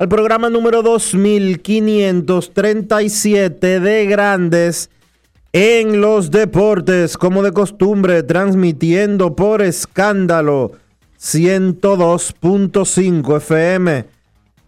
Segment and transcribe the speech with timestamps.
[0.00, 4.88] al programa número 2537 de Grandes
[5.52, 10.72] en los Deportes, como de costumbre, transmitiendo por escándalo
[11.20, 14.06] 102.5 FM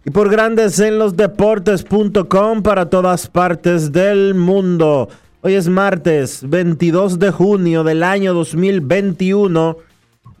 [0.05, 5.09] y por Grandes en los Deportes.com para todas partes del mundo.
[5.41, 9.77] Hoy es martes 22 de junio del año 2021.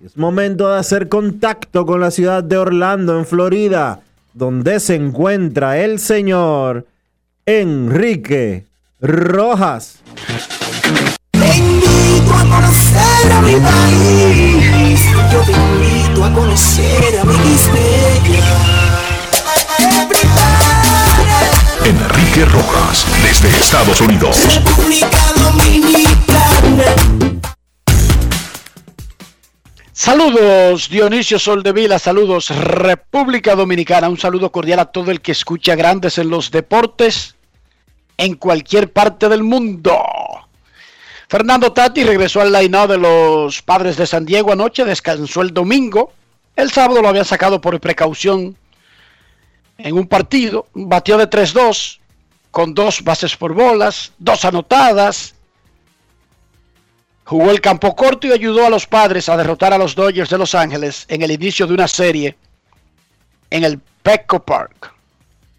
[0.05, 4.03] Es momento de hacer contacto con la ciudad de Orlando, en Florida,
[4.33, 6.87] donde se encuentra el señor
[7.45, 8.65] Enrique
[8.99, 9.99] Rojas.
[11.31, 15.03] Te invito a conocer a mi país.
[15.31, 17.33] Yo te invito a conocer a mi
[21.85, 24.37] Enrique Rojas, desde Estados Unidos.
[24.47, 26.85] República Dominicana.
[30.03, 36.17] Saludos Dionisio Soldevila, saludos República Dominicana, un saludo cordial a todo el que escucha grandes
[36.17, 37.37] en los deportes
[38.17, 39.97] en cualquier parte del mundo.
[41.29, 46.11] Fernando Tati regresó al line de los padres de San Diego anoche, descansó el domingo.
[46.57, 48.57] El sábado lo había sacado por precaución
[49.77, 51.99] en un partido, batió de 3-2
[52.51, 55.33] con dos bases por bolas, dos anotadas.
[57.25, 60.37] Jugó el campo corto y ayudó a los padres a derrotar a los Dodgers de
[60.37, 62.37] Los Ángeles en el inicio de una serie
[63.49, 64.93] en el Petco Park.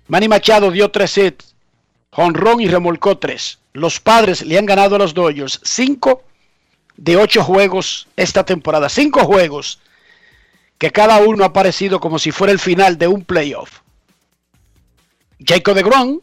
[0.09, 1.55] Manny Machado dio tres hits,
[2.11, 3.59] jonrón y remolcó tres.
[3.73, 6.23] Los padres le han ganado a los Dodgers cinco
[6.97, 8.89] de ocho juegos esta temporada.
[8.89, 9.81] Cinco juegos
[10.79, 13.81] que cada uno ha parecido como si fuera el final de un playoff.
[15.41, 16.23] Jacob de Gron,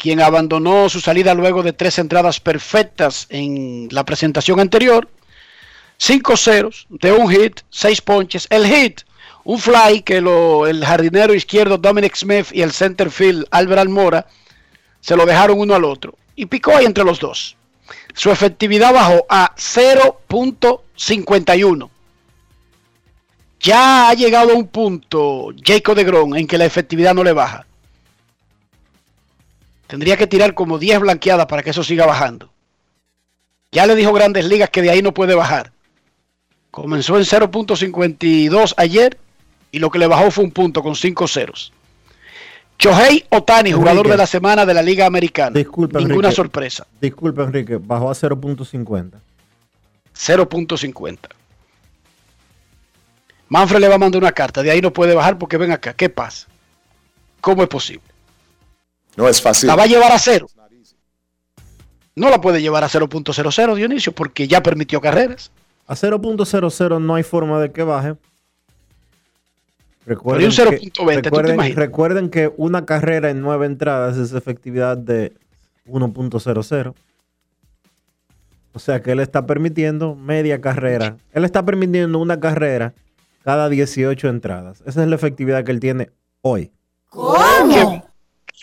[0.00, 5.06] quien abandonó su salida luego de tres entradas perfectas en la presentación anterior.
[5.98, 8.46] Cinco ceros de un hit, seis ponches.
[8.48, 9.02] El hit,
[9.44, 14.26] un fly que lo, el jardinero izquierdo Dominic Smith y el center field Albert Almora
[15.02, 16.14] se lo dejaron uno al otro.
[16.34, 17.58] Y picó ahí entre los dos.
[18.14, 21.90] Su efectividad bajó a 0.51.
[23.60, 27.34] Ya ha llegado a un punto Jacob de Gron en que la efectividad no le
[27.34, 27.66] baja.
[29.90, 32.48] Tendría que tirar como 10 blanqueadas para que eso siga bajando.
[33.72, 35.72] Ya le dijo Grandes Ligas que de ahí no puede bajar.
[36.70, 39.18] Comenzó en 0.52 ayer
[39.72, 41.72] y lo que le bajó fue un punto con 5 ceros.
[42.78, 44.12] Chohei Otani, jugador Enrique.
[44.12, 45.50] de la semana de la Liga Americana.
[45.50, 46.36] Disculpa, Ninguna Enrique.
[46.36, 46.86] sorpresa.
[47.00, 49.10] Disculpa, Enrique, bajó a 0.50.
[50.14, 51.18] 0.50.
[53.48, 54.62] Manfred le va a mandar una carta.
[54.62, 55.94] De ahí no puede bajar porque ven acá.
[55.94, 56.46] ¿Qué pasa?
[57.40, 58.09] ¿Cómo es posible?
[59.20, 59.66] No es fácil.
[59.66, 60.46] La va a llevar a cero.
[62.16, 65.52] No la puede llevar a 0.00 Dionisio porque ya permitió carreras.
[65.86, 68.14] A 0.00 no hay forma de que baje.
[70.06, 74.32] Recuerden, un que, 0.20, ¿tú te recuerden, recuerden que una carrera en nueve entradas es
[74.32, 75.34] efectividad de
[75.86, 76.94] 1.00.
[78.72, 81.18] O sea que él está permitiendo media carrera.
[81.32, 82.94] Él está permitiendo una carrera
[83.44, 84.82] cada 18 entradas.
[84.86, 86.70] Esa es la efectividad que él tiene hoy.
[87.12, 88.02] Qué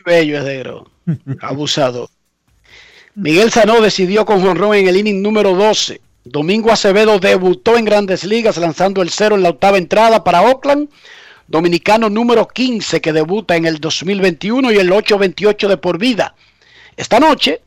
[0.03, 0.89] bello es negro.
[1.41, 2.09] Abusado.
[3.15, 6.01] Miguel Sanó decidió con jonrón en el inning número 12.
[6.23, 10.89] Domingo Acevedo debutó en Grandes Ligas lanzando el cero en la octava entrada para Oakland.
[11.47, 16.35] dominicano número 15 que debuta en el 2021 y el 828 de por vida.
[16.97, 17.61] Esta noche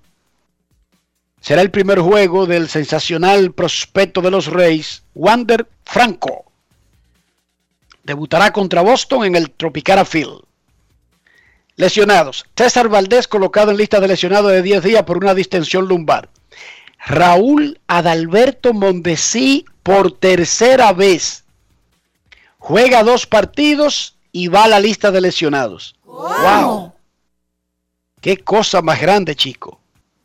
[1.41, 6.45] será el primer juego del sensacional prospecto de los Reyes, Wander Franco.
[8.05, 10.43] Debutará contra Boston en el Tropicana Field.
[11.81, 12.45] Lesionados.
[12.55, 16.29] César Valdés colocado en lista de lesionados de 10 días por una distensión lumbar.
[17.07, 21.45] Raúl Adalberto Mondesí por tercera vez.
[22.59, 25.97] Juega dos partidos y va a la lista de lesionados.
[26.05, 26.93] ¡Wow!
[28.21, 29.81] ¡Qué cosa más grande, chico!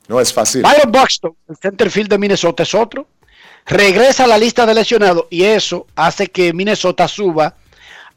[0.09, 0.61] No es fácil.
[0.61, 3.07] Byron Buxton, el centerfield de Minnesota es otro.
[3.65, 7.55] Regresa a la lista de lesionados y eso hace que Minnesota suba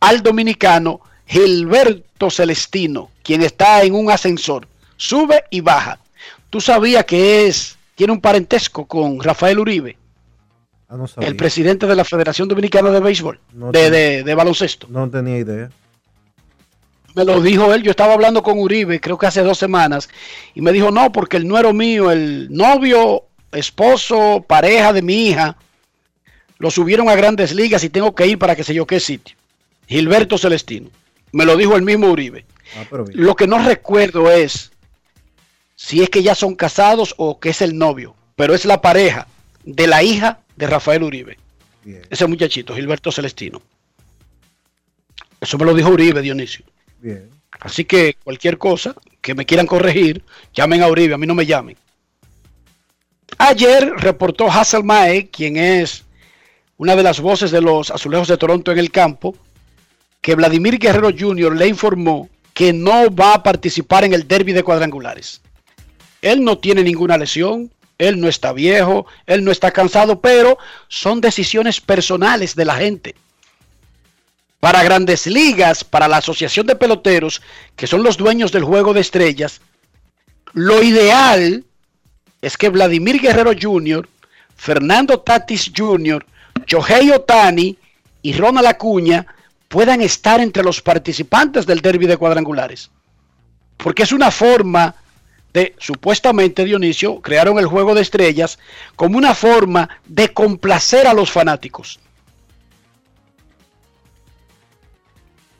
[0.00, 4.66] al dominicano Gilberto Celestino, quien está en un ascensor.
[4.96, 5.98] Sube y baja.
[6.50, 9.96] ¿Tú sabías que es tiene un parentesco con Rafael Uribe,
[10.88, 11.28] Ah, no sabía.
[11.28, 14.86] el presidente de la Federación Dominicana de Béisbol, No de, de- de baloncesto?
[14.88, 15.70] No tenía idea.
[17.14, 20.08] Me lo dijo él, yo estaba hablando con Uribe, creo que hace dos semanas,
[20.54, 25.56] y me dijo, no, porque el nuero mío, el novio, esposo, pareja de mi hija,
[26.58, 29.36] lo subieron a grandes ligas y tengo que ir para que sé yo qué sitio.
[29.88, 30.88] Gilberto Celestino.
[31.32, 32.44] Me lo dijo el mismo Uribe.
[32.76, 33.04] Ah, pero.
[33.12, 34.70] Lo que no recuerdo es
[35.76, 39.26] si es que ya son casados o que es el novio, pero es la pareja
[39.64, 41.38] de la hija de Rafael Uribe,
[41.84, 43.62] Bien, ese muchachito, Gilberto Celestino.
[45.40, 46.64] Eso me lo dijo Uribe, Dionisio.
[47.00, 47.30] bien.
[47.60, 50.22] Así que cualquier cosa que me quieran corregir,
[50.52, 51.76] llamen a Uribe, a mí no me llamen.
[53.38, 56.04] Ayer reportó Hasselmae, quien es
[56.76, 59.36] una de las voces de los azulejos de Toronto en el campo,
[60.20, 61.56] que Vladimir Guerrero Jr.
[61.56, 65.40] le informó que no va a participar en el derby de cuadrangulares.
[66.22, 71.20] Él no tiene ninguna lesión, él no está viejo, él no está cansado, pero son
[71.20, 73.14] decisiones personales de la gente
[74.60, 77.42] para grandes ligas, para la Asociación de Peloteros,
[77.76, 79.60] que son los dueños del juego de estrellas,
[80.52, 81.64] lo ideal
[82.42, 84.08] es que Vladimir Guerrero Jr.,
[84.56, 86.24] Fernando Tatis Jr.,
[86.66, 87.78] Shohei Otani
[88.22, 89.26] y Ronald Acuña
[89.68, 92.90] puedan estar entre los participantes del derby de cuadrangulares.
[93.76, 94.94] Porque es una forma
[95.52, 98.58] de, supuestamente Dionisio, crearon el juego de estrellas
[98.96, 102.00] como una forma de complacer a los fanáticos.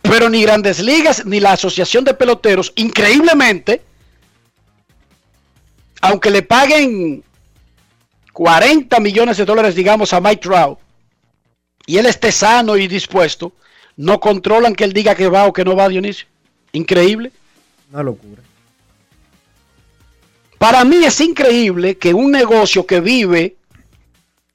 [0.03, 3.83] Pero ni Grandes Ligas ni la Asociación de Peloteros, increíblemente,
[6.01, 7.23] aunque le paguen
[8.33, 10.79] 40 millones de dólares, digamos, a Mike Trout,
[11.85, 13.53] y él esté sano y dispuesto,
[13.99, 16.29] no controlan que él diga que va o que no va, Dionisio.
[16.73, 17.33] Increíble.
[17.93, 18.43] Una locura.
[20.57, 23.57] Para mí es increíble que un negocio que vive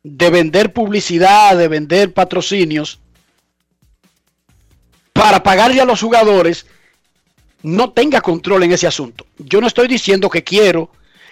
[0.01, 2.99] de vender publicidad, de vender patrocinios,
[5.11, 6.65] para pagarle a los jugadores,
[7.63, 9.25] no tenga control en ese asunto.
[9.37, 10.89] Yo no estoy diciendo que quiero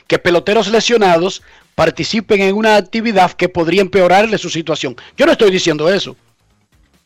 [0.08, 1.44] que peloteros lesionados
[1.76, 4.98] participen en una actividad que podría empeorarle su situación.
[5.16, 6.18] Yo no estoy diciendo eso.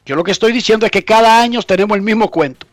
[0.06, 2.68] Yo lo que estoy diciendo es que cada año tenemos el mismo cuento.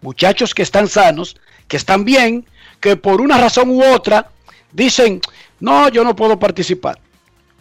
[0.00, 1.36] Muchachos que están sanos,
[1.68, 2.46] que están bien,
[2.80, 4.30] que por una razón u otra
[4.72, 5.20] dicen,
[5.60, 6.98] no, yo no puedo participar.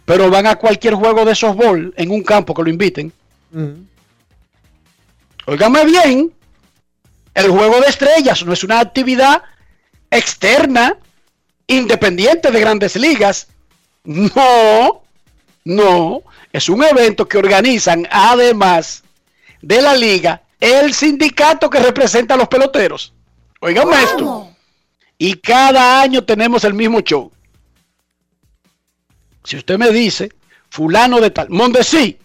[0.06, 3.12] Pero van a cualquier juego de softball en un campo que lo inviten.
[3.54, 3.86] Ujú.
[5.46, 6.34] Óigame bien,
[7.34, 9.44] el juego de estrellas no es una actividad
[10.10, 10.98] externa,
[11.68, 13.48] independiente de grandes ligas.
[14.04, 15.03] No,
[15.66, 19.04] no, es un evento que organizan además
[19.62, 23.14] de la liga el sindicato que representa a los peloteros.
[23.60, 24.50] Óigame esto.
[25.18, 27.32] Y cada año tenemos el mismo show.
[29.44, 30.32] Si usted me dice,
[30.70, 32.18] fulano de tal, Mondesi,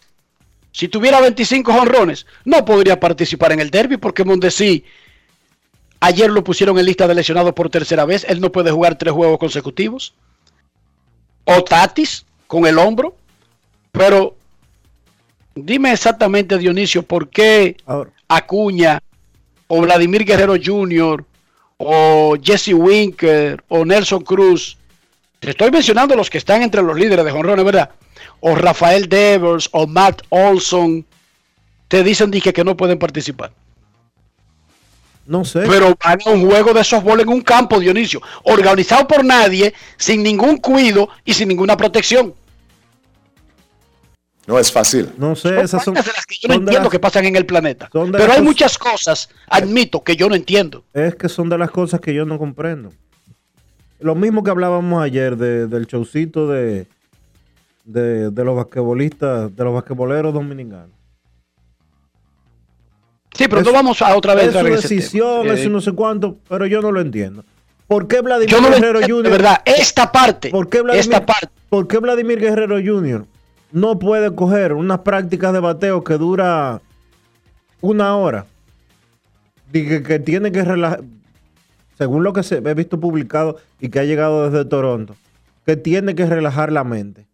[0.72, 4.84] si tuviera 25 honrones, no podría participar en el derby porque Mondesi
[6.00, 8.24] ayer lo pusieron en lista de lesionados por tercera vez.
[8.28, 10.14] Él no puede jugar tres juegos consecutivos.
[11.44, 13.17] O Tatis con el hombro.
[13.92, 14.36] Pero
[15.54, 17.76] dime exactamente, Dionisio, por qué
[18.28, 19.02] Acuña
[19.66, 21.24] o Vladimir Guerrero Jr.
[21.78, 24.76] o Jesse Winker o Nelson Cruz.
[25.40, 27.90] Te estoy mencionando los que están entre los líderes de jonrones, ¿verdad?
[28.40, 31.04] O Rafael Devers o Matt Olson.
[31.86, 33.52] Te dicen dije, que no pueden participar.
[35.26, 35.60] no sé.
[35.68, 40.22] Pero van a un juego de softball en un campo, Dionisio, organizado por nadie, sin
[40.22, 42.34] ningún cuido y sin ninguna protección.
[44.48, 45.10] No es fácil.
[45.18, 47.36] no sé, Son esas son, de las que yo no entiendo las- que pasan en
[47.36, 47.88] el planeta.
[47.92, 50.84] Pero hay cosas- muchas cosas, admito, que yo no entiendo.
[50.94, 52.90] es que son de las cosas que yo no comprendo.
[54.00, 56.86] Lo mismo que hablábamos ayer de- del showcito de,
[57.84, 60.90] de, de los basquetbolistas, de los basquetboleros dominicanos.
[63.34, 66.38] Sí, pero Es- no vamos a otra vez Es su decisión, Eh, no sé cuánto,
[66.48, 67.44] pero yo no lo entiendo.
[67.86, 69.24] ¿Por qué Vladimir yo no lo Guerrero entiendo, Jr.?
[69.24, 73.26] de verdad, esta parte, ¿Por qué, Vladimir, esta parte, por qué Vladimir Guerrero Jr.
[73.72, 76.80] no puede coger unas prácticas de bateo que dura
[77.80, 78.46] una hora?
[79.72, 81.02] Dije que tiene que relajar,
[81.96, 85.16] según lo que se he visto publicado y que ha llegado desde Toronto,
[85.66, 87.26] que tiene que relajar la mente.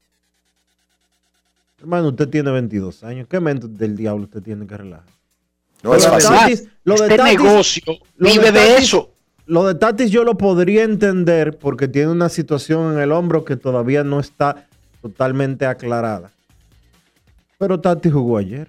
[1.81, 3.27] Hermano, usted tiene 22 años.
[3.29, 5.07] ¿Qué mente del diablo usted tiene que relajar?
[5.83, 6.31] No es fácil.
[6.31, 7.83] Tatis- lo de este Tatis- negocio
[8.17, 9.11] lo de vive de Tatis- eso.
[9.47, 13.57] Lo de Tatis yo lo podría entender porque tiene una situación en el hombro que
[13.57, 14.67] todavía no está
[15.05, 16.31] totalmente aclarada.
[17.59, 18.69] Pero Tatis jugó ayer.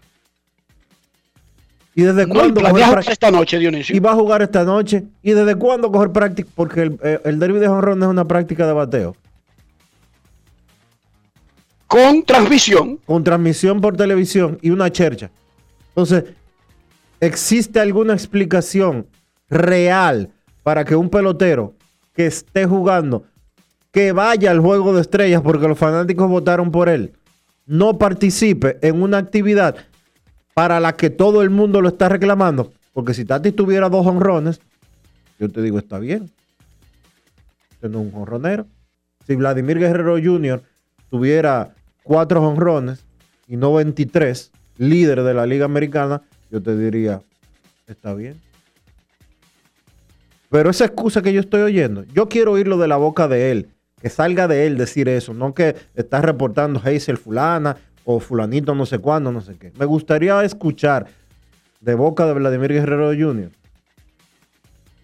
[1.93, 3.95] ¿Y desde No, y cuándo planea coger jugar esta noche, Dionisio.
[3.95, 5.05] Y va a jugar esta noche.
[5.23, 6.49] ¿Y desde cuándo coger práctica?
[6.53, 9.15] Porque el, eh, el derby de jonrón es una práctica de bateo.
[11.87, 12.97] Con transmisión.
[13.05, 15.31] Con transmisión por televisión y una chercha.
[15.87, 16.25] Entonces,
[17.21, 19.07] ¿existe alguna explicación
[19.49, 20.31] real
[20.63, 21.75] para que un pelotero
[22.13, 23.23] que esté jugando,
[23.95, 27.13] que vaya al juego de estrellas porque los fanáticos votaron por él,
[27.65, 29.77] no participe en una actividad
[30.53, 32.73] para la que todo el mundo lo está reclamando?
[32.91, 34.59] Porque si Tati tuviera dos honrones,
[35.39, 36.29] yo te digo, está bien.
[37.71, 38.67] Usted no es un honronero.
[39.25, 40.61] Si Vladimir Guerrero Jr.
[41.09, 41.73] tuviera
[42.03, 43.05] cuatro honrones
[43.47, 46.21] y no 23, líder de la Liga Americana,
[46.51, 47.21] yo te diría,
[47.87, 48.41] está bien.
[50.49, 53.69] Pero esa excusa que yo estoy oyendo, yo quiero oírlo de la boca de él,
[54.05, 58.85] que salga de él decir eso, no que está reportando Hazel fulana o fulanito no
[58.85, 59.71] sé cuándo, no sé qué.
[59.79, 61.07] Me gustaría escuchar
[61.81, 63.49] de boca de Vladimir Guerrero Jr.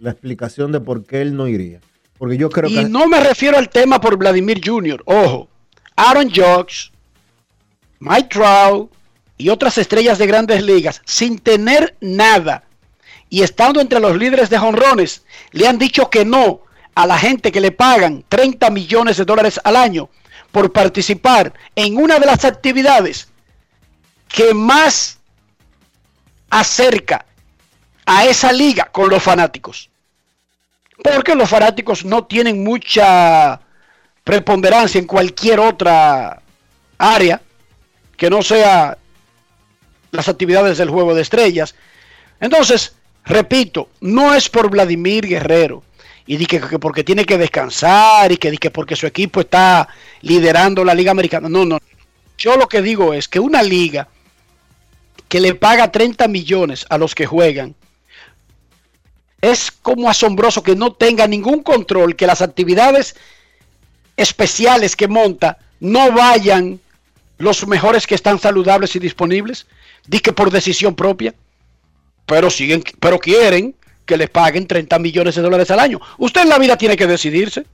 [0.01, 1.79] la explicación de por qué él no iría.
[2.19, 2.83] Porque yo creo Y que...
[2.89, 5.01] no me refiero al tema por Vladimir Jr.
[5.05, 5.49] Ojo,
[5.95, 6.91] Aaron Judge,
[8.01, 8.91] Mike Trout
[9.35, 12.65] y otras estrellas de grandes ligas, sin tener nada
[13.31, 16.61] y estando entre los líderes de jonrones, le han dicho que no
[16.95, 20.09] a la gente que le pagan 30 millones de dólares al año
[20.51, 23.29] por participar en una de las actividades
[24.27, 25.19] que más
[26.49, 27.25] acerca
[28.05, 29.89] a esa liga con los fanáticos.
[31.03, 33.59] Porque los fanáticos no tienen mucha
[34.23, 36.41] preponderancia en cualquier otra
[36.97, 37.41] área
[38.17, 38.97] que no sea
[40.11, 41.73] las actividades del juego de estrellas.
[42.39, 45.83] Entonces, repito, no es por Vladimir Guerrero
[46.25, 49.41] y di que, que porque tiene que descansar y que, di que porque su equipo
[49.41, 49.87] está
[50.21, 51.49] liderando la Liga Americana.
[51.49, 51.79] No, no.
[52.37, 54.07] Yo lo que digo es que una liga
[55.27, 57.75] que le paga 30 millones a los que juegan
[59.41, 63.15] es como asombroso que no tenga ningún control, que las actividades
[64.17, 66.79] especiales que monta no vayan
[67.37, 69.65] los mejores que están saludables y disponibles,
[70.05, 71.33] di que por decisión propia,
[72.25, 73.75] pero siguen, pero quieren
[74.11, 76.01] que les paguen 30 millones de dólares al año.
[76.17, 77.65] Usted en la vida tiene que decidirse.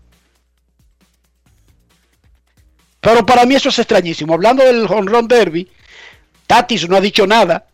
[3.01, 4.35] Pero para mí eso es extrañísimo.
[4.35, 5.67] Hablando del home run derby,
[6.45, 7.65] Tatis no ha dicho nada,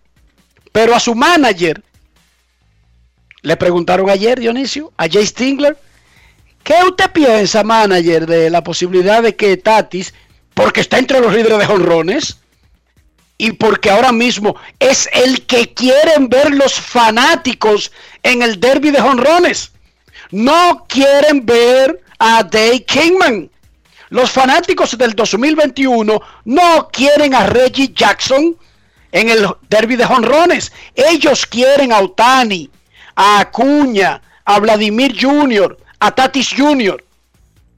[0.72, 1.84] pero a su manager
[3.42, 5.78] le preguntaron ayer, Dionisio, a Jay Stingler,
[6.64, 10.14] ¿qué usted piensa, manager, de la posibilidad de que Tatis,
[10.54, 12.38] porque está entre los líderes de jonrones,
[13.38, 19.02] y porque ahora mismo es el que quieren ver los fanáticos en el derby de
[19.02, 19.72] jonrones,
[20.32, 23.50] no quieren ver a Dave Kingman.
[24.10, 28.56] Los fanáticos del 2021 no quieren a Reggie Jackson
[29.12, 30.72] en el derby de jonrones.
[30.96, 32.70] Ellos quieren a Otani,
[33.16, 37.04] a Acuña, a Vladimir Jr., a Tatis Jr.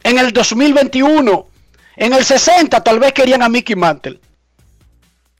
[0.03, 1.47] En el 2021,
[1.97, 4.19] en el 60 tal vez querían a Mickey Mantle.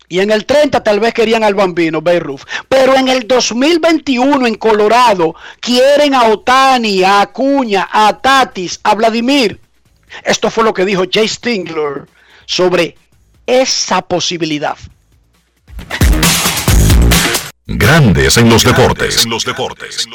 [0.07, 2.43] Y en el 30 tal vez querían al bambino, Bay Roof.
[2.69, 9.59] Pero en el 2021 en Colorado quieren a Otani, a Acuña, a Tatis, a Vladimir.
[10.23, 12.05] Esto fue lo que dijo Jay Stingler
[12.45, 12.95] sobre
[13.45, 14.77] esa posibilidad.
[17.67, 19.23] Grandes en los deportes.
[19.23, 20.05] En los deportes.
[20.05, 20.11] En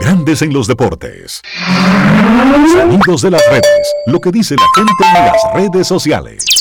[0.00, 1.42] Grandes en los deportes.
[2.72, 3.94] Sonidos de las redes.
[4.06, 6.57] Lo que dice la gente en las redes sociales.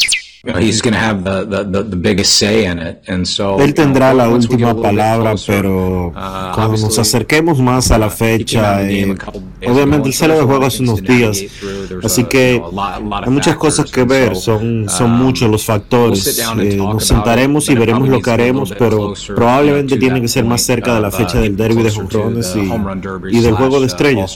[0.55, 3.01] He's going to have the, the, the, the biggest say in it.
[3.07, 7.59] And so, Él tendrá you know, la última palabra, closer, pero uh, cuando nos acerquemos
[7.59, 9.15] más a la uh, fecha, eh,
[9.65, 11.43] obviamente él sale de there's a lot juego of hace unos to días,
[12.03, 12.61] así que
[13.23, 16.39] hay muchas cosas que ver, so, son, son um, muchos los factores.
[16.59, 20.95] eh, nos sentaremos y veremos lo que haremos, pero probablemente tiene que ser más cerca
[20.95, 24.31] de la uh, fecha del derby de jonrones y, y del juego de estrellas.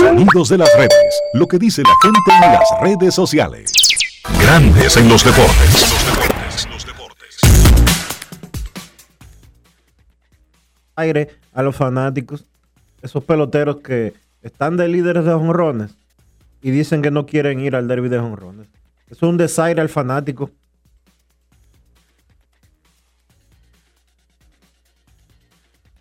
[0.00, 1.20] Sonidos de las redes.
[1.34, 3.87] Lo que dice la gente en las redes sociales.
[4.40, 5.86] Grandes en los deportes.
[10.96, 12.44] Aire a los fanáticos,
[13.02, 15.96] esos peloteros que están de líderes de honrones
[16.60, 18.68] y dicen que no quieren ir al derby de honrones.
[19.08, 20.50] Es un desaire al fanático.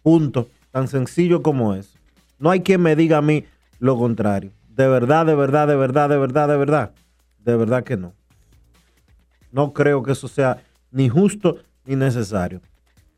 [0.04, 0.50] Punto.
[0.72, 1.96] Tan sencillo como es.
[2.40, 3.46] No hay quien me diga a mí
[3.80, 4.52] lo contrario.
[4.70, 6.92] De verdad, de verdad, de verdad, de verdad, de verdad.
[7.48, 8.14] De verdad que no.
[9.54, 10.58] No creo que eso sea
[10.92, 12.60] ni justo ni necesario.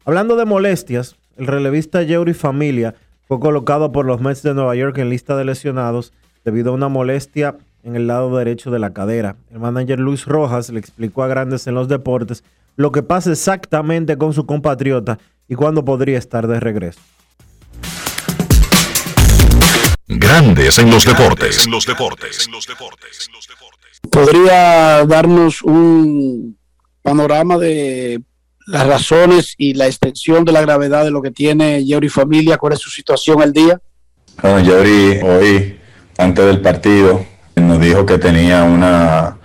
[0.05, 2.93] Hablando de molestias, el relevista Yeuri Familia
[3.27, 6.13] fue colocado por los Mets de Nueva York en lista de lesionados
[6.45, 9.35] debido a una molestia en el lado derecho de la cadera.
[9.49, 12.43] El manager Luis Rojas le explicó a Grandes en los Deportes
[12.75, 15.17] lo que pasa exactamente con su compatriota
[15.47, 17.01] y cuándo podría estar de regreso.
[20.11, 21.65] Grandes en los deportes.
[21.65, 22.47] En los deportes.
[22.47, 23.29] En los deportes.
[24.09, 26.57] ¿Podría darnos un
[27.01, 28.21] panorama de
[28.67, 32.57] las razones y la extensión de la gravedad de lo que tiene Yeuri Familia?
[32.57, 33.79] ¿Cuál es su situación al día?
[34.41, 35.79] Bueno, Yeuri hoy,
[36.17, 37.25] antes del partido,
[37.55, 39.39] nos dijo que tenía una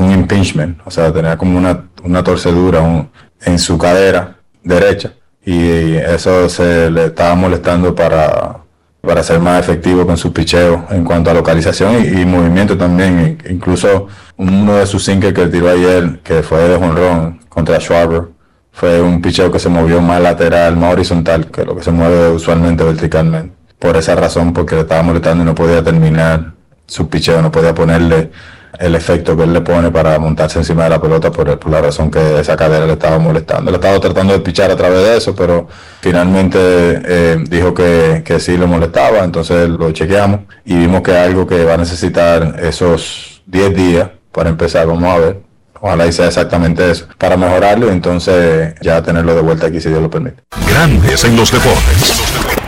[0.00, 3.08] un impingement, o sea, tenía como una, una torcedura
[3.42, 5.14] en su cadera derecha
[5.44, 8.60] y eso se le estaba molestando para,
[9.00, 13.38] para ser más efectivo con su picheo en cuanto a localización y, movimiento también.
[13.46, 18.24] I- Incluso uno de sus sinker que tiró ayer, que fue de jonrón contra Schwarber,
[18.72, 22.28] fue un picheo que se movió más lateral, más horizontal que lo que se mueve
[22.30, 23.54] usualmente verticalmente.
[23.78, 26.52] Por esa razón, porque le estaba molestando y no podía terminar
[26.86, 28.30] su picheo, no podía ponerle
[28.78, 32.10] el efecto que él le pone para montarse encima de la pelota por, la razón
[32.10, 33.70] que esa cadera le estaba molestando.
[33.70, 35.68] Le estaba tratando de pichar a través de eso, pero
[36.00, 41.46] finalmente eh, dijo que, que sí le molestaba, entonces lo chequeamos y vimos que algo
[41.46, 45.50] que va a necesitar esos 10 días para empezar, vamos a ver.
[45.82, 49.88] Ojalá y sea exactamente eso, para mejorarlo y entonces ya tenerlo de vuelta aquí si
[49.88, 50.42] Dios lo permite.
[50.68, 52.59] Grandes en los deportes.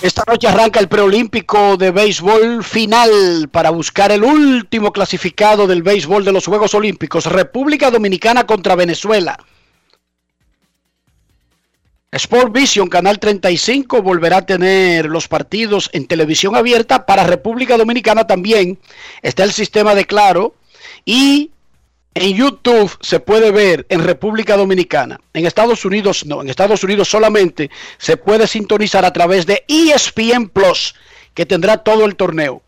[0.00, 6.24] Esta noche arranca el preolímpico de béisbol final para buscar el último clasificado del béisbol
[6.24, 7.26] de los Juegos Olímpicos.
[7.26, 9.36] República Dominicana contra Venezuela.
[12.12, 17.04] Sport Vision, Canal 35, volverá a tener los partidos en televisión abierta.
[17.04, 18.78] Para República Dominicana también
[19.22, 20.54] está el sistema de Claro.
[21.04, 21.50] Y
[22.22, 25.20] en YouTube se puede ver en República Dominicana.
[25.32, 26.42] En Estados Unidos no.
[26.42, 30.94] En Estados Unidos solamente se puede sintonizar a través de ESPN Plus,
[31.34, 32.62] que tendrá todo el torneo.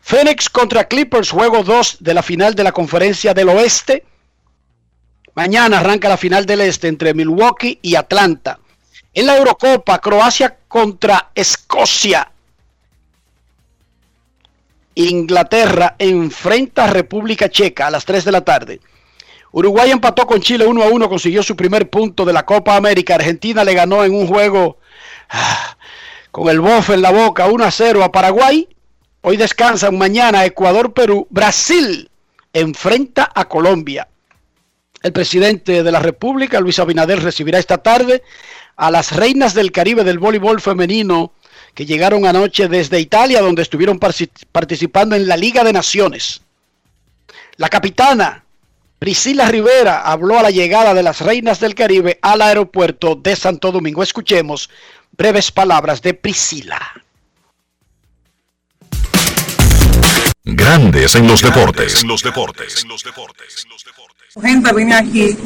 [0.00, 4.04] Phoenix contra Clippers, juego 2 de la final de la Conferencia del Oeste.
[5.34, 8.58] Mañana arranca la final del Este entre Milwaukee y Atlanta.
[9.12, 12.30] En la Eurocopa, Croacia contra Escocia.
[14.96, 18.80] Inglaterra enfrenta a República Checa a las 3 de la tarde.
[19.52, 23.14] Uruguay empató con Chile 1 a 1, consiguió su primer punto de la Copa América.
[23.14, 24.78] Argentina le ganó en un juego
[25.28, 25.76] ah,
[26.30, 28.68] con el bofe en la boca 1 a 0 a Paraguay.
[29.20, 31.26] Hoy descansan mañana Ecuador-Perú.
[31.30, 32.10] Brasil
[32.52, 34.08] enfrenta a Colombia.
[35.02, 38.22] El presidente de la República, Luis Abinader, recibirá esta tarde
[38.76, 41.32] a las reinas del Caribe del voleibol femenino
[41.76, 46.40] que llegaron anoche desde Italia, donde estuvieron participando en la Liga de Naciones.
[47.58, 48.44] La capitana
[48.98, 53.70] Priscila Rivera habló a la llegada de las reinas del Caribe al aeropuerto de Santo
[53.72, 54.02] Domingo.
[54.02, 54.70] Escuchemos
[55.12, 56.80] breves palabras de Priscila.
[60.44, 62.00] Grandes en los deportes.
[62.00, 62.84] En los deportes.
[62.84, 63.66] En los deportes.
[64.40, 65.36] Gente, vine aquí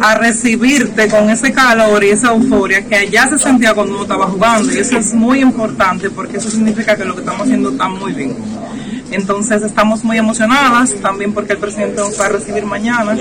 [0.00, 4.26] a recibirte con ese calor y esa euforia que allá se sentía cuando uno estaba
[4.26, 4.72] jugando.
[4.72, 8.12] Y eso es muy importante porque eso significa que lo que estamos haciendo está muy
[8.12, 8.36] bien.
[9.10, 13.16] Entonces estamos muy emocionadas también porque el presidente nos va a recibir mañana.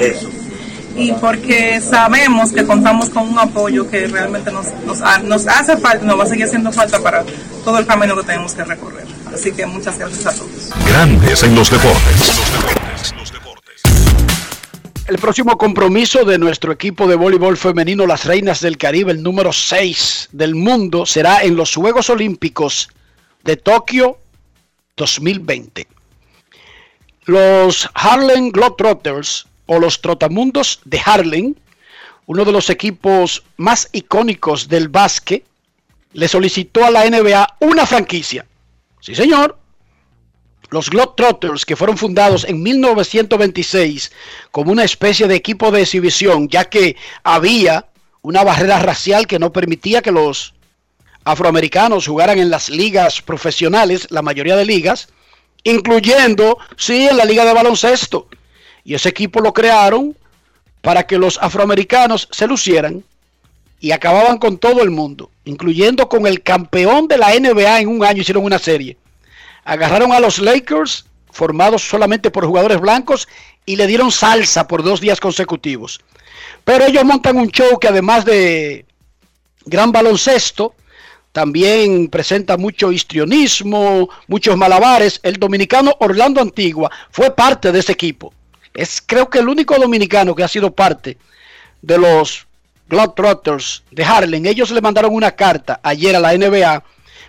[0.96, 5.78] Y porque sabemos que contamos con un apoyo que realmente nos, nos, ha- nos hace
[5.78, 7.24] falta y nos va a seguir haciendo falta para
[7.64, 9.06] todo el camino que tenemos que recorrer.
[9.34, 10.70] Así que muchas gracias a todos.
[10.88, 12.18] Grandes en los deportes.
[12.20, 13.14] Los deportes.
[13.16, 13.47] Los deportes.
[15.08, 19.54] El próximo compromiso de nuestro equipo de voleibol femenino, las Reinas del Caribe, el número
[19.54, 22.90] 6 del mundo, será en los Juegos Olímpicos
[23.46, 24.18] de Tokio
[24.98, 25.88] 2020.
[27.24, 31.56] Los Harlem Globetrotters o los Trotamundos de Harlem,
[32.26, 35.46] uno de los equipos más icónicos del básquet,
[36.12, 38.46] le solicitó a la NBA una franquicia.
[39.00, 39.58] Sí, señor.
[40.70, 44.12] Los Globetrotters, que fueron fundados en 1926
[44.52, 47.86] como una especie de equipo de exhibición, ya que había
[48.22, 50.54] una barrera racial que no permitía que los
[51.24, 55.08] afroamericanos jugaran en las ligas profesionales, la mayoría de ligas,
[55.64, 58.28] incluyendo, sí, en la liga de baloncesto.
[58.84, 60.18] Y ese equipo lo crearon
[60.82, 63.04] para que los afroamericanos se lucieran
[63.80, 68.04] y acababan con todo el mundo, incluyendo con el campeón de la NBA en un
[68.04, 68.98] año, hicieron una serie.
[69.68, 73.28] Agarraron a los Lakers, formados solamente por jugadores blancos,
[73.66, 76.00] y le dieron salsa por dos días consecutivos.
[76.64, 78.86] Pero ellos montan un show que además de
[79.66, 80.74] gran baloncesto,
[81.34, 85.20] también presenta mucho histrionismo, muchos malabares.
[85.22, 88.34] El dominicano Orlando Antigua fue parte de ese equipo.
[88.74, 91.18] Es creo que el único dominicano que ha sido parte
[91.82, 92.48] de los
[92.88, 94.46] Globetrotters de Harlem.
[94.46, 96.84] Ellos le mandaron una carta ayer a la NBA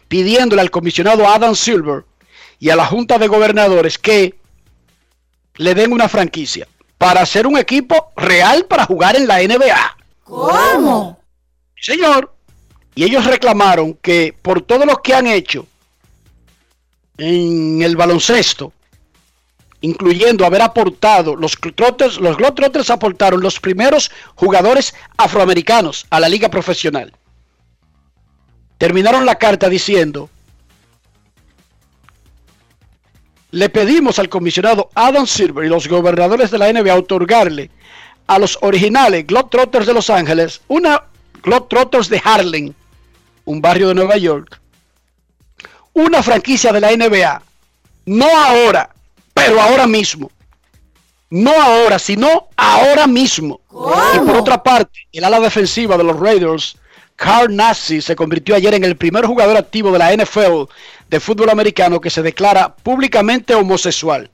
[0.07, 2.05] pidiéndole al comisionado Adam Silver
[2.59, 4.35] y a la Junta de Gobernadores que
[5.57, 6.67] le den una franquicia
[6.97, 9.97] para hacer un equipo real para jugar en la NBA.
[10.25, 11.21] ¿Cómo?
[11.81, 12.35] Señor.
[12.95, 15.67] Y ellos reclamaron que por todo lo que han hecho
[17.17, 18.73] en el baloncesto,
[19.81, 26.49] incluyendo haber aportado, los Globetrotters, los Globetrotters aportaron los primeros jugadores afroamericanos a la liga
[26.49, 27.13] profesional.
[28.79, 30.29] Terminaron la carta diciendo,
[33.51, 37.71] le pedimos al comisionado Adam Silver y los gobernadores de la NBA otorgarle
[38.27, 41.05] a los originales Globetrotters de Los Ángeles, una
[41.43, 42.75] Globetrotters de Harlem,
[43.47, 44.61] un barrio de Nueva York,
[45.95, 47.43] una franquicia de la NBA,
[48.07, 48.91] no ahora,
[49.35, 50.31] pero ahora mismo.
[51.31, 53.61] No ahora, sino ahora mismo.
[54.15, 56.77] Y por otra parte, el ala defensiva de los Raiders,
[57.19, 60.71] Carl Nassy, se convirtió ayer en el primer jugador activo de la NFL
[61.11, 64.31] de fútbol americano que se declara públicamente homosexual.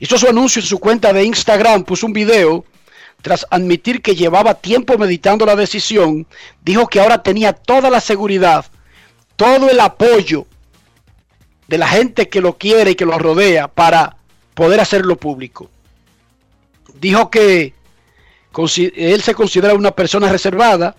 [0.00, 2.64] Hizo su anuncio en su cuenta de Instagram, puso un video
[3.22, 6.26] tras admitir que llevaba tiempo meditando la decisión,
[6.64, 8.66] dijo que ahora tenía toda la seguridad,
[9.36, 10.46] todo el apoyo
[11.68, 14.16] de la gente que lo quiere y que lo rodea para
[14.54, 15.70] poder hacerlo público.
[17.00, 17.72] Dijo que
[18.96, 20.96] él se considera una persona reservada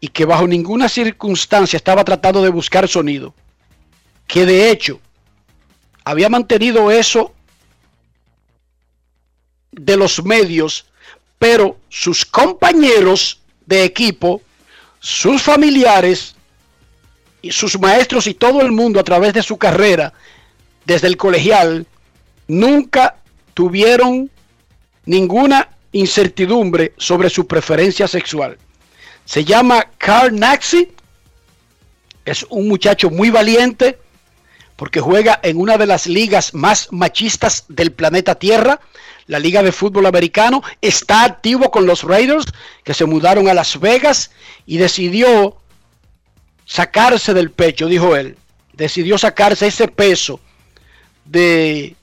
[0.00, 3.34] y que bajo ninguna circunstancia estaba tratando de buscar sonido.
[4.26, 5.00] Que de hecho
[6.04, 7.34] había mantenido eso
[9.72, 10.86] de los medios,
[11.38, 14.42] pero sus compañeros de equipo,
[15.00, 16.34] sus familiares
[17.42, 20.12] y sus maestros y todo el mundo a través de su carrera,
[20.84, 21.86] desde el colegial,
[22.46, 23.16] nunca
[23.54, 24.30] tuvieron
[25.06, 28.58] ninguna incertidumbre sobre su preferencia sexual.
[29.24, 30.92] Se llama Carl Naxi,
[32.24, 33.98] es un muchacho muy valiente
[34.76, 38.80] porque juega en una de las ligas más machistas del planeta Tierra,
[39.26, 42.46] la Liga de Fútbol Americano, está activo con los Raiders
[42.82, 44.30] que se mudaron a Las Vegas
[44.66, 45.56] y decidió
[46.66, 48.36] sacarse del pecho, dijo él,
[48.72, 50.40] decidió sacarse ese peso
[51.24, 51.94] de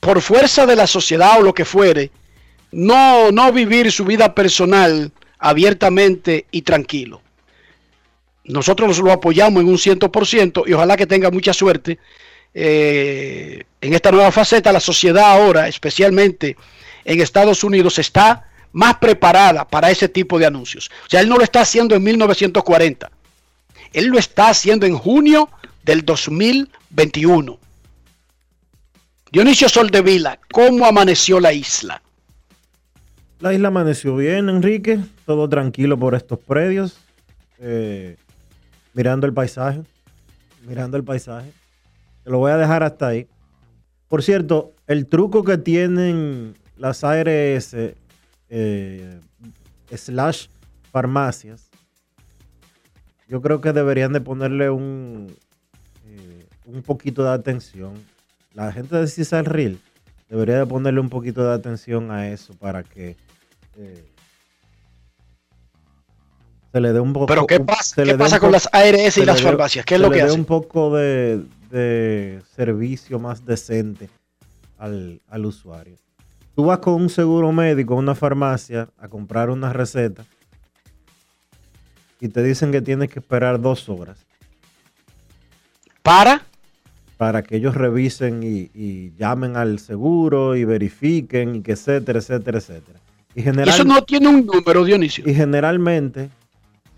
[0.00, 2.10] por fuerza de la sociedad o lo que fuere,
[2.72, 7.22] no, no vivir su vida personal abiertamente y tranquilo.
[8.44, 11.98] Nosotros lo apoyamos en un 100% y ojalá que tenga mucha suerte
[12.54, 14.72] eh, en esta nueva faceta.
[14.72, 16.56] La sociedad ahora, especialmente
[17.04, 20.90] en Estados Unidos, está más preparada para ese tipo de anuncios.
[21.06, 23.10] O sea, él no lo está haciendo en 1940.
[23.92, 25.48] Él lo está haciendo en junio
[25.82, 27.58] del 2021.
[29.32, 32.00] Dionisio Soldevila, ¿cómo amaneció la isla?
[33.40, 34.98] La isla amaneció bien, Enrique.
[35.24, 36.98] Todo tranquilo por estos predios.
[37.58, 38.16] Eh,
[38.94, 39.82] mirando el paisaje.
[40.66, 41.52] Mirando el paisaje.
[42.24, 43.28] Te lo voy a dejar hasta ahí.
[44.08, 47.76] Por cierto, el truco que tienen las ARS
[48.48, 49.20] eh,
[49.90, 50.46] slash
[50.92, 51.70] farmacias,
[53.28, 55.34] yo creo que deberían de ponerle un,
[56.04, 57.94] eh, un poquito de atención
[58.56, 59.78] la gente de Cesar Real
[60.30, 63.14] debería de ponerle un poquito de atención a eso para que
[63.78, 64.12] eh,
[66.72, 67.26] se le dé un poco.
[67.26, 69.84] Pero ¿qué pasa, ¿qué pasa con las ARS y las farmacias?
[69.84, 70.34] ¿Qué es lo que hace?
[70.34, 74.08] un poco de, de, servicio más decente
[74.78, 75.96] al, al usuario.
[76.54, 80.24] Tú vas con un seguro médico a una farmacia a comprar una receta
[82.20, 84.24] y te dicen que tienes que esperar dos horas.
[86.02, 86.42] ¿Para?
[87.16, 93.00] para que ellos revisen y, llamen al seguro y verifiquen y que etcétera, etcétera, etcétera.
[93.36, 95.22] Y, eso no tiene un número, Dionisio.
[95.28, 96.30] Y generalmente...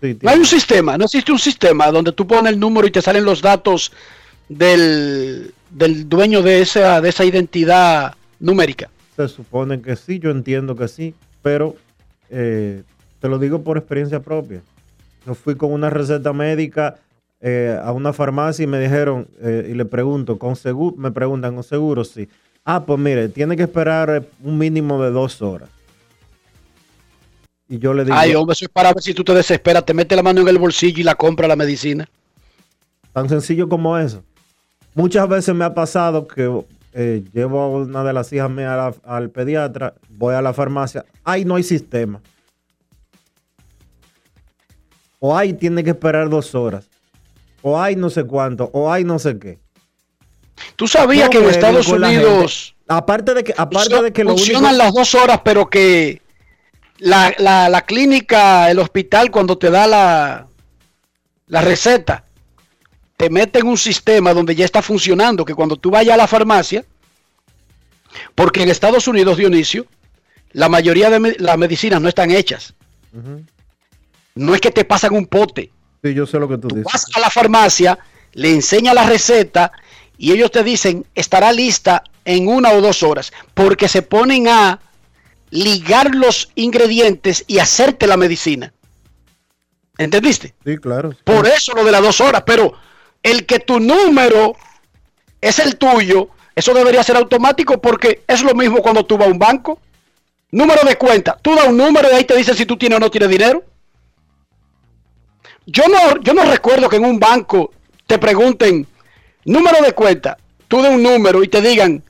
[0.01, 3.01] no hay un sistema, no existe un sistema donde tú pones el número y te
[3.01, 3.91] salen los datos
[4.47, 8.89] del, dueño de esa, de esa identidad numérica.
[9.17, 11.75] Se supone que sí, yo entiendo que sí, pero
[12.29, 12.83] eh,
[13.19, 14.61] te lo digo por experiencia propia.
[15.25, 16.99] Yo fui con una receta médica
[17.41, 20.95] eh, a una farmacia y me dijeron, eh, y le pregunto, ¿con seguro?
[20.95, 22.05] Me preguntan, ¿con seguro?
[22.05, 22.29] Sí.
[22.63, 25.69] Ah, pues mire, tiene que esperar un mínimo de dos horas.
[27.69, 29.93] Y yo le digo, Ay, hombre, eso es para ver si tú te desesperas, te
[29.93, 32.09] metes la mano en el bolsillo y la compra la medicina.
[33.13, 34.23] tan sencillo como eso.
[34.95, 39.15] Muchas veces me ha pasado que eh, llevo a una de las hijas mías la-
[39.15, 42.21] al pediatra, voy a la farmacia, ay, no hay sistema.
[45.19, 46.87] O ay, tiene que esperar dos horas.
[47.61, 48.69] O ay, no sé cuánto.
[48.73, 49.59] O ay, no sé qué.
[50.75, 52.75] Tú sabías No que en Estados Unidos.
[52.87, 54.83] Aparte de que, aparte de que lo funcionan único.
[54.85, 56.21] las dos horas, pero que
[56.99, 60.47] la, la- la clínica, el hospital, cuando te da la,
[61.47, 62.23] la receta,
[63.17, 66.27] te mete en un sistema donde ya está funcionando, que cuando tú vayas a la
[66.27, 66.85] farmacia,
[68.35, 69.85] porque en Estados Unidos, Dionisio,
[70.51, 72.73] la mayoría de me- las medicinas no están hechas.
[74.35, 75.71] No es que te pasan un pote.
[76.03, 76.85] Sí, yo sé lo que tú dices.
[76.91, 77.99] Vas a la farmacia,
[78.33, 79.71] le enseña la receta
[80.17, 84.79] y ellos te dicen estará lista en una o dos horas, porque se ponen a
[85.51, 88.73] ligar los ingredientes y hacerte la medicina.
[89.97, 90.53] ¿Entendiste?
[90.65, 91.13] Sí, claro.
[91.23, 92.73] Por eso lo de las dos horas, pero
[93.21, 94.55] el que tu número
[95.41, 99.31] es el tuyo, eso debería ser automático porque es lo mismo cuando tú vas a
[99.31, 99.79] un banco.
[100.51, 102.99] Número de cuenta, tú das un número y ahí te dice si tú tienes o
[102.99, 103.63] no tienes dinero.
[105.65, 107.71] Yo no, yo no recuerdo que en un banco
[108.07, 108.87] te pregunten
[109.45, 112.03] número de cuenta, tú de un número y te digan,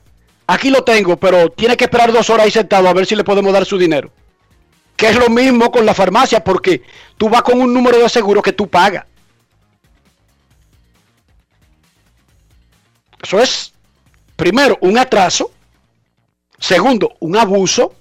[0.50, 3.24] aquí lo tengo, pero tiene que esperar dos horas ahí sentado a ver si le
[3.24, 4.12] podemos dar su dinero.
[4.96, 6.82] Que es lo mismo con la farmacia, porque
[7.18, 9.06] tú vas con un número de seguro que tú pagas.
[13.22, 13.74] Eso es,
[14.36, 15.52] primero, un atraso.
[16.58, 17.94] Segundo, un abuso.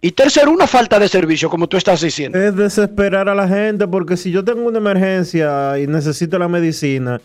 [0.00, 2.40] Y tercero, una falta de servicio, como tú estás diciendo.
[2.40, 7.20] Es desesperar a la gente porque si yo tengo una emergencia y necesito la medicina,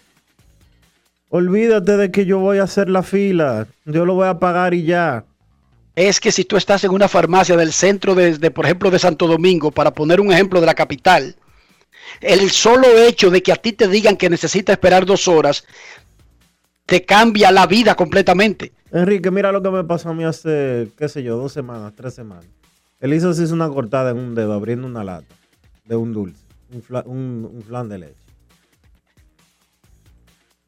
[1.38, 3.66] olvídate de que yo voy a hacer la fila.
[3.86, 5.26] Yo lo voy a pagar y ya.
[5.96, 9.00] es que si tú estás en una farmacia del centro de, de, por ejemplo, de
[9.00, 11.36] Santo Domingo, para poner un ejemplo de la capital,
[12.22, 15.66] el solo hecho de que a ti te digan que necesitas esperar dos horas,
[16.86, 18.72] te cambia la vida completamente.
[18.92, 22.14] Enrique, mira lo que me pasó a mí hace, qué sé yo, dos semanas, tres
[22.14, 22.46] semanas.
[23.02, 25.34] Elisa se hizo una cortada en un dedo abriendo una lata
[25.86, 28.23] de un dulce, un, fla- un- un flan de leche.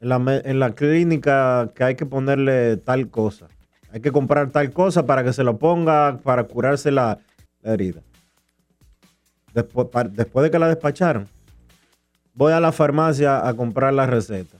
[0.00, 3.48] En la, en la clínica que hay que ponerle tal cosa.
[3.90, 7.18] Hay que comprar tal cosa para que se lo ponga para curarse la,
[7.62, 8.00] herida.
[9.52, 11.26] Después, después de que la despacharon,
[12.34, 14.58] voy a la farmacia a comprar la receta.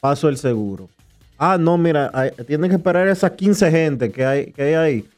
[0.00, 0.88] Paso el seguro.
[1.38, 2.10] Ah, no, mira,
[2.46, 5.08] tienen que esperar esas 15 gente que hay, que hay ahí.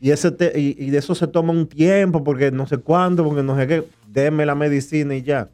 [0.00, 3.24] Y, ese te- y, y de eso se toma un tiempo, porque no sé cuándo,
[3.24, 3.84] porque no sé qué.
[4.08, 5.48] Deme la medicina y ya.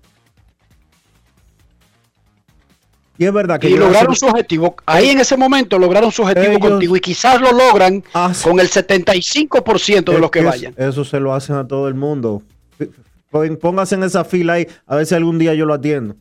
[3.20, 4.74] Y es verdad que Y lograron su objetivo.
[4.86, 8.58] Ahí en ese momento lograron su objetivo Ellos- contigo y quizás lo logran Hace- con
[8.58, 10.72] el 75% de los que vayan.
[10.78, 12.42] Eso se lo hacen a todo el mundo.
[12.78, 12.88] P-
[13.30, 16.16] pon- Póngase en esa fila ahí, a ver si algún día yo lo atiendo.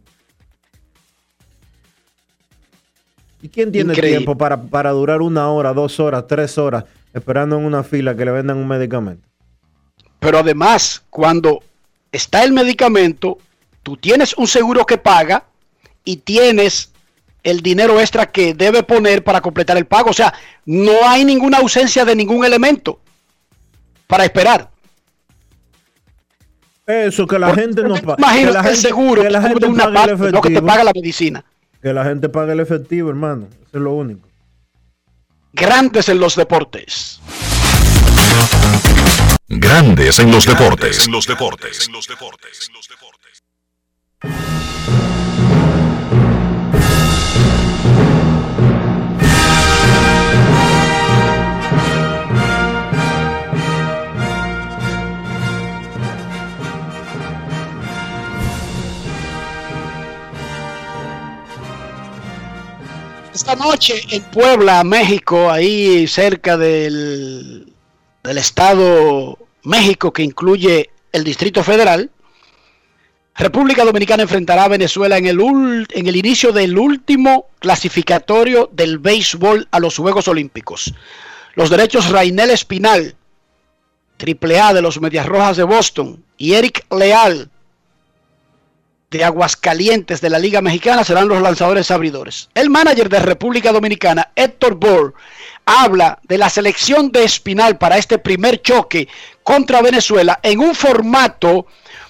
[3.41, 4.17] ¿Y quién tiene Increíble.
[4.17, 6.83] tiempo para, para durar una hora, dos horas, tres horas
[7.13, 9.25] esperando en una fila que le vendan un medicamento?
[10.19, 11.63] Pero además, cuando
[12.11, 13.37] está el medicamento,
[13.83, 15.45] tú tienes un seguro que paga
[16.03, 16.91] y tienes
[17.43, 20.09] el dinero extra que debe poner para completar el pago.
[20.09, 20.33] O sea,
[20.65, 22.99] no hay ninguna ausencia de ningún elemento
[24.07, 24.69] para esperar.
[26.85, 28.15] Eso, que la gente no paga.
[28.17, 30.41] Imagino que la que el gente, seguro que la te gente una pague el parte
[30.41, 31.45] que te paga la medicina.
[31.81, 33.47] Que la gente pague el efectivo, hermano.
[33.67, 34.27] Eso es lo único.
[35.53, 37.21] Grandes en los deportes.
[39.47, 41.05] Grandes en los deportes.
[41.05, 41.87] En los deportes.
[41.87, 42.71] En los deportes.
[63.39, 67.71] Esta noche en Puebla, México, ahí cerca del,
[68.21, 72.11] del estado México que incluye el Distrito Federal,
[73.35, 75.39] República Dominicana enfrentará a Venezuela en el,
[75.89, 80.93] en el inicio del último clasificatorio del béisbol a los Juegos Olímpicos.
[81.55, 83.15] Los derechos Rainel Espinal,
[84.17, 87.49] triple A de los Medias Rojas de Boston, y Eric Leal,
[89.11, 92.49] de Aguascalientes de la Liga Mexicana serán los lanzadores abridores.
[92.53, 95.13] El manager de República Dominicana, Héctor Bohr,
[95.65, 99.07] habla de la selección de Espinal para este primer choque
[99.43, 101.65] contra Venezuela en un formato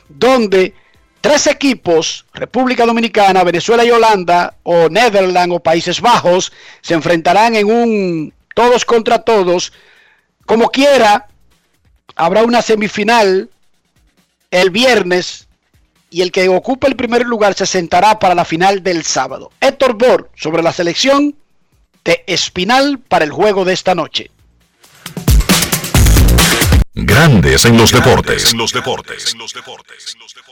[0.07, 0.73] donde
[1.21, 7.67] tres equipos, República Dominicana, Venezuela y Holanda, o Netherlands o Países Bajos, se enfrentarán en
[7.71, 9.71] un todos contra todos.
[10.45, 11.27] Como quiera,
[12.19, 13.49] Habrá una semifinal
[14.51, 15.47] el viernes
[16.09, 19.51] y el que ocupe el primer lugar se sentará para la final del sábado.
[19.59, 21.35] Héctor Bor sobre la selección
[22.03, 24.31] de Espinal para el juego de esta noche.
[26.93, 28.51] Grandes en los deportes.
[28.51, 29.35] En los deportes.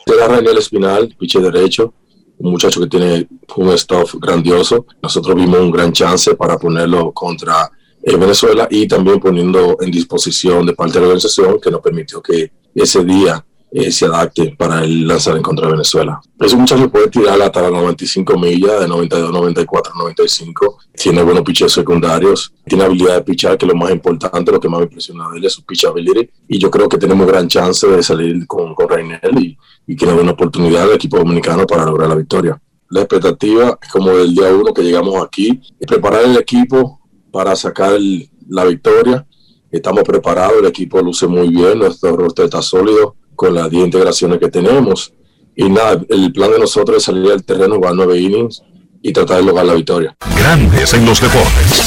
[0.06, 1.93] Será Rafael Espinal, piche derecho,
[2.38, 4.86] un muchacho que tiene un staff grandioso.
[5.02, 7.70] Nosotros vimos un gran chance para ponerlo contra
[8.02, 12.22] eh, Venezuela y también poniendo en disposición de parte de la organización que nos permitió
[12.22, 16.21] que ese día eh, se adapte para el lanzar en contra de Venezuela.
[16.39, 20.80] Ese muchacho puede tirar hasta las 95 millas, de 92, 94, 95.
[20.93, 24.69] Tiene buenos piches secundarios, tiene habilidad de pichar, que es lo más importante, lo que
[24.69, 26.30] más me impresiona de él es su pitchability.
[26.47, 30.06] Y yo creo que tenemos gran chance de salir con, con Reinel y, y que
[30.06, 32.62] nos dé una oportunidad al equipo dominicano para lograr la victoria.
[32.89, 37.01] La expectativa es como del día uno que llegamos aquí, es preparar el equipo
[37.34, 39.27] para sacar el, la victoria.
[39.69, 44.39] Estamos preparados, el equipo luce muy bien, nuestro roster está sólido con las 10 integraciones
[44.39, 45.13] que tenemos.
[45.56, 48.62] Y nada, el plan de nosotros es salir al terreno, jugar nueve innings
[49.02, 50.17] y tratar de lograr la victoria.
[50.38, 51.84] Grandes en los deportes.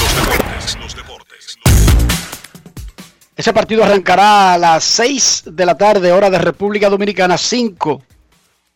[3.36, 8.02] Ese partido arrancará a las 6 de la tarde, hora de República Dominicana, 5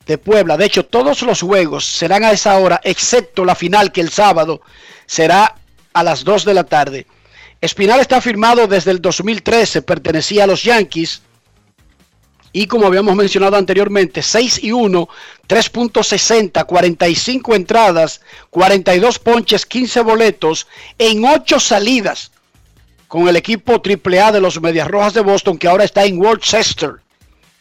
[0.07, 0.57] de Puebla.
[0.57, 4.63] De hecho, todos los juegos serán a esa hora, excepto la final que el sábado
[5.07, 5.55] será
[5.93, 7.07] a las 2 de la tarde.
[7.61, 11.23] Espinal está firmado desde el 2013, pertenecía a los Yankees.
[12.57, 15.09] Y como habíamos mencionado anteriormente, 6 y 1,
[15.49, 22.31] 3.60, 45 entradas, 42 ponches, 15 boletos en 8 salidas
[23.09, 27.01] con el equipo AAA de los Medias Rojas de Boston que ahora está en Worcester.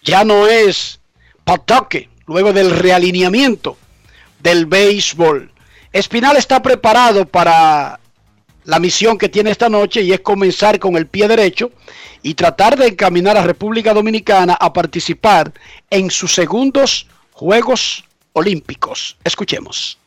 [0.04, 1.00] Ya no es
[1.44, 3.80] Pawtucket, luego del realineamiento
[4.42, 5.52] del béisbol.
[5.92, 8.00] Espinal está preparado para
[8.66, 11.72] la misión que tiene esta noche y es comenzar con el pie derecho
[12.22, 15.54] y tratar de encaminar a República Dominicana a participar
[15.90, 19.18] en sus segundos Juegos Olímpicos.
[19.24, 19.98] Escuchemos.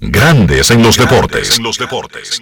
[0.00, 1.58] Grandes en los deportes.
[1.58, 2.40] En los deportes.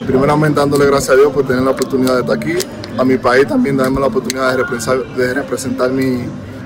[0.00, 2.54] Primeramente dándole gracias a Dios por tener la oportunidad de estar aquí.
[2.98, 6.24] A mi país también darme la oportunidad de representar, de representar mi,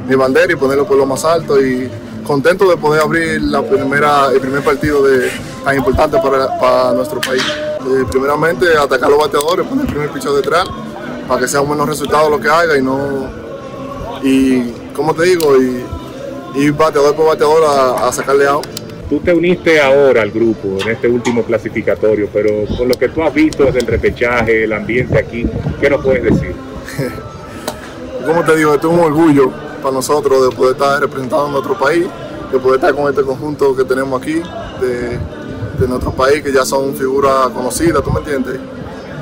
[0.09, 1.91] mi bandera y ponerlo por lo más alto y
[2.27, 5.31] contento de poder abrir la primera, el primer partido de,
[5.65, 7.45] tan importante para, para nuestro país.
[7.81, 10.67] Eh, primeramente atacar a los bateadores, poner el primer pichón detrás
[11.29, 13.29] para que sea un buenos resultados lo que haga y no
[14.23, 15.85] y como te digo y,
[16.57, 18.67] y bateador por bateador a, a sacarle out.
[19.09, 23.23] Tú te uniste ahora al grupo en este último clasificatorio, pero con lo que tú
[23.23, 25.47] has visto desde el repechaje, el ambiente aquí,
[25.81, 26.57] ¿qué nos puedes decir?
[28.27, 29.51] como te digo, esto es un orgullo
[29.83, 32.07] para nosotros de poder estar representando a nuestro país,
[32.53, 34.43] de poder estar con este conjunto que tenemos aquí,
[34.81, 35.19] de,
[35.79, 38.59] de nuestro país, que ya son figuras conocidas, ¿tú me entiendes?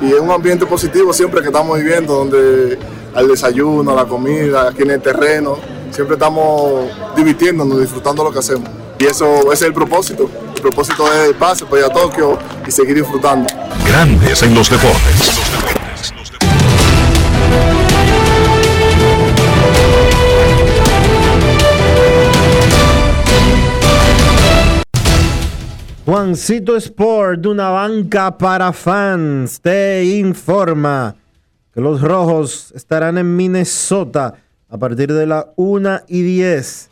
[0.01, 2.77] Y es un ambiente positivo siempre que estamos viviendo, donde
[3.13, 5.57] al desayuno, a la comida, aquí en el terreno,
[5.91, 8.69] siempre estamos divirtiéndonos, disfrutando lo que hacemos.
[8.99, 10.29] Y eso ese es el propósito.
[10.55, 13.47] El propósito es el pase para ir a Tokio y seguir disfrutando.
[13.87, 15.84] Grandes en los deportes.
[26.05, 31.15] Juancito Sport, de una banca para fans, te informa
[31.73, 34.35] que los rojos estarán en Minnesota
[34.69, 36.89] a partir de la 1 y 10.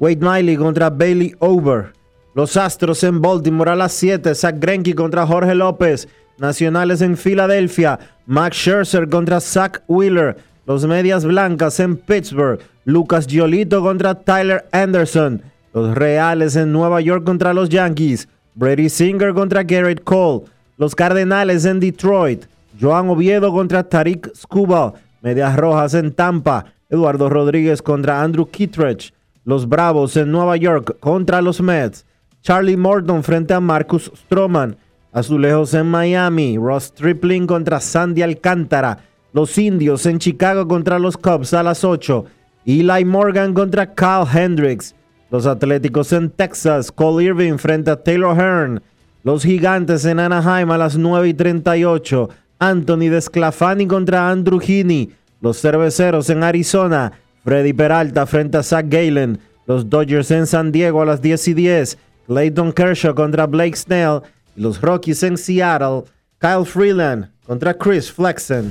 [0.00, 1.92] Wade Miley contra Bailey Over.
[2.34, 4.34] Los Astros en Baltimore a las 7.
[4.34, 6.08] Zach Greinke contra Jorge López.
[6.38, 7.98] Nacionales en Filadelfia.
[8.24, 10.38] Max Scherzer contra Zach Wheeler.
[10.64, 12.58] Los Medias Blancas en Pittsburgh.
[12.86, 15.42] Lucas Giolito contra Tyler Anderson.
[15.76, 18.30] Los Reales en Nueva York contra los Yankees.
[18.54, 20.46] Brady Singer contra Garrett Cole.
[20.78, 22.46] Los Cardenales en Detroit.
[22.80, 24.94] Joan Oviedo contra Tariq Skubal.
[25.20, 26.64] Medias Rojas en Tampa.
[26.88, 29.12] Eduardo Rodríguez contra Andrew Kittredge.
[29.44, 32.06] Los Bravos en Nueva York contra los Mets.
[32.40, 34.78] Charlie Morton frente a Marcus Stroman.
[35.12, 36.56] Azulejos en Miami.
[36.56, 39.00] Ross Stripling contra Sandy Alcántara.
[39.34, 42.24] Los Indios en Chicago contra los Cubs a las 8.
[42.64, 44.95] Eli Morgan contra Kyle Hendricks.
[45.30, 46.92] Los Atléticos en Texas.
[46.92, 48.82] Cole Irving frente a Taylor Hearn.
[49.24, 52.28] Los Gigantes en Anaheim a las 9 y 38.
[52.58, 55.12] Anthony Desclafani contra Andrew Heaney.
[55.40, 57.12] Los Cerveceros en Arizona.
[57.44, 59.38] Freddy Peralta frente a Zach Galen.
[59.66, 61.98] Los Dodgers en San Diego a las 10 y 10.
[62.28, 64.20] Clayton Kershaw contra Blake Snell.
[64.54, 66.04] Los Rockies en Seattle.
[66.38, 68.70] Kyle Freeland contra Chris Flexen.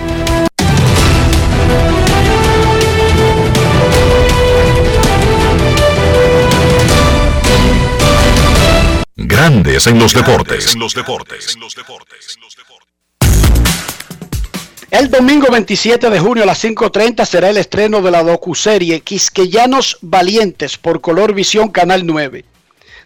[9.23, 10.73] Grandes en los deportes.
[10.73, 11.57] En los deportes.
[14.89, 19.99] El domingo 27 de junio a las 5.30 será el estreno de la docuserie Quisqueyanos
[20.01, 22.45] Valientes por Color Visión Canal 9.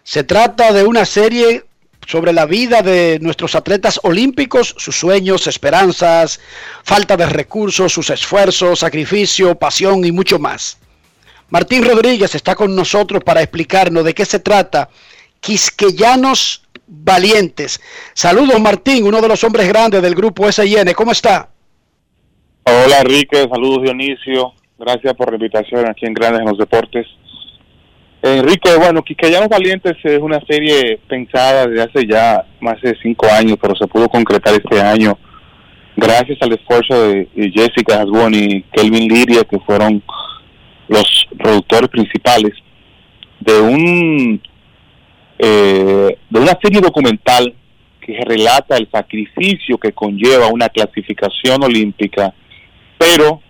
[0.03, 1.65] Se trata de una serie
[2.07, 6.39] sobre la vida de nuestros atletas olímpicos, sus sueños, esperanzas,
[6.83, 10.77] falta de recursos, sus esfuerzos, sacrificio, pasión y mucho más.
[11.49, 14.89] Martín Rodríguez está con nosotros para explicarnos de qué se trata
[15.45, 17.79] Quisqueyanos Valientes.
[18.13, 20.91] Saludos Martín, uno de los hombres grandes del grupo SIN.
[20.95, 21.49] ¿Cómo está?
[22.63, 24.53] Hola Enrique, saludos Dionisio.
[24.79, 27.05] Gracias por la invitación aquí en Grandes en los Deportes.
[28.23, 33.59] Enrique, bueno, Quisqueyanos Valientes es una serie pensada desde hace ya más de cinco años,
[33.61, 35.15] pero se pudo concretar este año
[35.95, 40.01] gracias al esfuerzo de, Jessica Hasbon y Kelvin Liria, que fueron
[40.87, 42.53] los productores principales
[43.41, 44.41] de un
[45.37, 47.53] eh, de una serie documental
[47.99, 52.33] que relata el sacrificio que conlleva una clasificación olímpica,
[52.97, 53.41] pero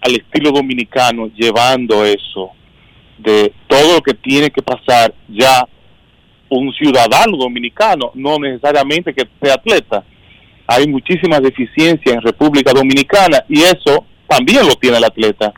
[0.00, 2.52] al estilo dominicano, llevando eso
[3.18, 5.66] de todo lo que tiene que pasar ya
[6.48, 10.04] un ciudadano dominicano, no necesariamente que sea atleta.
[10.66, 15.52] Hay muchísimas deficiencias en República Dominicana y eso también lo tiene el atleta.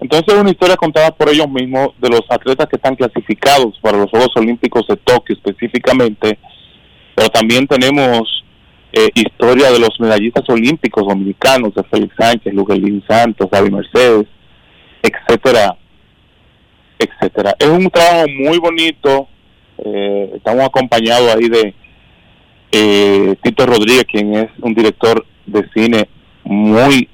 [0.00, 3.98] Entonces es una historia contada por ellos mismos de los atletas que están clasificados para
[3.98, 6.38] los Juegos Olímpicos de Tokio específicamente,
[7.14, 8.44] pero también tenemos
[8.92, 14.26] eh, historia de los medallistas olímpicos dominicanos, de Félix Sánchez, Luguelín Santos, David Mercedes,
[15.02, 15.76] etcétera,
[16.98, 17.54] etcétera.
[17.58, 19.28] Es un trabajo muy bonito,
[19.78, 21.74] eh, estamos acompañados ahí de
[22.72, 26.08] eh, Tito Rodríguez, quien es un director de cine
[26.44, 27.08] muy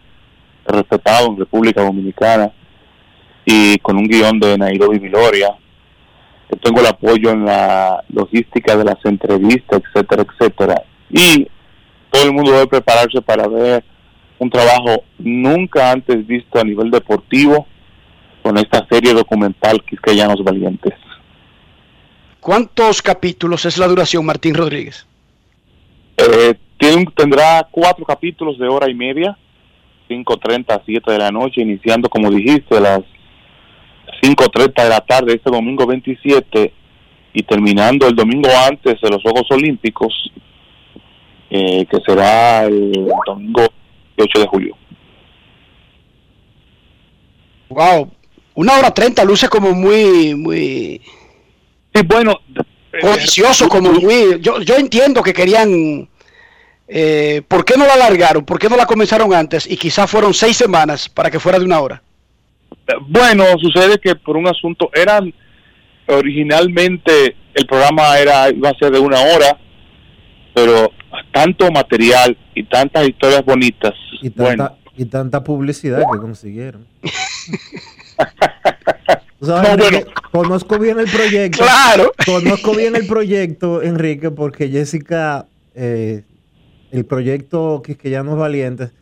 [0.66, 2.52] respetado en República Dominicana
[3.44, 5.48] y con un guion de Nairobi Viloria.
[6.50, 10.82] Yo tengo el apoyo en la logística de las entrevistas, etcétera, etcétera.
[11.10, 11.48] Y
[12.10, 13.84] todo el mundo debe prepararse para ver
[14.38, 17.66] un trabajo nunca antes visto a nivel deportivo
[18.42, 20.94] con esta serie documental Quisqueyanos Valientes.
[22.40, 25.06] ¿Cuántos capítulos es la duración, Martín Rodríguez?
[26.16, 29.38] Eh, tiene, tendrá cuatro capítulos de hora y media,
[30.08, 33.00] 5.30 a 7 de la noche, iniciando, como dijiste, a las
[34.22, 36.72] 5.30 de la tarde este domingo 27
[37.34, 40.30] y terminando el domingo antes de los Juegos Olímpicos,
[41.50, 42.92] eh, que será el
[43.26, 43.66] domingo
[44.16, 44.76] 8 de julio.
[47.68, 48.12] Wow,
[48.54, 51.00] una hora treinta luce como muy, muy...
[51.94, 52.40] Sí, bueno...
[53.00, 54.38] Codicioso, como muy...
[54.40, 56.08] Yo, yo entiendo que querían...
[56.86, 58.44] Eh, ¿Por qué no la alargaron?
[58.44, 59.68] ¿Por qué no la comenzaron antes?
[59.68, 62.02] Y quizás fueron seis semanas para que fuera de una hora.
[63.00, 65.32] Bueno, sucede que por un asunto, eran
[66.06, 69.58] originalmente el programa era iba a ser de una hora,
[70.54, 70.90] pero
[71.32, 73.92] tanto material y tantas historias bonitas.
[74.20, 76.86] Y tanta, y tanta publicidad que consiguieron.
[80.30, 81.64] conozco bien el proyecto.
[81.64, 82.12] Claro.
[82.24, 86.22] Conozco bien el proyecto, Enrique, porque Jessica, eh,
[86.90, 88.92] el proyecto Quisqueyanos Valientes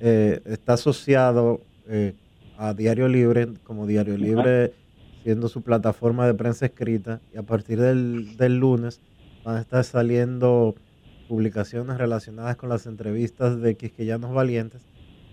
[0.00, 2.14] eh, está asociado eh,
[2.62, 4.72] a Diario Libre, como Diario Libre
[5.24, 9.00] siendo su plataforma de prensa escrita, y a partir del, del lunes
[9.44, 10.76] van a estar saliendo
[11.28, 14.80] publicaciones relacionadas con las entrevistas de Quisqueyanos Valientes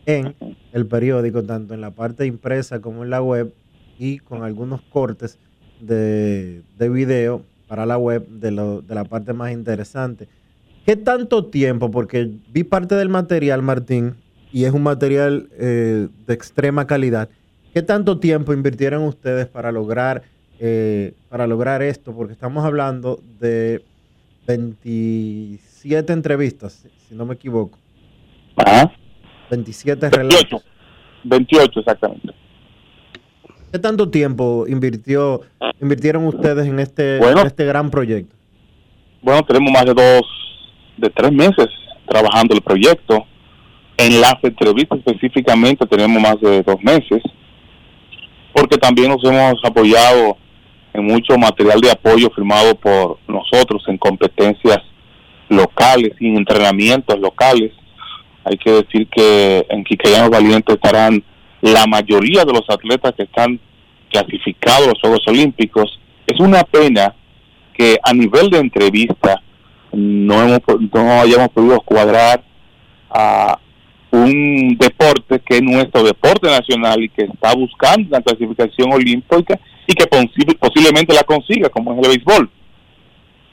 [0.08, 0.34] en
[0.74, 3.54] el periódico, tanto en la parte impresa como en la web,
[4.00, 5.38] y con algunos cortes
[5.82, 10.28] de, de video para la web de, lo, de la parte más interesante.
[10.86, 11.92] ¿Qué tanto tiempo?
[11.92, 14.16] Porque vi parte del material, Martín,
[14.52, 17.30] y es un material eh, de extrema calidad.
[17.74, 20.24] ¿Qué tanto tiempo invirtieron ustedes para lograr,
[20.60, 22.14] eh, para lograr esto?
[22.14, 23.84] Porque estamos hablando de
[24.48, 27.78] 27 entrevistas, si no me equivoco.
[28.56, 28.92] Ajá.
[29.52, 30.66] 27 relatos.
[31.24, 32.34] 28, exactamente.
[33.72, 35.42] ¿Qué tanto tiempo invirtió,
[35.80, 38.36] invirtieron ustedes en este, en este gran proyecto?
[39.22, 40.24] Bueno, tenemos más de dos,
[40.98, 41.68] de tres meses
[42.08, 43.26] trabajando el proyecto.
[44.00, 47.22] En las entrevistas específicamente tenemos más de dos meses,
[48.54, 50.38] porque también nos hemos apoyado
[50.94, 54.78] en mucho material de apoyo firmado por nosotros en competencias
[55.50, 57.74] locales y en entrenamientos locales.
[58.46, 61.22] Hay que decir que en Quiqueyanos Valiente estarán
[61.60, 63.60] la mayoría de los atletas que están
[64.10, 66.00] clasificados a los Juegos Olímpicos.
[66.26, 67.14] Es una pena
[67.74, 69.42] que a nivel de entrevista
[69.92, 70.62] no, hemos,
[70.94, 72.42] no hayamos podido cuadrar
[73.10, 73.60] a
[74.12, 79.94] un deporte que es nuestro deporte nacional y que está buscando la clasificación olímpica y
[79.94, 80.06] que
[80.60, 82.50] posiblemente la consiga, como es el béisbol.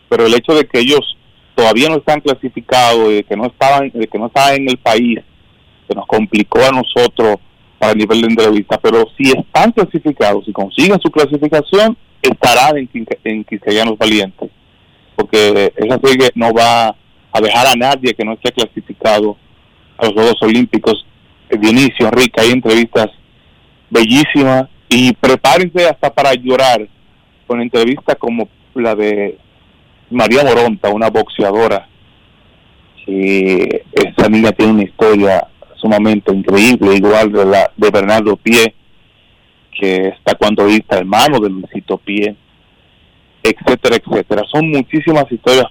[0.08, 1.16] Pero el hecho de que ellos
[1.54, 5.20] todavía no están clasificados, de que no estaban, de que no estaban en el país,
[5.88, 7.36] que nos complicó a nosotros
[7.78, 12.88] para el nivel de entrevista, pero si están clasificados, si consiguen su clasificación, estarán en,
[13.24, 14.50] en Quisqueyanos Valientes,
[15.14, 19.36] porque esa serie no va a dejar a nadie que no esté clasificado
[19.98, 21.06] a los Juegos Olímpicos.
[21.48, 23.08] Dionisio, Rica, hay entrevistas
[23.88, 26.86] bellísimas y prepárense hasta para llorar
[27.46, 29.38] con entrevistas como la de
[30.10, 31.88] María Moronta, una boxeadora.
[33.04, 38.74] que esa niña tiene una historia sumamente increíble, igual de la de Bernardo Pie,
[39.70, 42.34] que está cuando vista hermano de Luisito Pie,
[43.42, 44.42] etcétera, etcétera.
[44.52, 45.66] Son muchísimas historias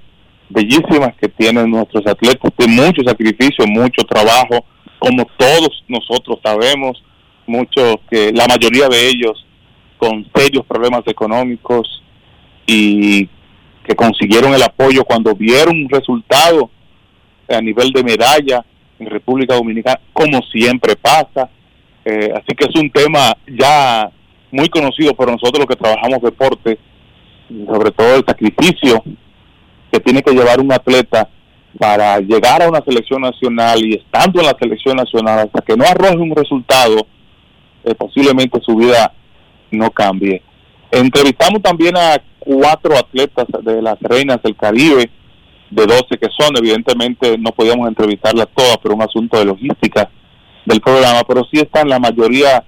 [0.49, 4.65] bellísimas que tienen nuestros atletas, de mucho sacrificio, mucho trabajo,
[4.99, 7.03] como todos nosotros sabemos,
[7.47, 9.45] muchos que la mayoría de ellos
[9.97, 12.03] con serios problemas económicos
[12.65, 13.27] y
[13.83, 16.69] que consiguieron el apoyo cuando vieron un resultado
[17.47, 18.65] a nivel de medalla
[18.99, 21.49] en República Dominicana, como siempre pasa.
[22.03, 24.09] Eh, así que es un tema ya
[24.51, 26.79] muy conocido por nosotros los que trabajamos deporte,
[27.47, 29.03] sobre todo el sacrificio
[29.95, 31.29] que tiene que llevar un atleta
[31.79, 35.85] para llegar a una selección nacional y estando en la selección nacional hasta que no
[35.85, 37.07] arroje un resultado,
[37.85, 39.13] eh, posiblemente su vida
[39.71, 40.41] no cambie.
[40.91, 45.09] Entrevistamos también a cuatro atletas de las reinas del Caribe,
[45.69, 50.09] de 12 que son, evidentemente no podíamos entrevistarlas todas, pero un asunto de logística
[50.65, 52.65] del programa, pero sí están la mayoría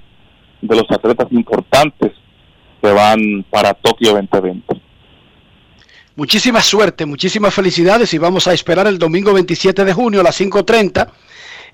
[0.61, 2.13] de los atletas importantes
[2.81, 4.86] que van para Tokio 2020.
[6.17, 10.41] Muchísima suerte, muchísimas felicidades y vamos a esperar el domingo 27 de junio a las
[10.41, 11.07] 5.30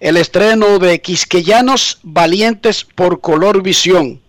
[0.02, 4.20] el estreno de Quisqueyanos Valientes por Color Visión.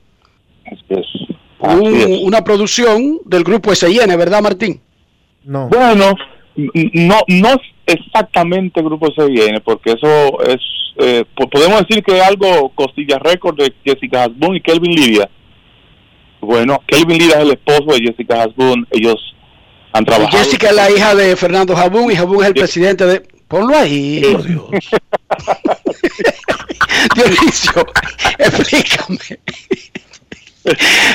[1.59, 4.81] Una producción del grupo SIN, ¿verdad Martín?
[5.43, 5.69] No.
[5.69, 6.15] Bueno,
[6.55, 7.49] no, no
[7.85, 10.61] exactamente grupo SIN, porque eso es,
[10.99, 15.29] eh, podemos decir que es algo costilla récord de Jessica Hasbun y Kelvin Lidia.
[16.41, 19.34] Bueno, Kelvin Lidia es el esposo de Jessica Hasbun, ellos
[19.95, 20.39] han trabajado.
[20.39, 23.21] Jessica es la hija de Fernando Jabún y Jabún es el presidente de...
[23.49, 24.65] Ponlo ahí, por Dios.
[27.15, 27.87] Dionisio,
[28.39, 29.39] explícame.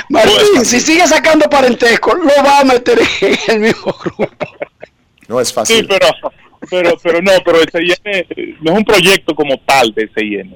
[0.09, 4.47] Martín, si sigue sacando parentesco, lo va a meter en el mismo grupo.
[5.27, 5.77] No es fácil.
[5.77, 6.07] Sí, pero,
[6.69, 10.55] pero, pero no, pero el CIN no es un proyecto como tal de CIN.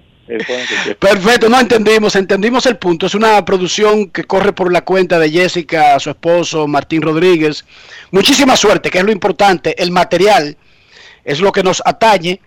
[0.99, 3.05] Perfecto, no entendimos, entendimos el punto.
[3.05, 7.65] Es una producción que corre por la cuenta de Jessica, su esposo Martín Rodríguez.
[8.11, 9.81] Muchísima suerte, que es lo importante.
[9.81, 10.57] El material
[11.25, 12.39] es lo que nos atañe.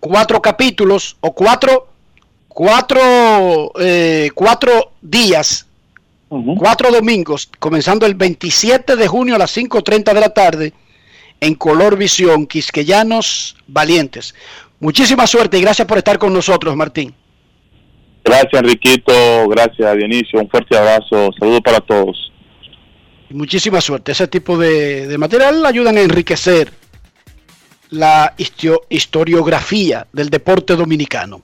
[0.00, 1.88] Cuatro capítulos o cuatro,
[2.48, 5.66] cuatro, eh, cuatro días,
[6.58, 10.72] cuatro domingos, comenzando el 27 de junio a las 5.30 de la tarde
[11.40, 14.34] en Color Visión, Quisqueyanos Valientes.
[14.84, 17.14] Muchísima suerte y gracias por estar con nosotros, Martín.
[18.22, 19.48] Gracias, Enriquito.
[19.48, 20.40] Gracias, Dionisio.
[20.40, 21.30] Un fuerte abrazo.
[21.38, 22.30] Saludos para todos.
[23.30, 24.12] Muchísima suerte.
[24.12, 26.70] Ese tipo de, de material ayudan a enriquecer
[27.88, 31.40] la historiografía del deporte dominicano.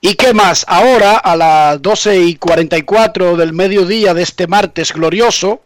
[0.00, 0.64] ¿Y qué más?
[0.66, 5.60] Ahora, a las 12 y 44 del mediodía de este martes glorioso,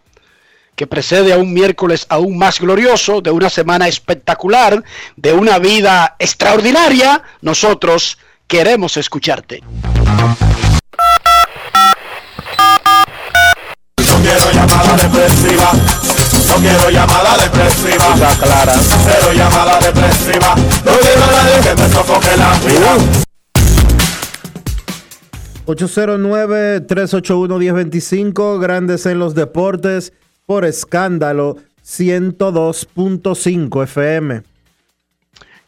[0.76, 4.82] que precede a un miércoles aún más glorioso, de una semana espectacular,
[5.16, 9.62] de una vida extraordinaria, nosotros queremos escucharte.
[13.98, 15.72] No quiero llamada depresiva.
[16.48, 18.14] No quiero llamada depresiva.
[18.40, 18.74] clara.
[19.04, 20.54] Cero llamada depresiva.
[20.56, 22.96] No quiero nadie que me sofoque la vida.
[25.66, 30.12] 809-381-1025, grandes en los deportes,
[30.46, 34.42] por escándalo 102.5 FM.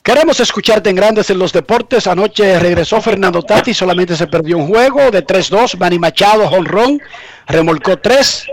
[0.02, 2.06] Queremos escucharte en Grandes en los Deportes.
[2.06, 5.78] Anoche regresó Fernando Tati, solamente se perdió un juego de 3-2.
[5.78, 7.00] Manny Machado, jonrón,
[7.46, 8.46] remolcó 3.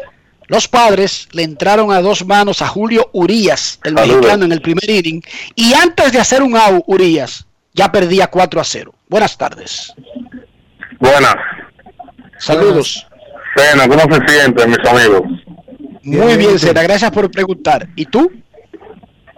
[0.48, 4.90] Los padres le entraron a dos manos a Julio Urías, el mexicano, en el primer
[4.90, 5.22] inning.
[5.56, 8.94] Y antes de hacer un out, Urías ya perdía 4 a 0.
[9.10, 9.94] Buenas tardes.
[11.00, 11.36] Buenas.
[12.38, 13.06] Saludos.
[13.58, 15.24] Cena, ¿cómo se sienten, mis amigos?
[16.04, 17.88] Muy bien, Sena, gracias por preguntar.
[17.96, 18.32] ¿Y tú?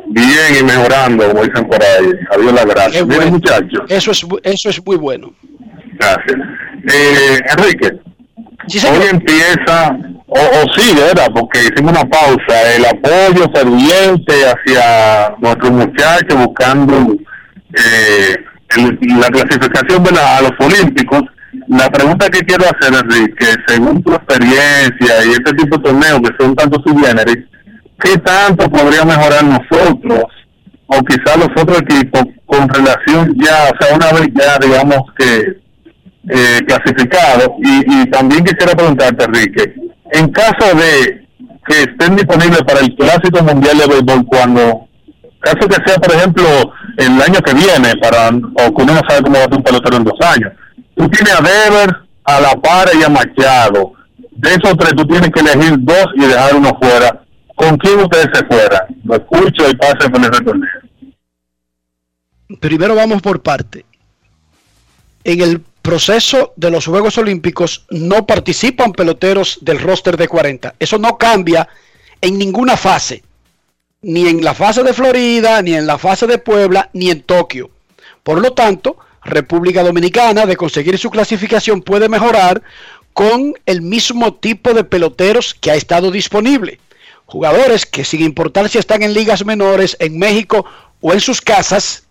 [0.06, 2.12] bien y mejorando, como dicen por ahí.
[2.32, 3.04] Adiós la gracia.
[3.04, 3.32] Bueno.
[3.32, 5.34] muchachos, Eso es, eso es muy bueno.
[6.00, 6.38] gracias.
[6.94, 8.00] Eh, Enrique,
[8.68, 9.98] Sí, hoy empieza,
[10.28, 11.28] o, o sí, ¿verdad?
[11.34, 17.16] Porque hicimos una pausa, el apoyo ferviente hacia nuestros muchachos buscando
[17.76, 18.36] eh,
[18.78, 21.24] el- la clasificación de la- a los Olímpicos.
[21.68, 26.44] La pregunta que quiero hacer, Enrique, según tu experiencia y este tipo de torneos que
[26.44, 27.38] son tanto subgéneros,
[28.00, 30.24] ¿qué tanto podría mejorar nosotros
[30.88, 35.62] o quizás los otros equipos con relación ya, o sea, una vez ya digamos que
[36.30, 37.56] eh, clasificado?
[37.64, 39.76] Y, y también quisiera preguntarte, Enrique,
[40.12, 41.28] en caso de
[41.66, 44.88] que estén disponibles para el Clásico Mundial de Béisbol cuando
[45.40, 46.46] caso que sea, por ejemplo,
[46.98, 49.64] el año que viene, para o que uno no sabe cómo va a ser un
[49.64, 50.54] pelotero en dos años.
[50.96, 53.94] Tú tienes a Devers, a La Para y a Machado.
[54.32, 57.24] De esos tres, tú tienes que elegir dos y dejar uno fuera.
[57.56, 58.82] ¿Con quién ustedes se fueran?
[59.04, 60.70] Lo escucho y pase por ese torneo.
[62.60, 63.86] Primero vamos por parte.
[65.24, 70.76] En el proceso de los Juegos Olímpicos no participan peloteros del roster de 40.
[70.80, 71.68] Eso no cambia
[72.22, 73.24] en ninguna fase.
[74.02, 77.70] Ni en la fase de Florida, ni en la fase de Puebla, ni en Tokio.
[78.24, 82.62] Por lo tanto, República Dominicana, de conseguir su clasificación, puede mejorar
[83.14, 86.80] con el mismo tipo de peloteros que ha estado disponible.
[87.26, 90.66] Jugadores que sin importar si están en ligas menores, en México
[91.02, 92.04] o en sus casas,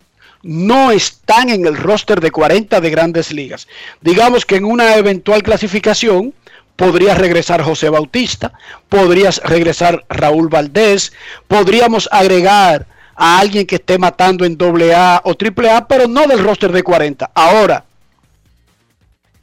[0.42, 3.68] no están en el roster de 40 de grandes ligas.
[4.00, 6.34] Digamos que en una eventual clasificación
[6.76, 8.52] podría regresar José Bautista,
[8.88, 11.12] podrías regresar Raúl Valdés,
[11.46, 16.72] podríamos agregar a alguien que esté matando en AA o AAA, pero no del roster
[16.72, 17.30] de 40.
[17.34, 17.84] Ahora,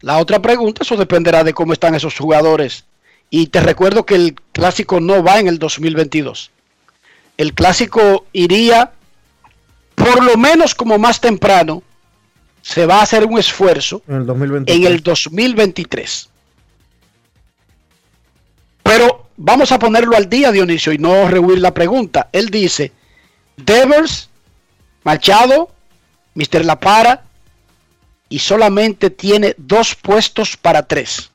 [0.02, 2.86] la otra pregunta, eso dependerá de cómo están esos jugadores.
[3.30, 6.52] Y te recuerdo que el clásico no va en el 2022.
[7.38, 8.92] El clásico iría
[10.00, 11.84] por lo menos como más temprano,
[12.62, 14.78] se va a hacer un esfuerzo En el 2023.
[14.88, 16.30] en el 2023.
[18.84, 22.30] Pero vamos a ponerlo al día, Dionisio, y no rehuir la pregunta.
[22.32, 22.92] Él dice,
[23.66, 24.30] Devers,
[25.04, 25.70] Machado,
[26.36, 26.66] Mr.
[26.66, 27.24] La Para,
[28.30, 31.32] y solamente tiene dos puestos para tres.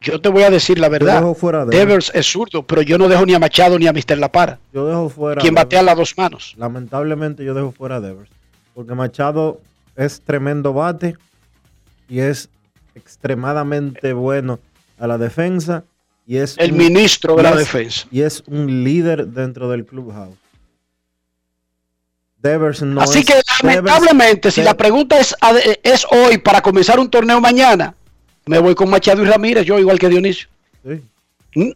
[0.00, 1.20] Yo te voy a decir la verdad.
[1.20, 2.10] dejo fuera Devers.
[2.14, 4.18] Es zurdo, pero yo no dejo ni a Machado ni a Mr.
[4.18, 4.58] La Para.
[4.72, 5.40] Yo dejo fuera.
[5.40, 6.54] Quien batea las dos manos.
[6.58, 8.30] Lamentablemente yo dejo fuera a Devers.
[8.74, 9.60] Porque Machado
[9.96, 11.16] es tremendo bate
[12.08, 12.50] y es
[12.94, 14.58] extremadamente bueno
[14.98, 15.84] a la defensa.
[16.26, 18.06] Y es El un- ministro de la es- defensa.
[18.10, 20.36] Y es un líder dentro del clubhouse.
[22.38, 25.34] Devers no Así es- que lamentablemente, si Devers- la pregunta es,
[25.82, 27.94] es hoy para comenzar un torneo mañana,
[28.46, 30.48] me voy con Machado y Ramírez, yo igual que Dionisio.
[30.86, 31.02] Sí.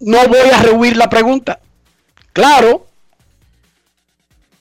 [0.01, 1.61] No voy a rehuir la pregunta.
[2.33, 2.87] Claro,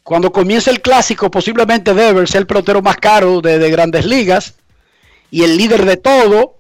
[0.04, 4.56] cuando comience el clásico, posiblemente Devers sea el pelotero más caro de, de grandes ligas
[5.30, 6.56] y el líder de todo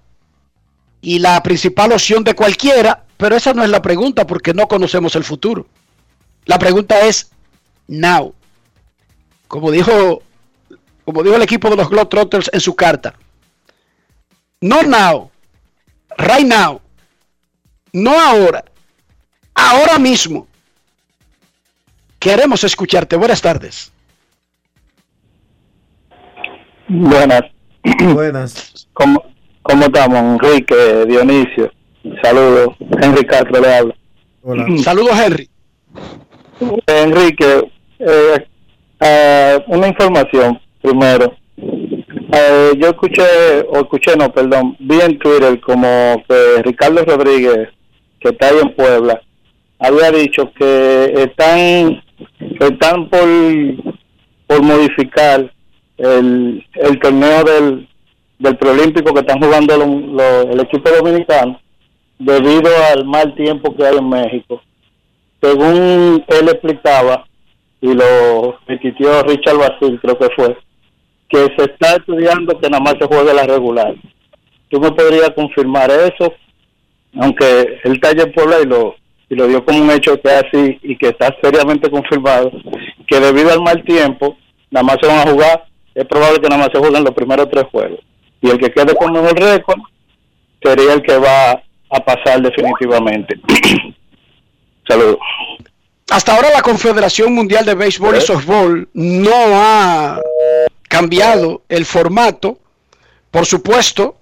[0.99, 5.15] y la principal opción de cualquiera, pero esa no es la pregunta porque no conocemos
[5.15, 5.67] el futuro.
[6.45, 7.31] La pregunta es
[7.87, 8.33] now.
[9.47, 10.21] Como dijo,
[11.03, 13.15] como dijo el equipo de los Globetrotters en su carta.
[14.61, 15.31] No now.
[16.17, 16.81] Right now.
[17.91, 18.63] No ahora.
[19.53, 20.47] Ahora mismo.
[22.19, 23.15] Queremos escucharte.
[23.15, 23.91] Buenas tardes.
[26.87, 27.41] Buenas.
[28.13, 28.87] Buenas.
[28.93, 29.23] ¿Cómo,
[29.61, 31.71] ¿Cómo estamos, Enrique, Dionisio?
[32.23, 32.69] Saludos.
[33.01, 33.95] Henry Castro le habla.
[34.43, 34.65] Hola.
[34.77, 35.49] Saludos, Henry.
[36.87, 38.47] Enrique, eh,
[38.99, 41.33] eh, una información primero.
[41.57, 43.23] Eh, yo escuché,
[43.69, 47.69] o escuché, no, perdón, vi en Twitter como que Ricardo Rodríguez,
[48.19, 49.21] que está ahí en Puebla,
[49.79, 52.03] había dicho que están,
[52.59, 53.27] están por,
[54.47, 55.51] por modificar
[55.97, 57.87] el, el torneo del,
[58.39, 61.59] del preolímpico que están jugando lo- lo- el equipo dominicano
[62.19, 64.61] debido al mal tiempo que hay en México.
[65.41, 67.27] Según él explicaba,
[67.81, 70.57] y lo repitió Richard Basil, creo que fue,
[71.29, 73.95] que se está estudiando que nada más se juegue la regular.
[74.69, 76.33] ¿Tú me podrías confirmar eso?
[77.19, 78.95] Aunque él está en Puebla y lo,
[79.29, 82.51] y lo dio como un hecho que es así y que está seriamente confirmado,
[83.05, 84.37] que debido al mal tiempo,
[84.71, 85.65] nada más se van a jugar,
[85.95, 87.99] es probable que nada más se jueguen los primeros tres juegos.
[88.41, 89.79] Y el que quede con mejor récord
[90.61, 93.39] sería el que va a pasar definitivamente.
[94.87, 95.19] Saludos.
[96.09, 100.21] Hasta ahora la Confederación Mundial de Béisbol y Softball no ha
[100.87, 102.59] cambiado el formato.
[103.29, 104.17] Por supuesto,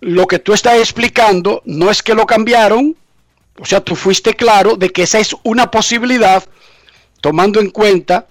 [0.00, 2.96] lo que tú estás explicando no es que lo cambiaron
[3.60, 6.42] O sea, tú fuiste claro de que esa es una posibilidad,
[7.20, 8.26] tomando en cuenta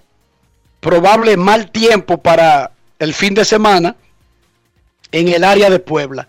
[0.82, 3.96] probable mal tiempo para el fin de semana
[5.12, 6.28] en el área de Puebla.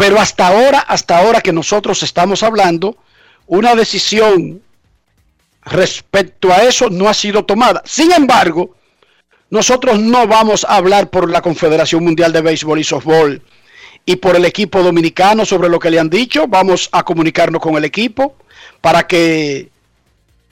[0.00, 2.96] Pero hasta ahora, hasta ahora que nosotros estamos hablando,
[3.46, 4.62] una decisión
[5.62, 7.82] respecto a eso no ha sido tomada.
[7.84, 8.76] Sin embargo,
[9.50, 13.42] nosotros no vamos a hablar por la Confederación Mundial de Béisbol y Softball
[14.06, 16.46] y por el equipo dominicano sobre lo que le han dicho.
[16.48, 18.36] Vamos a comunicarnos con el equipo
[18.80, 19.68] para que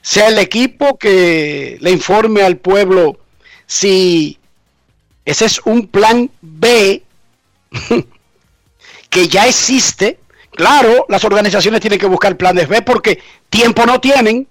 [0.03, 3.17] sea el equipo que le informe al pueblo
[3.65, 4.37] si
[5.25, 7.01] ese es un plan B
[9.09, 10.19] que ya existe.
[10.51, 14.47] Claro, las organizaciones tienen que buscar planes B porque tiempo no tienen.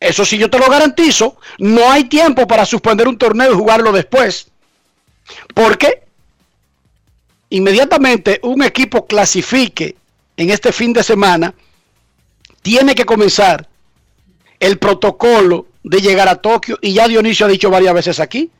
[0.00, 1.36] Eso sí yo te lo garantizo.
[1.58, 4.48] No hay tiempo para suspender un torneo y jugarlo después.
[5.54, 6.02] Porque
[7.50, 9.96] inmediatamente un equipo clasifique
[10.38, 11.52] en este fin de semana,
[12.62, 13.68] tiene que comenzar
[14.60, 16.78] el protocolo de llegar a Tokio.
[16.80, 18.50] Y ya Dionisio ha dicho varias veces aquí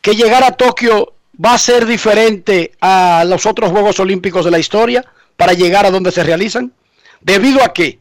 [0.00, 4.58] que llegar a Tokio va a ser diferente a los otros Juegos Olímpicos de la
[4.58, 5.04] historia
[5.36, 6.72] para llegar a donde se realizan.
[7.20, 7.98] Debido a que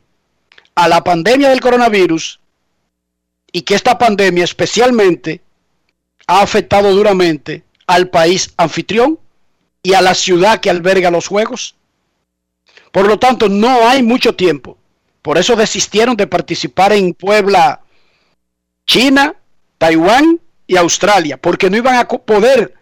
[0.75, 2.39] a la pandemia del coronavirus
[3.51, 5.41] y que esta pandemia especialmente
[6.27, 9.19] ha afectado duramente al país anfitrión
[9.81, 11.75] y a la ciudad que alberga los juegos.
[12.91, 14.77] Por lo tanto, no hay mucho tiempo.
[15.21, 17.81] Por eso desistieron de participar en Puebla,
[18.85, 19.35] China,
[19.77, 22.73] Taiwán y Australia, porque no iban a poder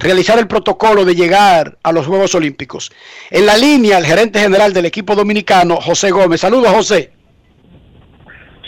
[0.00, 2.90] realizar el protocolo de llegar a los Juegos Olímpicos.
[3.30, 6.40] En la línea, el gerente general del equipo dominicano, José Gómez.
[6.40, 7.12] Saludos, José.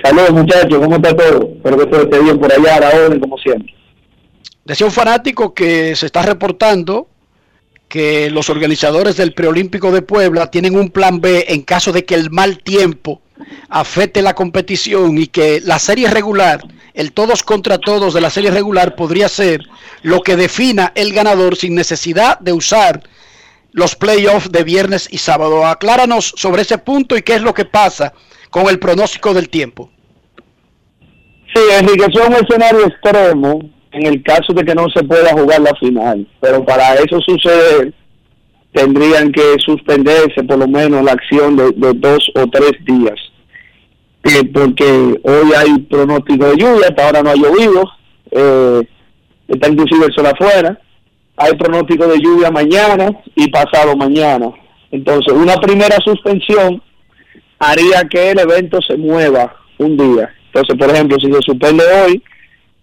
[0.02, 0.78] Saludos, muchachos.
[0.78, 1.50] ¿Cómo está todo?
[1.56, 3.74] Espero que todo esté bien por allá, a la orden, como siempre.
[4.64, 7.08] Decía un fanático que se está reportando
[7.88, 12.14] que los organizadores del preolímpico de Puebla tienen un plan B en caso de que
[12.14, 13.21] el mal tiempo
[13.68, 16.60] afecte la competición y que la serie regular,
[16.94, 19.62] el todos contra todos de la serie regular podría ser
[20.02, 23.02] lo que defina el ganador sin necesidad de usar
[23.72, 25.66] los playoffs de viernes y sábado.
[25.66, 28.12] Acláranos sobre ese punto y qué es lo que pasa
[28.50, 29.90] con el pronóstico del tiempo.
[31.54, 33.60] Sí, Enrique, es un escenario extremo
[33.92, 36.26] en el caso de que no se pueda jugar la final.
[36.40, 37.92] Pero para eso suceder,
[38.72, 43.18] tendrían que suspenderse por lo menos la acción de, dos o tres días.
[44.24, 47.84] Eh, porque hoy hay pronóstico de lluvia, hasta ahora no ha llovido,
[48.30, 48.82] eh,
[49.48, 50.80] está inclusive el sol afuera.
[51.36, 54.50] Hay pronóstico de lluvia mañana y pasado mañana.
[54.90, 56.82] Entonces, una primera suspensión
[57.58, 60.30] haría que el evento se mueva un día.
[60.46, 62.22] Entonces, por ejemplo, si se suspende hoy,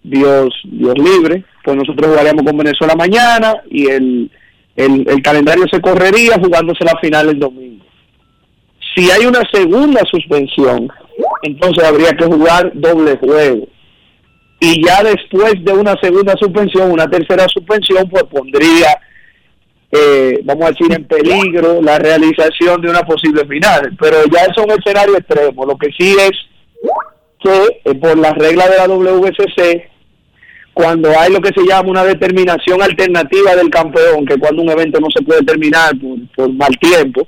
[0.04, 4.32] Dios, Dios libre, pues nosotros jugaríamos con Venezuela mañana y el,
[4.80, 7.86] el, calendario se correría jugándose la final el domingo.
[8.96, 10.90] Si hay una segunda suspensión,
[11.44, 13.68] entonces habría que jugar doble juego.
[14.62, 18.88] Y ya después de una segunda suspensión, una tercera suspensión, pues pondría,
[19.92, 23.96] eh, vamos a decir, en peligro la realización de una posible final.
[24.00, 25.66] Pero ya es un escenario extremo.
[25.66, 26.32] Lo que sí es
[27.42, 29.90] que eh, por las reglas de la WCC,
[30.80, 34.98] cuando hay lo que se llama una determinación alternativa del campeón, que cuando un evento
[35.02, 35.92] no se puede terminar
[36.34, 37.28] por, mal tiempo,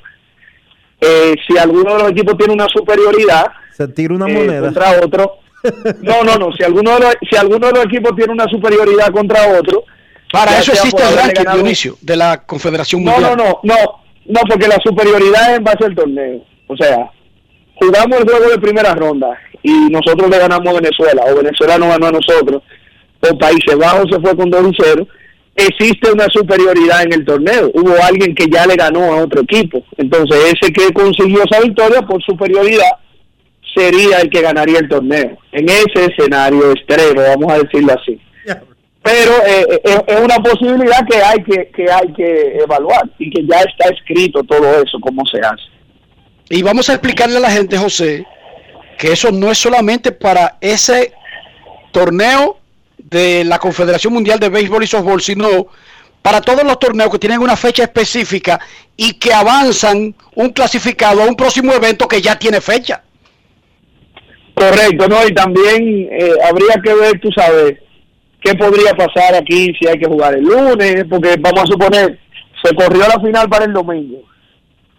[1.02, 4.92] eh, si alguno de los equipos tiene una superioridad se tira una eh, moneda contra
[5.04, 5.40] otro,
[6.02, 9.12] no, no, no, si alguno de los, si alguno de los equipos tiene una superioridad
[9.12, 9.84] contra otro,
[10.32, 13.36] para eso existe el ranking, Dionisio, de la Confederación no, Mundial.
[13.38, 13.76] No, no, no,
[14.28, 16.42] no, porque la superioridad es en base al torneo.
[16.68, 17.12] O sea,
[17.76, 21.90] jugamos el juego de primera ronda y nosotros le ganamos a Venezuela, o Venezuela no
[21.90, 22.64] ganó a nosotros,
[23.22, 25.08] o Países Bajos se fue con 2 y 0,
[25.56, 27.72] existe una superioridad en el torneo.
[27.74, 29.84] Hubo alguien que ya le ganó a otro equipo.
[29.98, 32.92] Entonces, ese que consiguió esa victoria por superioridad
[33.76, 35.38] sería el que ganaría el torneo.
[35.52, 38.20] En ese escenario extremo, vamos a decirlo así.
[39.04, 43.42] Pero eh, eh, es una posibilidad que hay que, que hay que evaluar y que
[43.48, 45.64] ya está escrito todo eso, cómo se hace.
[46.50, 48.28] Y vamos a explicarle a la gente, José,
[49.00, 51.14] que eso no es solamente para ese
[51.92, 52.61] torneo
[53.12, 55.68] de la Confederación Mundial de Béisbol y Softball, sino
[56.22, 58.60] para todos los torneos que tienen una fecha específica
[58.96, 63.04] y que avanzan un clasificado a un próximo evento que ya tiene fecha.
[64.54, 65.28] Correcto, ¿no?
[65.28, 67.80] Y también eh, habría que ver, tú sabes,
[68.42, 72.18] qué podría pasar aquí si hay que jugar el lunes, porque vamos a suponer,
[72.64, 74.20] se corrió la final para el domingo,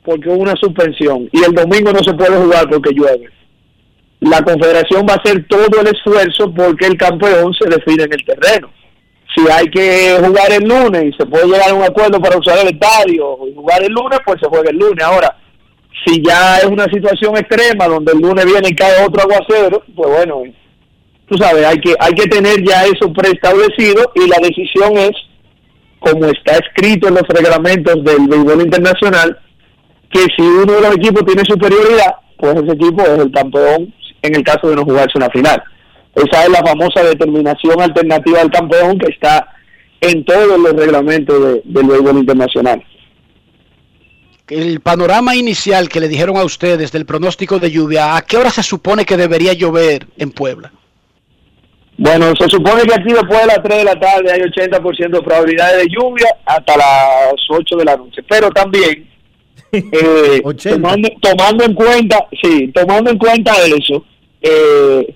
[0.05, 3.31] porque hubo una suspensión, y el domingo no se puede jugar porque llueve
[4.23, 8.25] la confederación va a hacer todo el esfuerzo porque el campeón se define en el
[8.25, 8.70] terreno.
[9.35, 12.59] Si hay que jugar el lunes y se puede llegar a un acuerdo para usar
[12.59, 15.05] el estadio y jugar el lunes, pues se juega el lunes.
[15.05, 15.37] Ahora,
[16.07, 20.11] Si ya es una situación extrema donde el lunes viene y cae otro aguacero, pues
[20.11, 20.43] bueno,
[21.29, 25.12] tú sabes, hay que, hay que tener ya eso preestablecido y la decisión es,
[26.01, 29.39] como está escrito en los reglamentos del béisbol internacional,
[30.11, 33.93] que si uno de los equipos tiene superioridad, pues ese equipo es el campeón
[34.23, 35.62] en el caso de no jugarse una final.
[36.14, 39.49] Esa es la famosa determinación alternativa del campeón que está
[40.01, 42.83] en todos los reglamentos de- del béisbol internacional.
[44.49, 48.51] El panorama inicial que le dijeron a ustedes del pronóstico de lluvia, ¿a qué hora
[48.51, 50.70] se supone que debería llover en Puebla?
[51.97, 55.23] Bueno, se supone que aquí después de las 3 de la tarde hay 80% de
[55.23, 58.23] probabilidades de lluvia hasta las 8 de la noche.
[58.29, 59.09] Pero también,
[59.73, 64.05] eh, tomando, tomando en cuenta, sí, tomando en cuenta eso,
[64.43, 65.14] eh,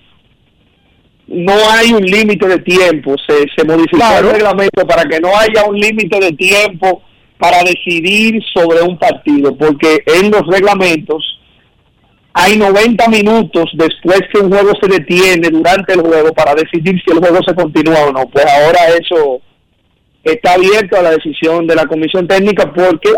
[1.27, 3.15] no hay un límite de tiempo.
[3.27, 7.03] Se, se modificó el reglamento para que no haya un límite de tiempo
[7.37, 11.23] para decidir sobre un partido, porque en los reglamentos
[12.33, 17.11] hay 90 minutos después que un juego se detiene durante el juego para decidir si
[17.11, 18.27] el juego se continúa o no.
[18.29, 19.41] Pues ahora eso
[20.23, 23.11] está abierto a la decisión de la comisión técnica porque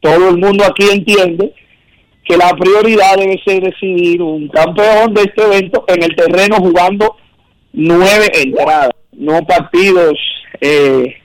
[0.00, 1.54] todo el mundo aquí entiende
[2.30, 7.16] que la prioridad debe ser decidir un campeón de este evento en el terreno jugando
[7.72, 10.14] nueve entradas, no partidos,
[10.60, 11.16] eh,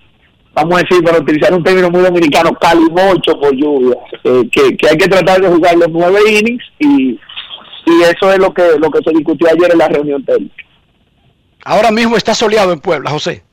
[0.56, 4.90] vamos a decir, para utilizar un término muy dominicano, calimocho por lluvia, eh, que, que
[4.90, 7.20] hay que tratar de jugar los nueve innings y,
[7.86, 10.56] y eso es lo que, lo que se discutió ayer en la reunión técnica.
[11.64, 13.44] Ahora mismo está soleado en Puebla, José.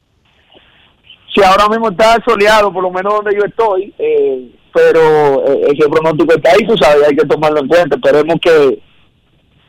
[1.34, 5.88] Sí, ahora mismo está soleado, por lo menos donde yo estoy, eh, pero eh, ese
[5.88, 7.96] pronóstico está ahí, tú sabes, hay que tomarlo en cuenta.
[7.96, 8.78] Esperemos que,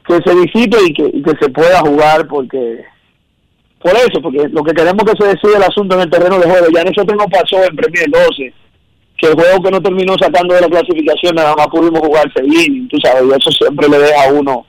[0.07, 2.83] que se disipe y que, y que se pueda jugar, porque
[3.79, 6.49] por eso, porque lo que queremos que se decida el asunto en el terreno de
[6.49, 6.67] juego.
[6.73, 8.53] Ya nosotros nos pasó en Premier 12,
[9.17, 12.87] que el juego que no terminó sacando de la clasificación, nada más pudimos jugarse bien,
[12.87, 14.65] tú sabes, y eso siempre le deja a uno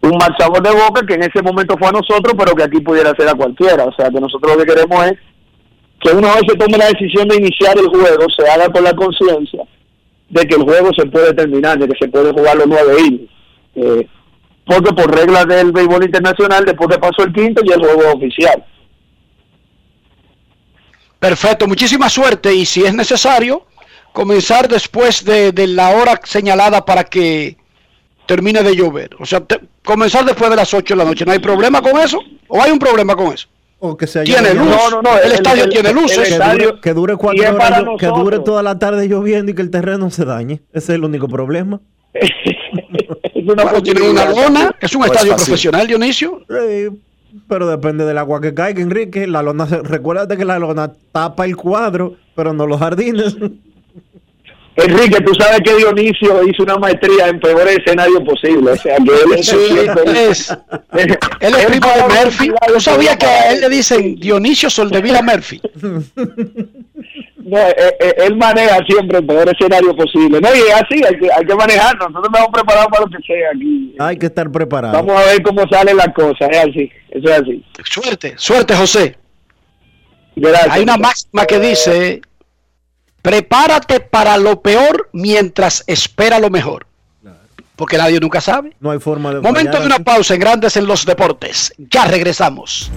[0.00, 3.12] un mal de boca que en ese momento fue a nosotros, pero que aquí pudiera
[3.16, 3.84] ser a cualquiera.
[3.84, 5.18] O sea, que nosotros lo que queremos es
[6.00, 8.94] que una vez se tome la decisión de iniciar el juego, se haga con la
[8.94, 9.64] conciencia
[10.28, 13.30] de que el juego se puede terminar, de que se puede jugar los nueve innings.
[13.74, 14.06] Eh,
[14.64, 18.64] porque por reglas del béisbol internacional, después que pasó el quinto y el juego oficial.
[21.18, 23.66] Perfecto, muchísima suerte y si es necesario,
[24.12, 27.56] comenzar después de, de la hora señalada para que
[28.26, 29.16] termine de llover.
[29.18, 29.42] O sea,
[29.82, 31.24] comenzar después de las 8 de la noche.
[31.24, 32.20] ¿No hay problema con eso?
[32.46, 33.48] ¿O hay un problema con eso?
[33.80, 34.66] O que se Tiene luz.
[34.66, 36.28] No, no, no, el, estadio tiene luces.
[36.28, 39.62] que, dure, que dure cuatro es horas, que dure toda la tarde lloviendo y que
[39.62, 40.62] el terreno se dañe.
[40.72, 41.80] Ese es el único problema.
[43.54, 46.42] Bueno, tiene una lona, es un estadio profesional, Dionisio.
[46.50, 46.88] Sí,
[47.48, 49.26] pero depende del agua que caiga, Enrique.
[49.26, 53.36] La lona, recuérdate que la lona tapa el cuadro, pero no los jardines.
[54.78, 58.78] Enrique, tú sabes que Dionisio hizo una maestría en peores escenarios posibles.
[58.78, 60.56] O sea, que él es, Sí, él es,
[61.40, 62.52] él es primo de Murphy.
[62.66, 65.60] ¿Tú sabías que a él le dicen Dionisio Soldevila Murphy?
[67.48, 70.38] No, eh, eh, él maneja siempre el peor escenario posible.
[70.38, 72.10] No, y es así, hay que, hay que manejarnos.
[72.10, 73.96] Nosotros estamos preparados para lo que sea aquí.
[73.98, 74.92] Hay que estar preparado.
[74.92, 76.48] Vamos a ver cómo salen las cosas.
[76.50, 77.64] Es así, eso es así.
[77.84, 79.16] Suerte, suerte, José.
[80.36, 80.68] Gracias.
[80.70, 82.20] Hay una máxima que dice,
[83.22, 86.86] prepárate para lo peor mientras espera lo mejor.
[87.76, 88.76] Porque nadie nunca sabe.
[88.80, 89.40] No hay forma de.
[89.40, 91.72] Momento fallar de una pausa en Grandes en los Deportes.
[91.78, 92.90] Ya regresamos.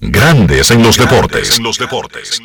[0.00, 1.58] Grandes en los deportes.
[1.58, 2.40] En los deportes.
[2.40, 2.44] En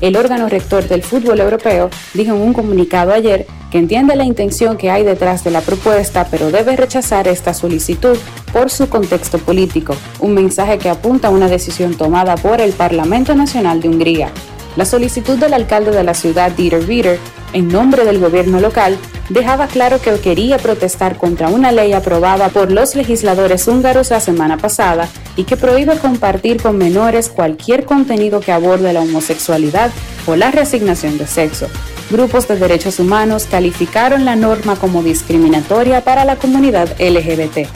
[0.00, 4.76] El órgano rector del fútbol europeo dijo en un comunicado ayer que entiende la intención
[4.76, 8.16] que hay detrás de la propuesta, pero debe rechazar esta solicitud
[8.52, 13.34] por su contexto político, un mensaje que apunta a una decisión tomada por el Parlamento
[13.34, 14.32] Nacional de Hungría.
[14.76, 17.18] La solicitud del alcalde de la ciudad, Dieter Wieder,
[17.52, 18.98] en nombre del gobierno local,
[19.28, 24.58] dejaba claro que quería protestar contra una ley aprobada por los legisladores húngaros la semana
[24.58, 29.90] pasada y que prohíbe compartir con menores cualquier contenido que aborde la homosexualidad
[30.26, 31.68] o la reasignación de sexo.
[32.10, 37.68] Grupos de derechos humanos calificaron la norma como discriminatoria para la comunidad LGBT.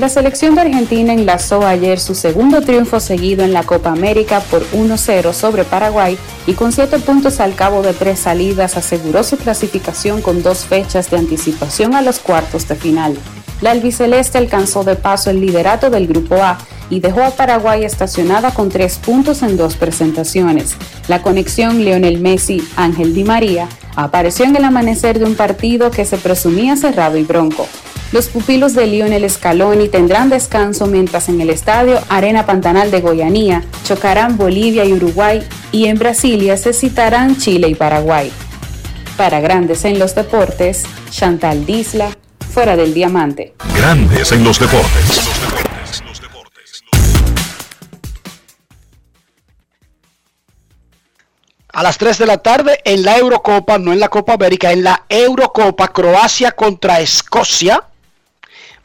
[0.00, 4.64] La selección de Argentina enlazó ayer su segundo triunfo seguido en la Copa América por
[4.70, 10.22] 1-0 sobre Paraguay y con 7 puntos al cabo de tres salidas aseguró su clasificación
[10.22, 13.14] con dos fechas de anticipación a los cuartos de final.
[13.60, 16.56] La albiceleste alcanzó de paso el liderato del Grupo A
[16.88, 20.76] y dejó a Paraguay estacionada con tres puntos en dos presentaciones.
[21.08, 26.16] La conexión Lionel Messi-Ángel Di María apareció en el amanecer de un partido que se
[26.16, 27.66] presumía cerrado y bronco.
[28.12, 33.62] Los pupilos de Lionel Scaloni tendrán descanso mientras en el estadio Arena Pantanal de Goianía
[33.84, 38.32] chocarán Bolivia y Uruguay y en Brasilia se citarán Chile y Paraguay.
[39.16, 42.10] Para Grandes en los Deportes, Chantal Disla,
[42.52, 43.54] fuera del diamante.
[43.76, 45.30] Grandes en los deportes.
[51.72, 54.82] A las 3 de la tarde en la Eurocopa, no en la Copa América, en
[54.82, 57.84] la Eurocopa, Croacia contra Escocia,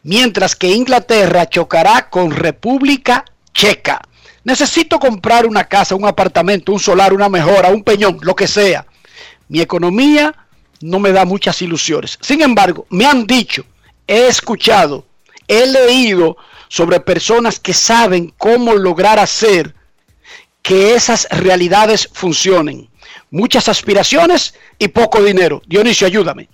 [0.05, 3.99] mientras que Inglaterra chocará con República Checa.
[4.43, 8.85] Necesito comprar una casa, un apartamento, un solar, una mejora, un peñón, lo que sea.
[9.49, 10.35] Mi economía
[10.81, 12.19] no me da muchas ilusiones.
[12.21, 13.65] Sin embargo, me han dicho,
[14.05, 15.07] he escuchado,
[15.47, 16.37] he leído
[16.67, 19.73] sobre personas que saben cómo lograr hacer
[20.61, 22.89] que esas realidades funcionen.
[23.31, 25.63] Muchas aspiraciones y poco dinero.
[25.65, 26.47] Dionisio, ayúdame.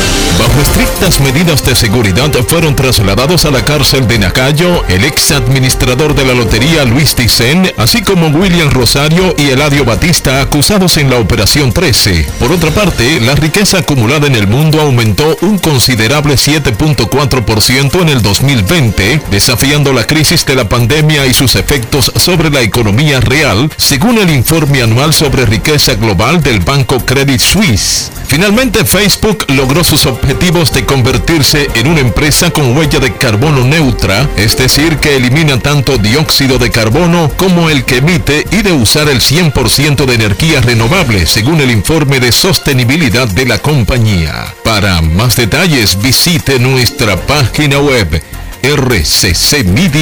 [0.41, 6.15] Bajo estrictas medidas de seguridad fueron trasladados a la cárcel de Nacayo el ex administrador
[6.15, 11.17] de la lotería Luis Dicen, así como William Rosario y Eladio Batista acusados en la
[11.17, 12.25] Operación 13.
[12.39, 18.23] Por otra parte, la riqueza acumulada en el mundo aumentó un considerable 7.4% en el
[18.23, 24.17] 2020, desafiando la crisis de la pandemia y sus efectos sobre la economía real, según
[24.17, 28.11] el informe anual sobre riqueza global del banco Credit Suisse.
[28.25, 34.29] Finalmente, Facebook logró sus objetivos de convertirse en una empresa con huella de carbono neutra,
[34.37, 39.09] es decir, que elimina tanto dióxido de carbono como el que emite y de usar
[39.09, 44.53] el 100% de energía renovable, según el informe de sostenibilidad de la compañía.
[44.63, 48.23] Para más detalles, visite nuestra página web
[48.63, 50.01] rccmedia.com.do.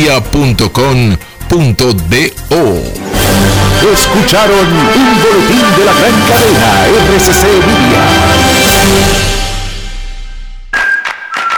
[3.94, 6.86] Escucharon un boletín de la gran cadena
[7.18, 8.30] RCC Media.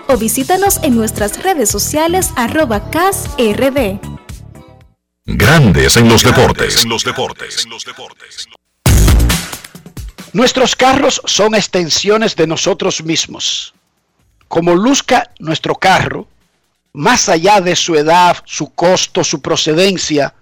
[0.08, 4.15] o visítanos en nuestras redes sociales arroba casrd.
[5.28, 6.84] Grandes en los deportes.
[6.84, 7.66] En los deportes.
[10.32, 13.74] Nuestros carros son extensiones de nosotros mismos.
[14.46, 16.28] Como luzca nuestro carro,
[16.92, 20.32] más allá de su edad, su costo, su procedencia,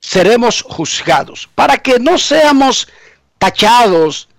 [0.00, 1.46] seremos juzgados.
[1.54, 2.88] Para que no seamos
[3.36, 4.30] tachados,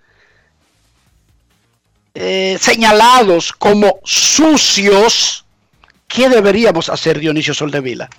[2.15, 5.45] eh, señalados como sucios,
[6.07, 8.09] ¿qué deberíamos hacer, Dionisio Soldevila?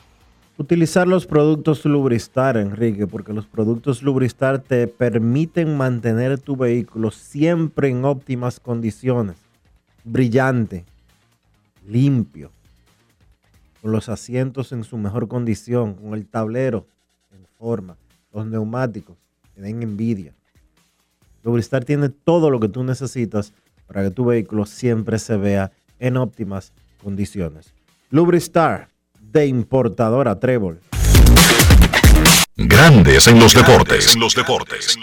[0.60, 7.88] Utilizar los productos Lubristar, Enrique, porque los productos Lubristar te permiten mantener tu vehículo siempre
[7.88, 9.38] en óptimas condiciones.
[10.04, 10.84] Brillante,
[11.88, 12.50] limpio,
[13.80, 16.86] con los asientos en su mejor condición, con el tablero
[17.32, 17.96] en forma,
[18.30, 19.16] los neumáticos
[19.54, 20.34] que den envidia.
[21.42, 23.54] Lubristar tiene todo lo que tú necesitas
[23.86, 27.72] para que tu vehículo siempre se vea en óptimas condiciones.
[28.10, 28.89] Lubristar
[29.32, 30.80] de importadora Trébol.
[32.56, 34.14] Grandes en los deportes.
[34.14, 34.98] En los deportes.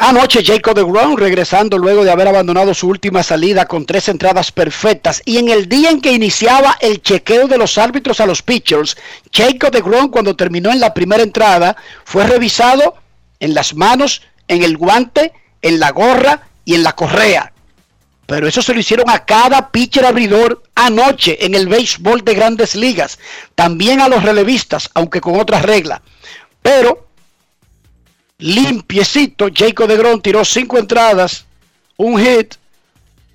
[0.00, 4.52] Anoche Jacob de Grom regresando luego de haber abandonado su última salida con tres entradas
[4.52, 8.42] perfectas y en el día en que iniciaba el chequeo de los árbitros a los
[8.42, 8.96] pitchers,
[9.32, 12.94] Jacob de Grom cuando terminó en la primera entrada fue revisado
[13.40, 15.32] en las manos, en el guante,
[15.62, 17.52] en la gorra y en la correa.
[18.28, 22.74] Pero eso se lo hicieron a cada pitcher abridor anoche en el béisbol de grandes
[22.74, 23.18] ligas.
[23.54, 26.02] También a los relevistas, aunque con otras reglas.
[26.60, 27.08] Pero
[28.36, 31.46] limpiecito, Jacob de Grom tiró cinco entradas,
[31.96, 32.56] un hit,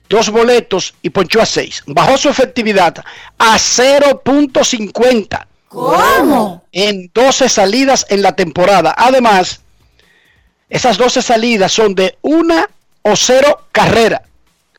[0.07, 1.81] dos boletos y ponchó a seis.
[1.87, 3.03] Bajó su efectividad
[3.39, 5.47] a 0.50.
[5.69, 6.65] ¿Cómo?
[6.71, 8.93] En 12 salidas en la temporada.
[8.95, 9.61] Además,
[10.69, 12.69] esas 12 salidas son de una
[13.01, 14.21] o cero carrera,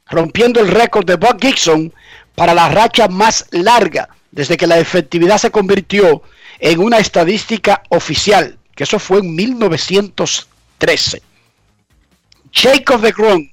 [0.07, 1.92] rompiendo el récord de Bob Gibson
[2.34, 6.22] para la racha más larga desde que la efectividad se convirtió
[6.59, 11.22] en una estadística oficial que eso fue en 1913.
[12.52, 13.50] Jacob de Grom,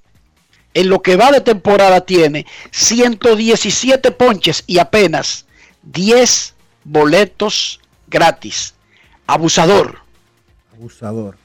[0.74, 5.46] en lo que va de temporada, tiene 117 ponches y apenas
[5.84, 6.54] 10
[6.84, 8.74] boletos gratis.
[9.28, 10.00] Abusador.
[10.74, 11.38] Abusador.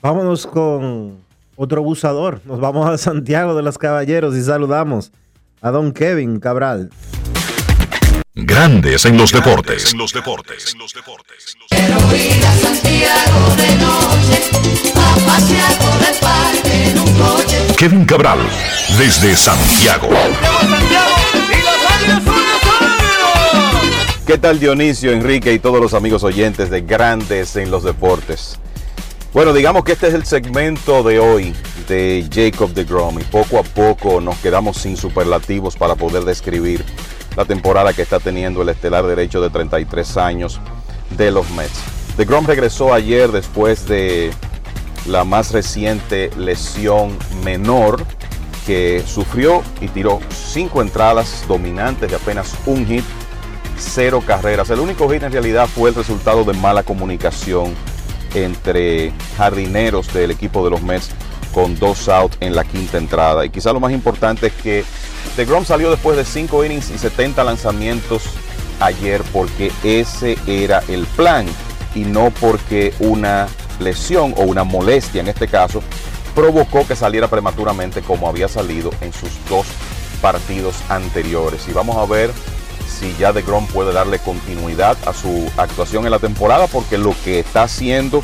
[0.00, 1.25] Vámonos con
[1.56, 2.40] otro abusador.
[2.44, 5.10] Nos vamos a Santiago de los Caballeros y saludamos
[5.60, 6.90] a don Kevin Cabral.
[8.34, 9.92] Grandes en los deportes.
[9.92, 10.76] En los deportes.
[11.70, 14.42] Quiero ir a Santiago de noche,
[14.94, 17.74] a pasear por el parque en un coche.
[17.78, 18.38] Kevin Cabral,
[18.98, 20.08] desde Santiago.
[24.26, 28.58] ¿Qué tal Dionisio, Enrique y todos los amigos oyentes de Grandes en los Deportes?
[29.36, 31.52] Bueno, digamos que este es el segmento de hoy
[31.86, 36.82] de Jacob de Grom y poco a poco nos quedamos sin superlativos para poder describir
[37.36, 40.58] la temporada que está teniendo el estelar derecho de 33 años
[41.18, 41.82] de los Mets.
[42.16, 44.30] De Grom regresó ayer después de
[45.04, 48.06] la más reciente lesión menor
[48.66, 53.04] que sufrió y tiró cinco entradas dominantes de apenas un hit,
[53.76, 54.70] cero carreras.
[54.70, 57.74] El único hit en realidad fue el resultado de mala comunicación
[58.34, 61.10] entre jardineros del equipo de los Mets
[61.52, 63.44] con dos outs en la quinta entrada.
[63.44, 64.84] Y quizá lo más importante es que
[65.36, 68.24] DeGrom salió después de cinco innings y 70 lanzamientos
[68.80, 71.46] ayer porque ese era el plan
[71.94, 73.48] y no porque una
[73.80, 75.82] lesión o una molestia en este caso
[76.34, 79.66] provocó que saliera prematuramente como había salido en sus dos
[80.20, 81.66] partidos anteriores.
[81.68, 82.30] Y vamos a ver
[82.98, 87.40] si ya DeGrom puede darle continuidad a su actuación en la temporada porque lo que
[87.40, 88.22] está haciendo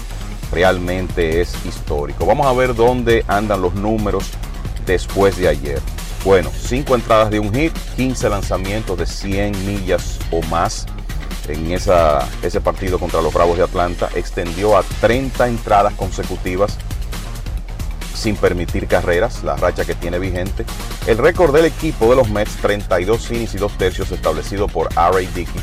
[0.51, 2.25] realmente es histórico.
[2.25, 4.31] Vamos a ver dónde andan los números
[4.87, 5.81] después de ayer.
[6.25, 10.87] Bueno, 5 entradas de un hit, 15 lanzamientos de 100 millas o más
[11.49, 14.09] en esa, ese partido contra los Bravos de Atlanta.
[14.15, 16.79] Extendió a 30 entradas consecutivas
[18.15, 20.65] sin permitir carreras, la racha que tiene vigente.
[21.07, 25.19] El récord del equipo de los Mets, 32 innings y 2 tercios establecido por R.A.
[25.19, 25.61] Dickey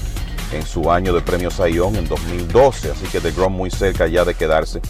[0.51, 2.91] en su año de premio Sayón en 2012.
[2.91, 4.81] Así que DeGrom muy cerca ya de quedarse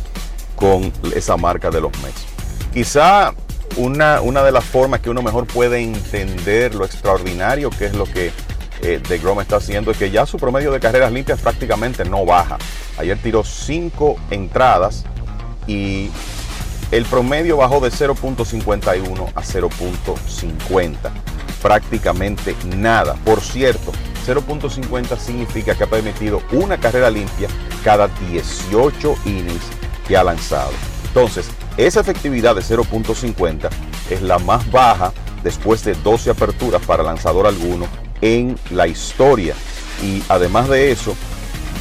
[0.56, 2.26] con esa marca de los Mets.
[2.74, 3.34] Quizá
[3.78, 8.06] una, una de las formas que uno mejor puede entender lo extraordinario que es lo
[8.06, 8.32] que
[8.82, 12.58] eh, DeGrom está haciendo es que ya su promedio de carreras limpias prácticamente no baja.
[12.98, 15.06] Ayer tiró 5 entradas
[15.68, 16.10] y
[16.92, 20.96] el promedio bajó de 0.51 a 0.50.
[21.62, 23.16] Prácticamente nada.
[23.26, 23.92] Por cierto,
[24.26, 27.50] 0.50 significa que ha permitido una carrera limpia
[27.84, 29.62] cada 18 innings
[30.08, 30.72] que ha lanzado.
[31.08, 33.70] Entonces, esa efectividad de 0.50
[34.10, 35.14] es la más baja
[35.44, 37.88] después de 12 aperturas para lanzador alguno
[38.22, 39.56] en la historia.
[40.04, 41.16] Y además de eso,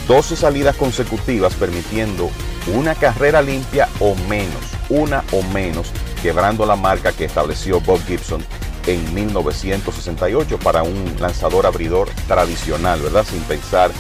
[0.08, 2.30] 12 salidas consecutivas permitiendo
[2.74, 8.42] una carrera limpia o menos, una o menos, quebrando la marca que estableció Bob Gibson
[8.86, 13.26] en 1968 para un lanzador abridor tradicional, ¿verdad?
[13.28, 13.90] Sin pensar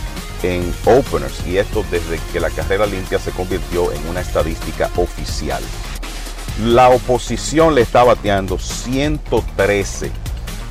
[0.42, 5.62] en openers y esto desde que la carrera limpia se convirtió en una estadística oficial.
[6.64, 10.10] La oposición le está bateando 113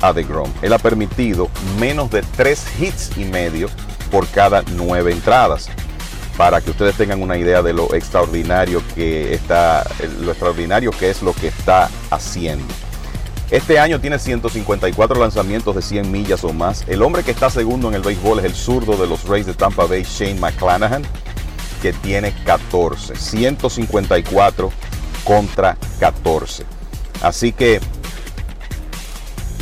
[0.00, 0.50] a DeGrom.
[0.62, 1.48] Él ha permitido
[1.78, 3.68] menos de 3 hits y medio
[4.10, 5.68] por cada 9 entradas.
[6.36, 9.84] Para que ustedes tengan una idea de lo extraordinario que está,
[10.20, 12.66] lo extraordinario que es lo que está haciendo.
[13.50, 16.84] Este año tiene 154 lanzamientos de 100 millas o más.
[16.86, 19.54] El hombre que está segundo en el béisbol es el zurdo de los Rays de
[19.54, 21.02] Tampa Bay, Shane McClanahan,
[21.80, 23.16] que tiene 14.
[23.16, 24.70] 154
[25.24, 26.64] contra 14.
[27.22, 27.80] Así que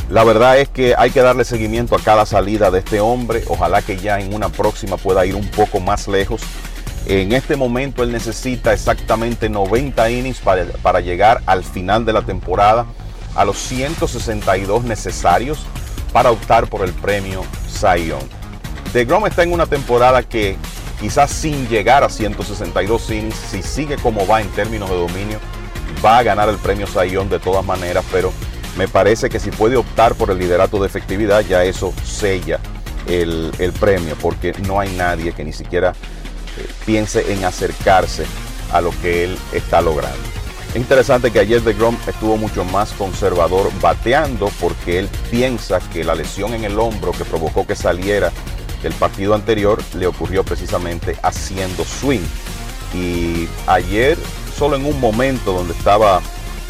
[0.08, 3.42] la verdad es que hay que darle seguimiento a cada salida de este hombre.
[3.48, 6.42] Ojalá que ya en una próxima pueda ir un poco más lejos.
[7.06, 12.86] En este momento él necesita exactamente 90 innings para, llegar al final de la temporada
[13.34, 15.58] a los 162 necesarios
[16.12, 18.24] para optar por el premio Cy Young.
[18.92, 20.56] DeGrom está en una temporada que
[21.00, 25.38] quizás sin llegar a 162 innings, si sigue como va en términos de dominio,
[26.04, 28.32] va a ganar el premio Cy de todas maneras, pero
[28.76, 32.60] me parece que si puede optar por el liderato de efectividad, ya eso sella
[33.06, 38.26] el, premio, porque no hay nadie que ni siquiera eh, piense en acercarse
[38.72, 40.18] a lo que él está logrando.
[40.70, 46.14] Es interesante que ayer Grom estuvo mucho más conservador bateando porque él piensa que la
[46.14, 48.30] lesión en el hombro que provocó que saliera
[48.82, 52.26] del partido anterior le ocurrió precisamente haciendo swing.
[52.94, 54.18] Y ayer,
[54.56, 56.20] solo en un momento donde estaba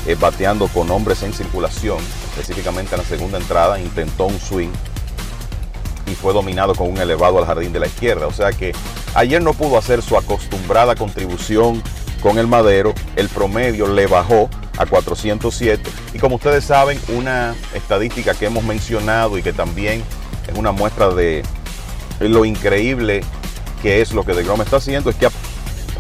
[0.06, 1.98] eh, bateando con hombres en circulación,
[2.30, 4.70] específicamente en la segunda entrada, intentó un swing
[6.06, 8.26] y fue dominado con un elevado al jardín de la izquierda.
[8.28, 8.72] O sea que
[9.14, 11.82] ayer no pudo hacer su acostumbrada contribución
[12.20, 18.34] con el madero, el promedio le bajó a 407 y como ustedes saben, una estadística
[18.34, 20.04] que hemos mencionado y que también
[20.46, 21.42] es una muestra de
[22.20, 23.22] lo increíble
[23.82, 25.30] que es lo que de Grom está haciendo es que ha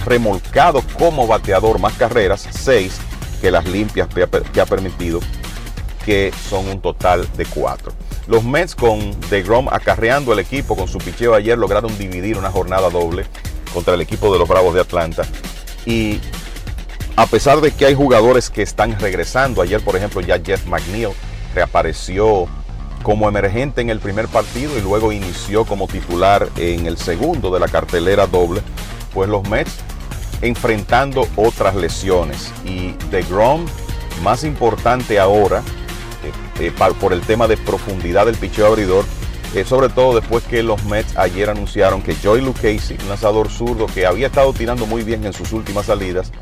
[0.04, 3.00] remolcado como bateador más carreras, 6
[3.46, 4.08] que las limpias
[4.52, 5.20] que ha permitido,
[6.04, 7.92] que son un total de cuatro.
[8.26, 8.98] Los Mets con
[9.30, 13.24] DeGrom acarreando el equipo con su picheo ayer lograron dividir una jornada doble
[13.72, 15.22] contra el equipo de los Bravos de Atlanta.
[15.84, 16.20] Y
[17.14, 21.10] a pesar de que hay jugadores que están regresando, ayer por ejemplo ya Jeff McNeil
[21.54, 22.48] reapareció
[23.04, 27.60] como emergente en el primer partido y luego inició como titular en el segundo de
[27.60, 28.60] la cartelera doble,
[29.14, 29.70] pues los Mets
[30.42, 32.52] enfrentando otras lesiones.
[32.64, 33.66] Y de Grom,
[34.22, 35.62] más importante ahora,
[36.58, 39.04] eh, eh, por el tema de profundidad del picheo abridor,
[39.54, 43.86] eh, sobre todo después que los Mets ayer anunciaron que Joy Lucchesi, un lanzador zurdo
[43.86, 46.32] que había estado tirando muy bien en sus últimas salidas,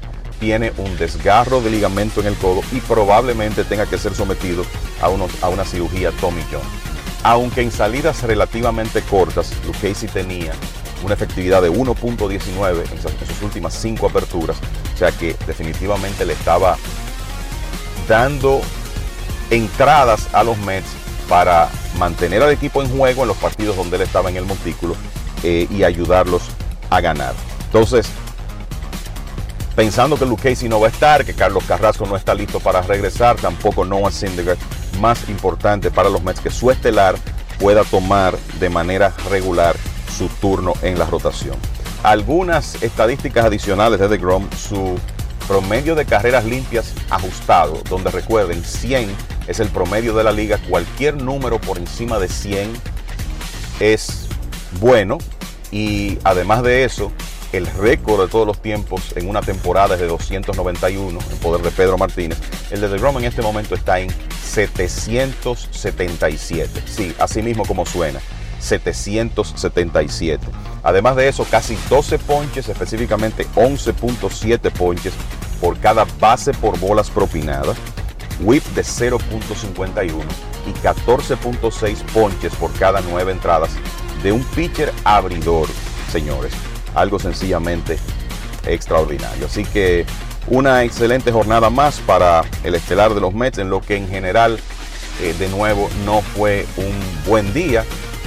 [0.41, 4.65] tiene un desgarro de ligamento en el codo y probablemente tenga que ser sometido
[5.01, 6.63] a, a una cirugía Tommy John.
[7.23, 10.53] Aunque en salidas relativamente cortas, Lucchesi tenía
[11.03, 14.57] una efectividad de 1.19 en, sus últimas cinco aperturas.
[14.95, 16.77] O sea que definitivamente le estaba
[18.09, 18.61] dando
[19.51, 20.89] entradas a los Mets
[21.29, 21.69] para
[21.99, 24.95] mantener al equipo en juego en los partidos donde él estaba en el montículo
[25.43, 26.43] eh, y ayudarlos
[26.91, 27.35] a ganar.
[27.67, 28.07] Entonces,
[29.75, 32.83] pensando que Luke Casey no va a estar, que Carlos Carrasco no está listo para
[32.83, 34.59] regresar, tampoco Noah Syndergaard,
[35.01, 37.17] más importante para los Mets que su estelar
[37.59, 39.77] pueda tomar de manera regular
[40.17, 41.57] su turno en la rotación.
[42.03, 44.99] Algunas estadísticas adicionales de DeGrom, su
[45.49, 49.15] promedio de carreras limpias ajustado, donde recuerden 100
[49.47, 52.73] es el promedio de la liga, cualquier número por encima de 100
[53.81, 54.29] es
[54.81, 55.19] bueno
[55.71, 57.13] y además de eso,
[57.53, 61.71] el récord de todos los tiempos en una temporada es de 291 en poder de
[61.71, 62.39] Pedro Martínez.
[62.71, 64.09] El de DeGrom en este momento está en
[64.43, 66.83] 777.
[66.87, 68.21] Sí, así mismo como suena.
[68.65, 70.47] 777.
[70.83, 75.15] Además de eso, casi 12 ponches, específicamente 11.7 ponches
[75.61, 77.77] por cada base por bolas propinadas,
[78.41, 80.13] whip de 0.51
[80.67, 83.71] y 14.6 ponches por cada 9 entradas
[84.23, 85.69] de un pitcher abridor,
[86.11, 86.53] señores.
[86.95, 87.99] Algo sencillamente
[88.67, 89.47] extraordinario.
[89.47, 90.07] Así que
[90.47, 94.59] una excelente jornada más para el estelar de los Mets, en lo que en general,
[95.23, 96.95] eh, de nuevo, no fue un
[97.27, 97.85] buen día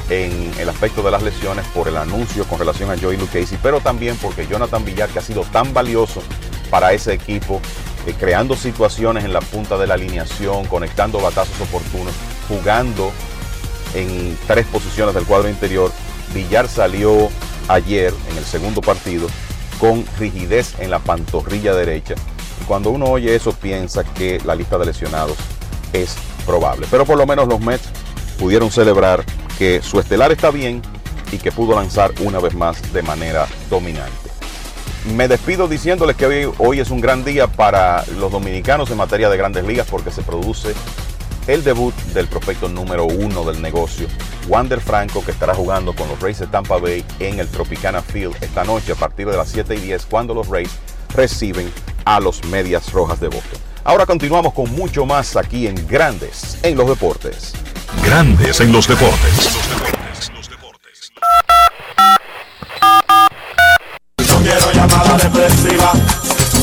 [0.09, 3.81] en el aspecto de las lesiones por el anuncio con relación a Joey Lucchesi, pero
[3.81, 6.21] también porque Jonathan Villar, que ha sido tan valioso
[6.69, 7.61] para ese equipo,
[8.05, 12.13] eh, creando situaciones en la punta de la alineación, conectando batazos oportunos,
[12.47, 13.11] jugando
[13.93, 15.91] en tres posiciones del cuadro interior.
[16.33, 17.29] Villar salió
[17.67, 19.27] ayer en el segundo partido
[19.79, 22.15] con rigidez en la pantorrilla derecha.
[22.61, 25.37] Y cuando uno oye eso piensa que la lista de lesionados
[25.93, 26.15] es
[26.45, 26.87] probable.
[26.89, 27.89] Pero por lo menos los Mets
[28.39, 29.23] pudieron celebrar
[29.57, 30.81] que su estelar está bien
[31.31, 34.29] y que pudo lanzar una vez más de manera dominante.
[35.15, 39.37] Me despido diciéndoles que hoy, es un gran día para los dominicanos en materia de
[39.37, 40.73] grandes ligas porque se produce
[41.47, 44.07] el debut del prospecto número uno del negocio,
[44.49, 48.35] Wander Franco, que estará jugando con los Rays de Tampa Bay en el Tropicana Field
[48.41, 50.71] esta noche a partir de las 7 y 10, cuando los Rays
[51.15, 51.71] reciben
[52.03, 53.59] a los Medias Rojas de Boston.
[53.85, 57.53] Ahora continuamos con mucho más aquí en Grandes en los Deportes.
[58.03, 59.49] Grandes en los Deportes.
[64.17, 65.91] No quiero llamada depresiva.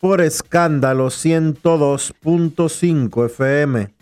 [0.00, 3.94] por escándalo 102.5 FM.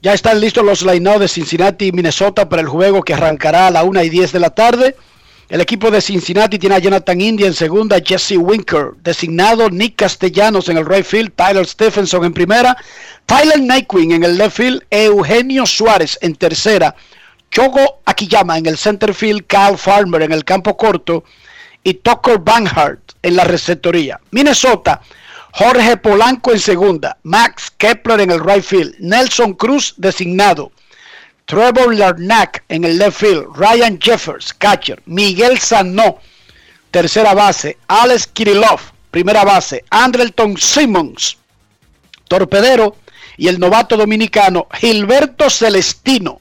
[0.00, 3.70] Ya están listos los line de Cincinnati y Minnesota para el juego que arrancará a
[3.72, 4.94] la 1 y 10 de la tarde.
[5.48, 10.68] El equipo de Cincinnati tiene a Jonathan India en segunda, Jesse Winker, designado Nick Castellanos
[10.68, 12.76] en el right field, Tyler Stephenson en primera,
[13.26, 16.94] Tyler Nightwing en el left field, Eugenio Suárez en tercera,
[17.50, 21.24] Chogo Akiyama en el center field, Kyle Farmer en el campo corto
[21.82, 24.20] y Tucker Banhart en la receptoría.
[24.30, 25.00] Minnesota,
[25.52, 30.72] Jorge Polanco en segunda, Max Kepler en el right field, Nelson Cruz designado,
[31.46, 36.18] Trevor Larnack en el left field, Ryan Jeffers, catcher, Miguel Sanó,
[36.90, 38.80] tercera base, Alex Kirillov,
[39.10, 41.38] primera base, Andrelton Simmons,
[42.28, 42.96] torpedero,
[43.38, 46.40] y el novato dominicano Gilberto Celestino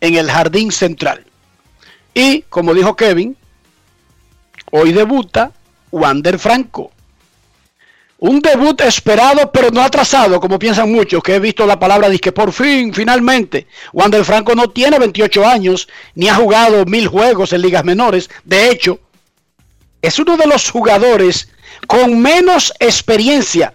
[0.00, 1.24] en el jardín central.
[2.12, 3.36] Y, como dijo Kevin,
[4.72, 5.52] hoy debuta
[5.92, 6.90] Wander Franco.
[8.20, 12.32] Un debut esperado pero no atrasado, como piensan muchos, que he visto la palabra que
[12.32, 13.66] por fin, finalmente.
[13.94, 18.28] Wander Franco no tiene 28 años, ni ha jugado mil juegos en ligas menores.
[18.44, 19.00] De hecho,
[20.02, 21.48] es uno de los jugadores
[21.86, 23.72] con menos experiencia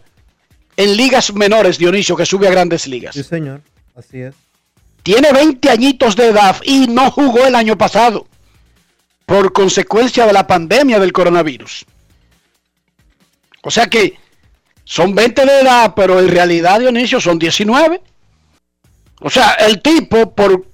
[0.78, 3.16] en ligas menores, Dionisio, que sube a grandes ligas.
[3.16, 3.62] Sí, señor,
[3.96, 4.36] así es.
[5.02, 8.28] Tiene 20 añitos de edad y no jugó el año pasado
[9.26, 11.86] por consecuencia de la pandemia del coronavirus.
[13.64, 14.20] O sea que
[14.86, 18.02] son 20 de edad, pero en realidad, Dionisio, son 19.
[19.20, 20.66] O sea, el tipo, por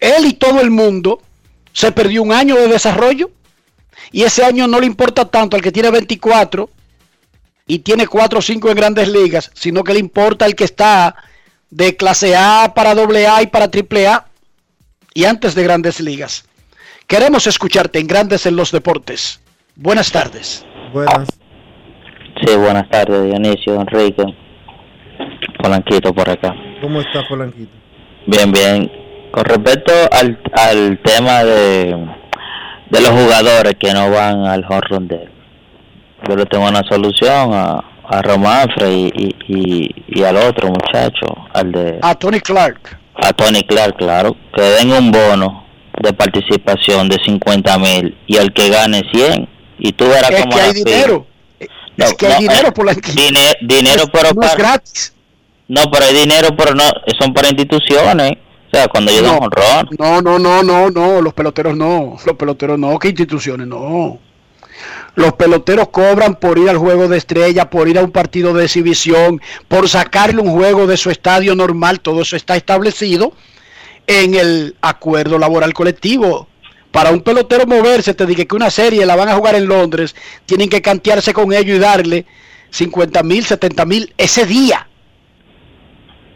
[0.00, 1.22] él y todo el mundo,
[1.72, 3.30] se perdió un año de desarrollo.
[4.10, 6.70] Y ese año no le importa tanto al que tiene 24
[7.66, 11.14] y tiene 4 o 5 en grandes ligas, sino que le importa el que está
[11.70, 14.26] de clase A para doble A y para triple A
[15.12, 16.44] y antes de grandes ligas.
[17.06, 19.40] Queremos escucharte en Grandes en los Deportes.
[19.76, 20.64] Buenas tardes.
[20.92, 21.28] Buenas.
[22.44, 24.24] Sí, buenas tardes, Dionisio, Enrique.
[25.60, 26.54] Polanquito por acá.
[26.80, 27.72] ¿Cómo está Polanquito?
[28.26, 28.90] Bien, bien.
[29.30, 31.96] Con respecto al, al tema de,
[32.90, 35.38] de los jugadores que no van al home de
[36.26, 41.26] yo le tengo una solución a, a Romanfre y, y, y, y, al otro muchacho,
[41.54, 41.98] al de...
[42.02, 42.98] A Tony Clark.
[43.14, 44.36] A Tony Clark, claro.
[44.54, 45.64] Que den un bono
[46.02, 49.48] de participación de 50 mil y el que gane 100
[49.78, 51.26] y tú verás es cómo que hay dinero
[51.98, 54.56] no, es que no, hay dinero eh, por la Dine- dinero no, pero no es
[54.56, 55.12] gratis
[55.68, 56.84] no pero hay dinero pero no
[57.18, 58.32] son para instituciones
[58.68, 59.88] O sea, cuando yo un honrón.
[59.98, 63.66] No, no, no, no, no, los peloteros no, los peloteros no, ¿qué instituciones?
[63.66, 64.18] No.
[65.14, 68.64] Los peloteros cobran por ir al juego de estrella, por ir a un partido de
[68.64, 73.32] exhibición, por sacarle un juego de su estadio normal, todo eso está establecido
[74.06, 76.46] en el acuerdo laboral colectivo.
[76.90, 80.16] Para un pelotero moverse, te dije que una serie la van a jugar en Londres,
[80.46, 82.26] tienen que cantearse con ellos y darle
[82.70, 84.88] 50 mil, 70 mil ese día.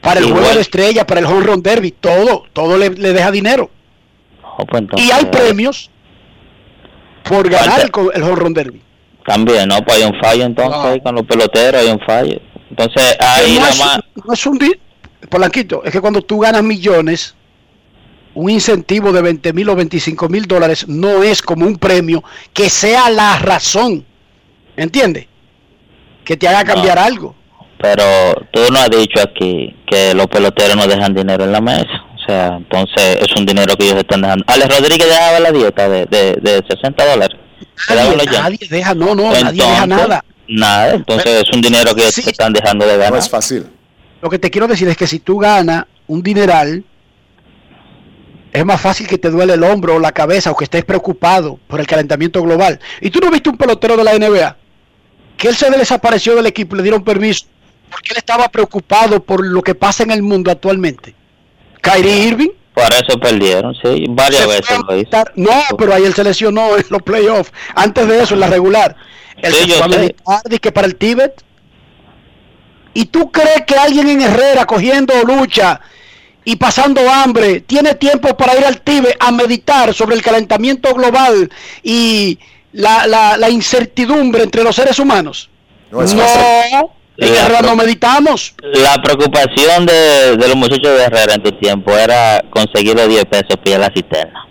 [0.03, 3.31] Para el juego de estrella, para el home run derby, todo, todo le, le deja
[3.31, 3.71] dinero.
[4.59, 5.91] Oh, pues entonces, Y hay premios
[7.23, 8.83] por ganar el, el home run derby.
[9.25, 9.81] También, ¿no?
[9.85, 12.41] Pues hay un fallo entonces ahí con los peloteros, hay un fallo.
[12.71, 14.59] Entonces, ahí no, nada es, no es un
[15.29, 17.35] Polanquito, es que cuando tú ganas millones,
[18.35, 22.23] un incentivo de 20 mil o 25 mil dólares no es como un premio
[22.53, 24.05] que sea la razón,
[24.77, 25.27] ¿entiendes?
[26.25, 27.35] Que te haga cambiar algo.
[27.81, 28.05] Pero
[28.53, 32.05] tú no has dicho aquí que los peloteros no dejan dinero en la mesa.
[32.15, 34.45] O sea, entonces es un dinero que ellos están dejando.
[34.47, 37.37] Alex Rodríguez dejaba la dieta de, de, de 60 dólares.
[37.89, 40.25] Nadie, nadie deja, no, no, nadie deja Entonces, nada.
[40.49, 43.13] Nada, entonces es un dinero que ellos están dejando de ganar.
[43.13, 43.67] No es fácil.
[44.21, 46.85] Lo que te quiero decir es que si tú ganas un dineral,
[48.53, 51.59] es más fácil que te duele el hombro o la cabeza o que estés preocupado
[51.67, 52.79] por el calentamiento global.
[53.01, 54.57] Y tú no viste un pelotero de la NBA
[55.37, 57.47] que él se desapareció del equipo y le dieron permiso
[57.91, 61.15] porque él estaba preocupado por lo que pasa en el mundo actualmente.
[61.81, 62.51] Kyrie Irving.
[62.75, 65.25] Por eso perdieron, sí, varias veces lo hizo.
[65.35, 67.53] No, pero ahí él se lesionó en los playoffs.
[67.75, 68.97] Antes de eso, en la regular.
[69.37, 70.59] Él Sí, se yo sé.
[70.59, 71.43] que para el Tíbet.
[72.95, 75.81] ¿Y tú crees que alguien en Herrera cogiendo lucha
[76.45, 81.51] y pasando hambre tiene tiempo para ir al Tíbet a meditar sobre el calentamiento global
[81.83, 82.39] y
[82.73, 85.51] la, la- la incertidumbre entre los seres humanos?
[85.91, 86.79] No es no, fácil.
[87.19, 88.55] en Herrera no meditamos.
[88.63, 93.25] La preocupación de, de los muchachos de Herrera en tu tiempo era conseguir los 10
[93.27, 94.49] pesos para la cisterna.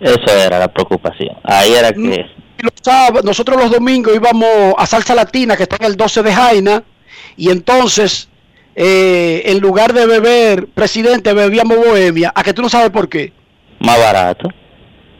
[0.00, 1.34] Eso era la preocupación.
[1.42, 2.26] Ahí era que...
[2.82, 6.82] Sábados- nosotros los domingos íbamos a Salsa Latina, que está en el 12 de Jaina,
[7.36, 8.28] y entonces,
[8.76, 12.30] eh, en lugar de beber presidente, bebíamos bohemia.
[12.34, 13.32] ¿A que tú no sabes por qué?
[13.80, 14.48] Más barato.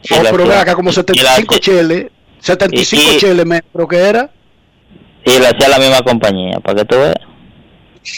[0.03, 2.07] Y Oh, pero acá, como y 75 la- cheles,
[2.41, 4.31] 75 y- y- cheles, me- ¿pero qué era?
[5.25, 7.15] Y lo hacía la misma compañía, para que tú veas.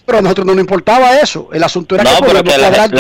[0.05, 1.49] Pero a nosotros no nos importaba eso.
[1.53, 2.97] El asunto era No, que pero que la, la gente,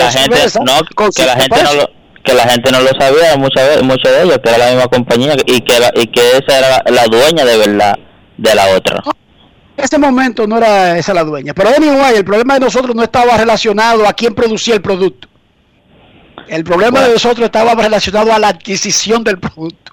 [0.65, 1.91] no, que la gente no lo,
[2.25, 5.35] que la gente no lo sabía muchas muchos de ellos, que era la misma compañía
[5.45, 7.95] y que la, y que esa era la, dueña de verdad
[8.39, 9.03] de la otra.
[9.79, 11.55] Ese momento no era esa la dueña.
[11.55, 15.29] Pero anyway, el problema de nosotros no estaba relacionado a quién producía el producto.
[16.49, 19.93] El problema de nosotros estaba relacionado a la adquisición del producto.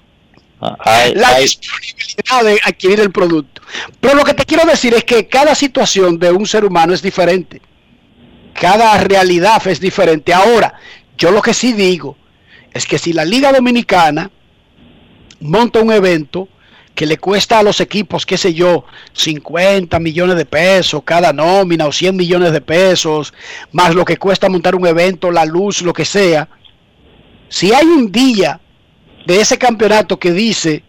[0.80, 3.62] Hay, la disponibilidad de adquirir el producto.
[4.00, 7.02] Pero lo que te quiero decir es que cada situación de un ser humano es
[7.02, 7.60] diferente.
[8.54, 10.32] Cada realidad es diferente.
[10.32, 10.74] Ahora,
[11.18, 12.16] yo lo que sí digo
[12.72, 14.30] es que si la Liga Dominicana
[15.40, 16.48] monta un evento
[16.96, 21.86] que le cuesta a los equipos, qué sé yo, 50 millones de pesos cada nómina
[21.86, 23.34] o 100 millones de pesos,
[23.70, 26.48] más lo que cuesta montar un evento, la luz, lo que sea,
[27.50, 28.58] si hay un día
[29.26, 30.82] de ese campeonato que dice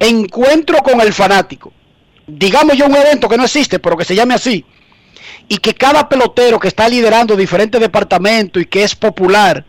[0.00, 1.72] encuentro con el fanático,
[2.26, 4.64] digamos yo un evento que no existe, pero que se llame así,
[5.48, 9.64] y que cada pelotero que está liderando diferentes departamentos y que es popular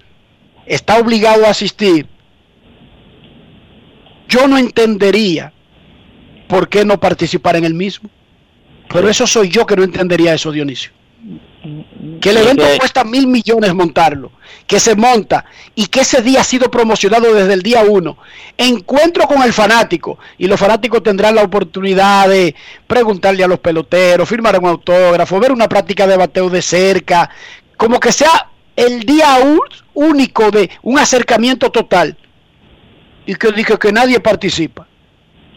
[0.65, 2.16] está obligado a asistir,
[4.27, 5.53] yo no entendería
[6.47, 8.09] por qué no participar en el mismo.
[8.89, 10.91] Pero eso soy yo que no entendería eso, Dionisio.
[12.21, 14.31] Que el evento cuesta mil millones montarlo,
[14.65, 15.43] que se monta
[15.75, 18.17] y que ese día ha sido promocionado desde el día uno.
[18.57, 22.55] Encuentro con el fanático y los fanáticos tendrán la oportunidad de
[22.85, 27.29] preguntarle a los peloteros, firmar un autógrafo, ver una práctica de bateo de cerca,
[27.75, 29.37] como que sea el día
[29.95, 32.17] único de un acercamiento total
[33.27, 34.87] y que diga que nadie participa.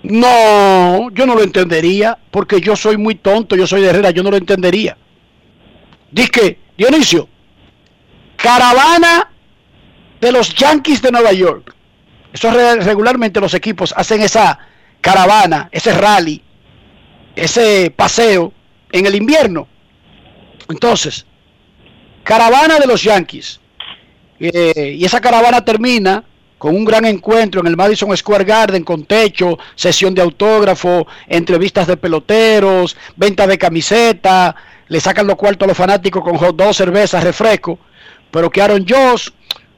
[0.03, 4.23] No, yo no lo entendería, porque yo soy muy tonto, yo soy de Herrera, yo
[4.23, 4.97] no lo entendería.
[6.11, 7.29] Dice, Dionisio,
[8.37, 9.31] caravana
[10.21, 11.75] de los Yankees de Nueva York.
[12.33, 14.59] Eso re- regularmente los equipos hacen esa
[15.01, 16.43] caravana, ese rally,
[17.37, 18.53] ese paseo
[18.93, 19.69] en el invierno.
[20.69, 21.27] Entonces,
[22.25, 23.61] caravana de los Yankees.
[24.39, 26.25] Eh, y esa caravana termina
[26.61, 31.87] con un gran encuentro en el Madison Square Garden con techo, sesión de autógrafo, entrevistas
[31.87, 34.55] de peloteros, venta de camiseta,
[34.87, 37.79] le sacan los cuartos a los fanáticos con hot dogs, cervezas, refresco,
[38.31, 39.31] pero que Aaron Josh,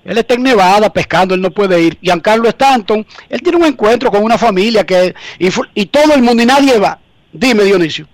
[0.04, 1.98] él está en Nevada pescando, él no puede ir.
[2.02, 6.42] Giancarlo Stanton, él tiene un encuentro con una familia que y, y todo el mundo
[6.42, 6.98] y nadie va.
[7.32, 8.08] Dime Dionisio.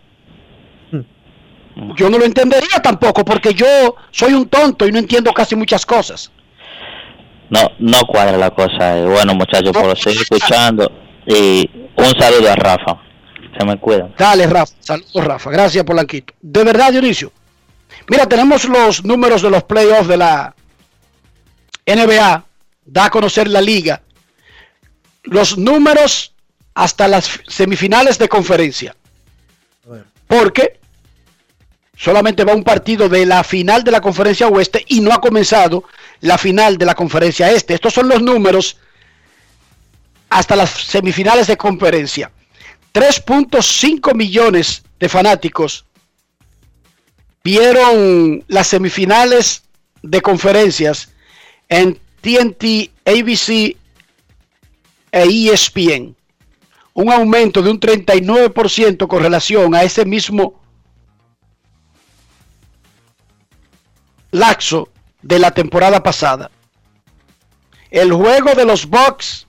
[1.96, 5.86] Yo no lo entendería tampoco porque yo soy un tonto y no entiendo casi muchas
[5.86, 6.30] cosas.
[7.50, 8.98] No, no cuadra la cosa.
[8.98, 9.04] eh.
[9.06, 10.90] Bueno, muchachos, por seguir escuchando.
[11.26, 13.00] Y un saludo a Rafa.
[13.58, 14.14] Se me cuidan.
[14.16, 14.74] Dale, Rafa.
[14.80, 15.50] Saludos, Rafa.
[15.50, 16.34] Gracias, Polanquito.
[16.40, 17.32] De verdad, Dionisio.
[18.08, 20.54] Mira, tenemos los números de los playoffs de la
[21.86, 22.44] NBA.
[22.84, 24.02] Da a conocer la liga.
[25.24, 26.32] Los números
[26.74, 28.94] hasta las semifinales de conferencia.
[30.26, 30.78] Porque
[31.96, 35.84] solamente va un partido de la final de la conferencia oeste y no ha comenzado
[36.20, 37.74] la final de la conferencia este.
[37.74, 38.76] Estos son los números
[40.30, 42.30] hasta las semifinales de conferencia.
[42.92, 45.84] 3.5 millones de fanáticos
[47.44, 49.62] vieron las semifinales
[50.02, 51.10] de conferencias
[51.68, 53.76] en TNT, ABC
[55.12, 56.16] e ESPN.
[56.94, 60.60] Un aumento de un 39% con relación a ese mismo
[64.30, 64.88] laxo
[65.22, 66.50] de la temporada pasada.
[67.90, 69.46] El juego de los Bucks,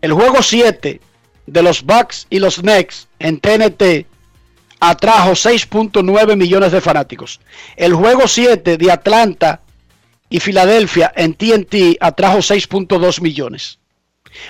[0.00, 1.00] el juego 7
[1.46, 4.06] de los Bucks y los Knicks en TNT
[4.80, 7.40] atrajo 6.9 millones de fanáticos.
[7.76, 9.60] El juego 7 de Atlanta
[10.28, 13.78] y Filadelfia en TNT atrajo 6.2 millones.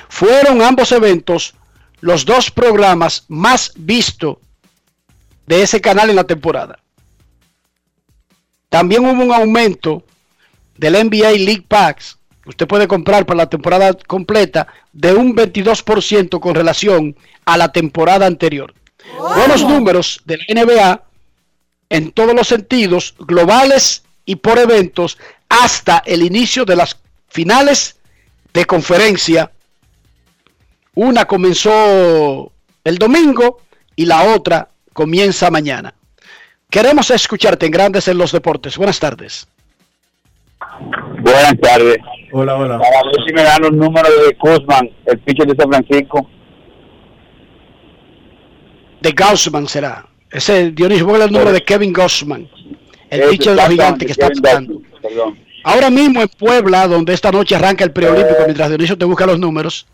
[0.09, 1.55] Fueron ambos eventos
[2.01, 4.39] los dos programas más vistos
[5.47, 6.78] de ese canal en la temporada.
[8.76, 10.04] También hubo un aumento
[10.76, 16.38] del NBA League Packs, que usted puede comprar para la temporada completa, de un 22%
[16.40, 17.16] con relación
[17.46, 18.74] a la temporada anterior.
[19.18, 21.02] Buenos números de la NBA
[21.88, 25.16] en todos los sentidos, globales y por eventos,
[25.48, 26.98] hasta el inicio de las
[27.28, 27.96] finales
[28.52, 29.52] de conferencia.
[30.94, 32.52] Una comenzó
[32.84, 33.62] el domingo
[33.94, 35.94] y la otra comienza mañana.
[36.76, 38.76] Queremos escucharte en Grandes en los Deportes.
[38.76, 39.48] Buenas tardes.
[41.22, 41.96] Buenas tardes.
[42.32, 42.78] Hola, hola.
[42.78, 46.28] Para ver si me dan los números de Kuzman, el pitcher de San Francisco.
[49.00, 50.06] De Gaussman será.
[50.30, 52.46] Ese Dionisio, el número de Kevin Gaussman,
[53.08, 54.82] el pitcher de los gigantes que está jugando.
[55.64, 59.38] Ahora mismo en Puebla, donde esta noche arranca el preolímpico, mientras Dionisio te busca los
[59.38, 59.86] números,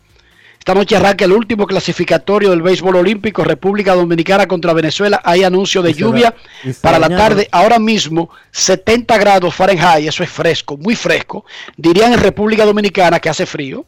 [0.63, 5.19] esta noche arranca el último clasificatorio del béisbol olímpico, República Dominicana contra Venezuela.
[5.25, 6.33] Hay anuncio de lluvia
[6.79, 7.49] para la tarde.
[7.51, 11.43] Ahora mismo, 70 grados Fahrenheit, eso es fresco, muy fresco.
[11.75, 13.85] Dirían en República Dominicana que hace frío.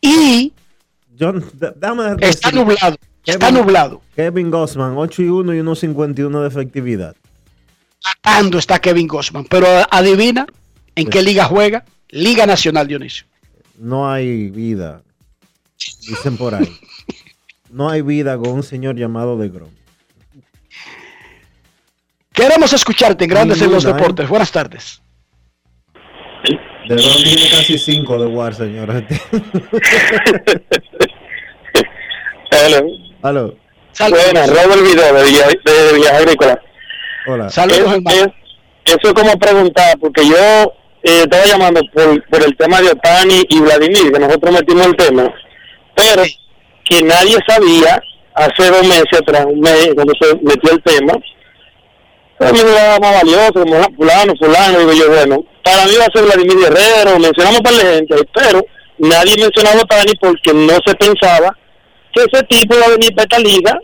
[0.00, 0.52] Y
[1.16, 4.02] John, d- dame está nublado, está Kevin- nublado.
[4.16, 7.14] Kevin Gossman, 8 y 1 y 1.51 de efectividad.
[8.04, 9.44] Matando está Kevin Gossman.
[9.44, 10.44] Pero adivina
[10.96, 11.84] en qué liga juega.
[12.08, 13.26] Liga Nacional, Dionisio.
[13.80, 15.02] No hay vida.
[16.06, 16.68] Dicen por ahí.
[17.70, 19.70] No hay vida con un señor llamado de Grom.
[22.34, 23.92] Queremos escucharte en Grandes en los ¿eh?
[23.94, 24.28] Deportes.
[24.28, 25.00] Buenas tardes.
[26.88, 29.04] De Grom tiene casi 5 de War, señores.
[32.50, 32.86] Hello.
[33.22, 33.54] Aló.
[34.10, 36.60] Buenas, Robert Vidal de Villa, de Villa Agrícola.
[37.26, 37.46] Hola.
[37.46, 38.28] Es- es-
[38.84, 43.42] eso es como preguntar, porque yo eh, estaba llamando por, por el tema de Otani
[43.48, 45.34] y Vladimir, que nosotros metimos el tema,
[45.94, 46.22] pero
[46.84, 48.02] que nadie sabía
[48.34, 51.14] hace dos meses atrás, un mes, cuando se metió el tema,
[52.40, 56.12] a mí me más valioso, como fulano, fulano, digo yo, bueno, para mí va a
[56.12, 58.64] ser Vladimir Guerrero, mencionamos para la gente, pero
[58.98, 61.56] nadie mencionaba a Otani porque no se pensaba
[62.14, 63.78] que ese tipo iba a venir para esta liga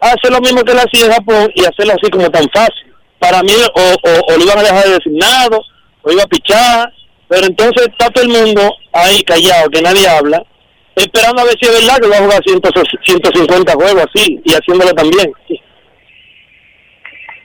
[0.00, 2.92] a hacer lo mismo que él hacía en Japón y hacerlo así como tan fácil.
[3.18, 5.60] Para mí, o, o, lo iban a dejar de designado,
[6.04, 6.92] o iba a pichar,
[7.28, 10.44] pero entonces está todo el mundo ahí callado, que nadie habla,
[10.94, 12.60] esperando a ver si es verdad que va a jugar 100,
[13.04, 15.32] 150 juegos así y haciéndolo también.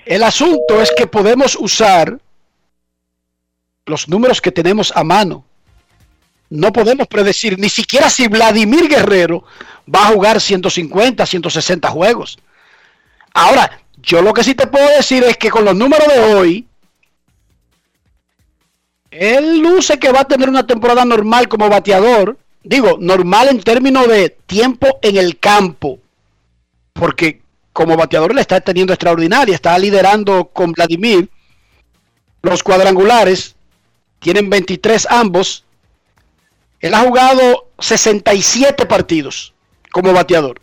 [0.05, 2.19] El asunto es que podemos usar
[3.85, 5.45] los números que tenemos a mano.
[6.49, 9.43] No podemos predecir ni siquiera si Vladimir Guerrero
[9.93, 12.39] va a jugar 150, 160 juegos.
[13.33, 16.68] Ahora, yo lo que sí te puedo decir es que con los números de hoy,
[19.11, 22.37] él luce que va a tener una temporada normal como bateador.
[22.63, 25.99] Digo, normal en términos de tiempo en el campo.
[26.93, 27.41] Porque
[27.73, 29.55] como bateador le está teniendo extraordinaria.
[29.55, 31.29] Está liderando con Vladimir.
[32.41, 33.55] Los cuadrangulares
[34.19, 35.65] tienen 23 ambos.
[36.79, 39.53] Él ha jugado 67 partidos
[39.91, 40.61] como bateador.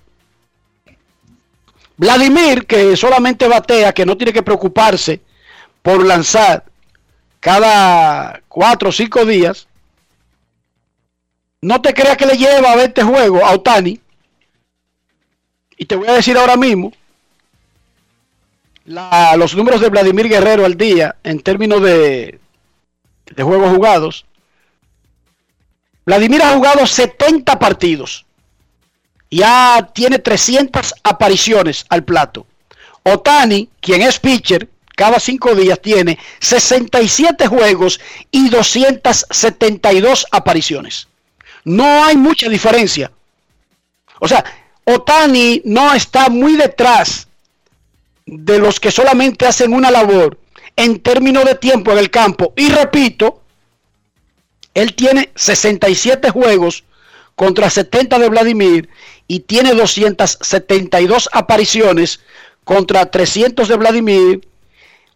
[1.97, 5.21] Vladimir, que solamente batea, que no tiene que preocuparse
[5.83, 6.65] por lanzar
[7.47, 9.69] cada cuatro o cinco días,
[11.63, 14.01] no te creas que le lleva a 20 juegos a Otani.
[15.79, 16.93] Y te voy a decir ahora mismo,
[18.85, 22.41] la- los números de Vladimir Guerrero al día en términos de,
[23.27, 24.27] de juegos jugados.
[26.05, 28.27] Vladimir ha jugado 70 partidos.
[29.31, 32.45] Ya tiene 300 apariciones al plato.
[33.05, 38.01] Otani, quien es pitcher, cada cinco días tiene 67 juegos
[38.33, 41.07] y 272 apariciones.
[41.65, 43.13] No hay mucha diferencia.
[44.19, 44.45] O sea,
[44.85, 47.29] Otani no está muy detrás
[48.25, 50.39] de los que solamente hacen una labor
[50.75, 52.53] en términos de tiempo en el campo.
[52.57, 53.43] Y repito,
[54.75, 56.85] él tiene 67 juegos
[57.35, 58.89] contra 70 de Vladimir
[59.29, 62.21] y tiene 272 apariciones
[62.65, 64.49] contra 300 de Vladimir.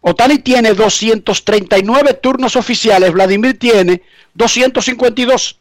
[0.02, 4.02] Otani tiene 239 turnos oficiales, Vladimir tiene
[4.35, 5.59] 252.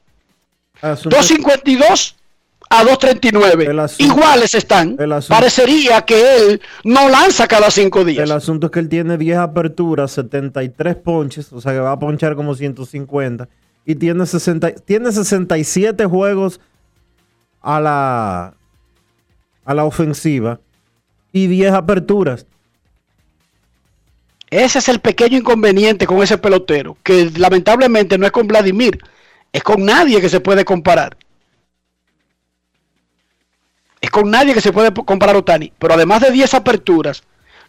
[0.82, 2.16] Asunto- 252
[2.70, 3.66] a 239.
[4.00, 4.96] Iguales están.
[5.28, 8.24] Parecería que él no lanza cada cinco días.
[8.24, 12.00] El asunto es que él tiene 10 aperturas, 73 ponches, o sea que va a
[12.00, 13.50] ponchar como 150.
[13.86, 16.62] Y tiene, 60, tiene 67 juegos
[17.62, 18.54] a la,
[19.66, 20.60] a la ofensiva
[21.34, 22.46] y 10 aperturas.
[24.50, 29.00] Ese es el pequeño inconveniente con ese pelotero, que lamentablemente no es con Vladimir,
[29.52, 31.18] es con nadie que se puede comparar.
[34.02, 35.74] Es con nadie que se puede comparar Otani.
[35.78, 37.22] Pero además de 10 aperturas,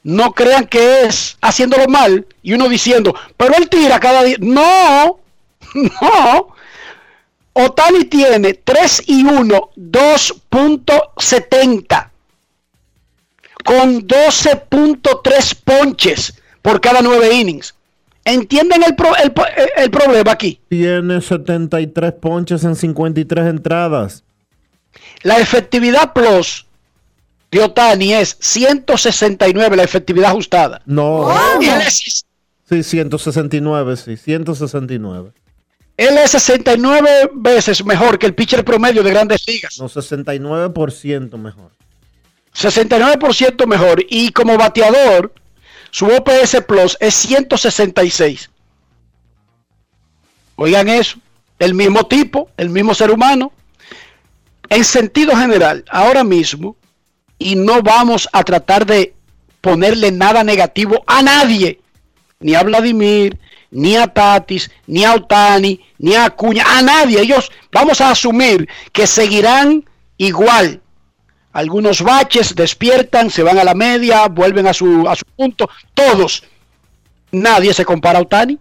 [0.02, 4.36] no crean que es haciéndolo mal y uno diciendo, pero él tira cada día.
[4.40, 5.20] No,
[5.74, 6.54] no.
[7.52, 12.10] Otani tiene 3 y 1, 2.70
[13.64, 17.74] con 12.3 ponches por cada 9 innings.
[18.24, 19.32] ¿Entienden el, pro- el,
[19.76, 20.60] el problema aquí?
[20.68, 24.22] Tiene 73 ponches en 53 entradas.
[25.22, 26.66] La efectividad plus
[27.50, 30.82] de Otani es 169, la efectividad ajustada.
[30.84, 31.28] No.
[31.60, 32.24] Y él es,
[32.68, 35.32] Sí, 169, sí, 169.
[35.96, 39.76] él es 69 veces mejor que el pitcher promedio de grandes ligas.
[39.80, 41.72] No, 69% mejor.
[42.54, 44.04] 69% mejor.
[44.08, 45.32] Y como bateador,
[45.90, 48.50] su OPS Plus es 166.
[50.56, 51.18] Oigan eso.
[51.58, 53.52] El mismo tipo, el mismo ser humano.
[54.68, 56.76] En sentido general, ahora mismo,
[57.38, 59.14] y no vamos a tratar de
[59.60, 61.80] ponerle nada negativo a nadie,
[62.38, 63.38] ni a Vladimir,
[63.70, 67.20] ni a Tatis, ni a Otani, ni a Acuña, a nadie.
[67.20, 69.84] Ellos vamos a asumir que seguirán
[70.18, 70.80] igual.
[71.52, 75.68] Algunos baches despiertan, se van a la media, vuelven a su, a su punto.
[75.94, 76.44] Todos.
[77.32, 78.58] Nadie se compara a Otani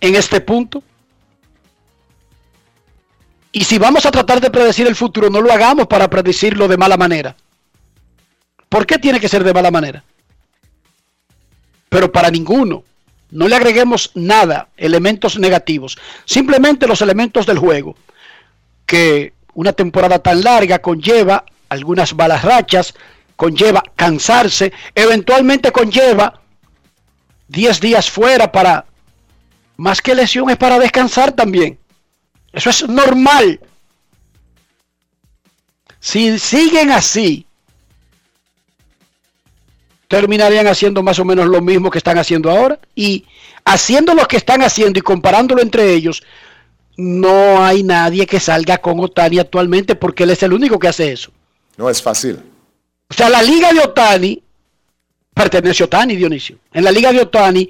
[0.00, 0.82] en este punto.
[3.52, 6.76] Y si vamos a tratar de predecir el futuro, no lo hagamos para predecirlo de
[6.76, 7.36] mala manera.
[8.68, 10.04] ¿Por qué tiene que ser de mala manera?
[11.88, 12.84] Pero para ninguno.
[13.30, 15.98] No le agreguemos nada, elementos negativos.
[16.24, 17.96] Simplemente los elementos del juego.
[18.86, 22.94] Que una temporada tan larga conlleva algunas balas rachas,
[23.36, 26.40] conlleva cansarse, eventualmente conlleva
[27.48, 28.84] 10 días fuera para,
[29.76, 31.78] más que lesión, es para descansar también.
[32.52, 33.60] Eso es normal.
[36.00, 37.46] Si siguen así,
[40.08, 42.78] terminarían haciendo más o menos lo mismo que están haciendo ahora.
[42.94, 43.26] Y
[43.64, 46.22] haciendo lo que están haciendo y comparándolo entre ellos,
[47.00, 51.10] no hay nadie que salga con Otani actualmente porque él es el único que hace
[51.10, 51.32] eso.
[51.78, 52.38] No es fácil.
[53.08, 54.42] O sea, la liga de Otani
[55.32, 56.58] pertenece a Otani, Dionisio.
[56.72, 57.68] En la liga de Otani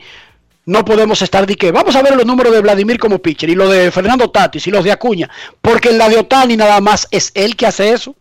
[0.66, 3.54] no podemos estar de que vamos a ver los números de Vladimir como pitcher y
[3.54, 5.30] los de Fernando Tatis y los de Acuña,
[5.60, 8.16] porque en la de Otani nada más es él que hace eso.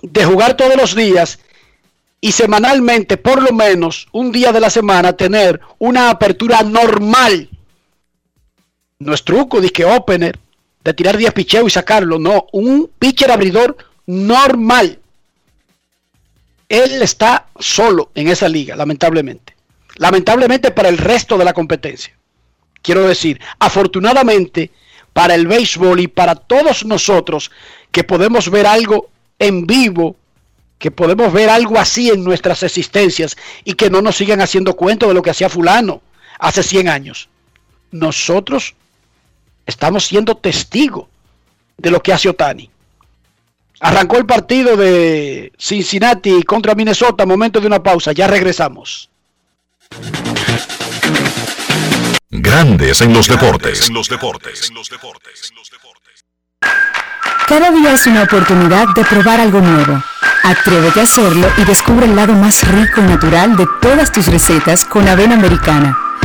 [0.00, 1.38] De jugar todos los días
[2.22, 7.50] y semanalmente, por lo menos un día de la semana, tener una apertura normal.
[9.00, 10.38] No es truco, disque opener,
[10.84, 12.18] de tirar 10 picheos y sacarlo.
[12.18, 14.98] No, un pitcher abridor normal.
[16.68, 19.56] Él está solo en esa liga, lamentablemente.
[19.96, 22.14] Lamentablemente para el resto de la competencia.
[22.82, 24.70] Quiero decir, afortunadamente
[25.14, 27.50] para el béisbol y para todos nosotros
[27.90, 29.08] que podemos ver algo
[29.38, 30.16] en vivo,
[30.78, 35.08] que podemos ver algo así en nuestras existencias y que no nos sigan haciendo cuento
[35.08, 36.02] de lo que hacía fulano
[36.38, 37.28] hace 100 años.
[37.90, 38.74] Nosotros
[39.70, 41.06] estamos siendo testigos
[41.78, 42.68] de lo que hace Otani.
[43.80, 49.08] Arrancó el partido de Cincinnati contra Minnesota, momento de una pausa, ya regresamos.
[52.28, 53.88] Grandes en los deportes.
[53.88, 54.70] En los deportes.
[57.48, 60.00] Cada día es una oportunidad de probar algo nuevo.
[60.44, 64.84] Atrévete a hacerlo y descubre el lado más rico y natural de todas tus recetas
[64.84, 66.09] con avena americana.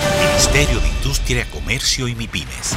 [0.00, 2.76] Ministerio de Industria, Comercio y MIPIMES.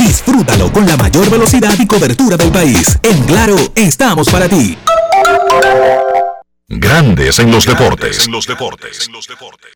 [0.00, 2.98] Disfrútalo con la mayor velocidad y cobertura del país.
[3.02, 4.78] En Claro, estamos para ti.
[6.68, 8.24] Grandes en los deportes.
[8.24, 9.06] En los deportes.
[9.06, 9.72] En los deportes.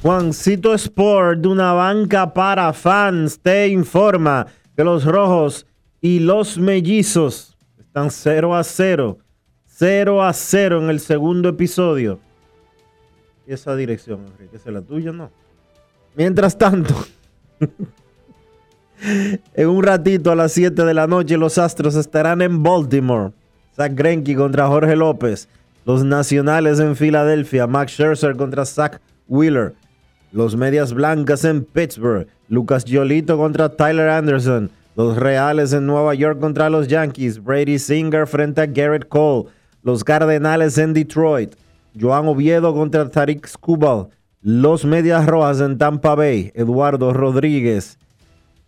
[0.00, 5.66] Juancito Sport, de una banca para fans, te informa que los rojos
[6.00, 9.18] y los mellizos están 0 a 0.
[9.78, 12.18] 0 a 0 en el segundo episodio.
[13.46, 14.56] ¿Y esa dirección, Enrique?
[14.56, 15.30] ¿Es la tuya no?
[16.14, 16.94] Mientras tanto,
[19.54, 23.32] en un ratito a las 7 de la noche, los Astros estarán en Baltimore.
[23.74, 25.46] Zach Greinke contra Jorge López.
[25.84, 27.66] Los Nacionales en Filadelfia.
[27.66, 29.74] Max Scherzer contra Zach Wheeler.
[30.32, 32.26] Los Medias Blancas en Pittsburgh.
[32.48, 34.70] Lucas Giolito contra Tyler Anderson.
[34.96, 37.44] Los Reales en Nueva York contra los Yankees.
[37.44, 39.50] Brady Singer frente a Garrett Cole.
[39.86, 41.54] Los Cardenales en Detroit.
[41.96, 44.08] Joan Oviedo contra Tariq Skubal.
[44.42, 46.50] Los Medias Rojas en Tampa Bay.
[46.56, 47.96] Eduardo Rodríguez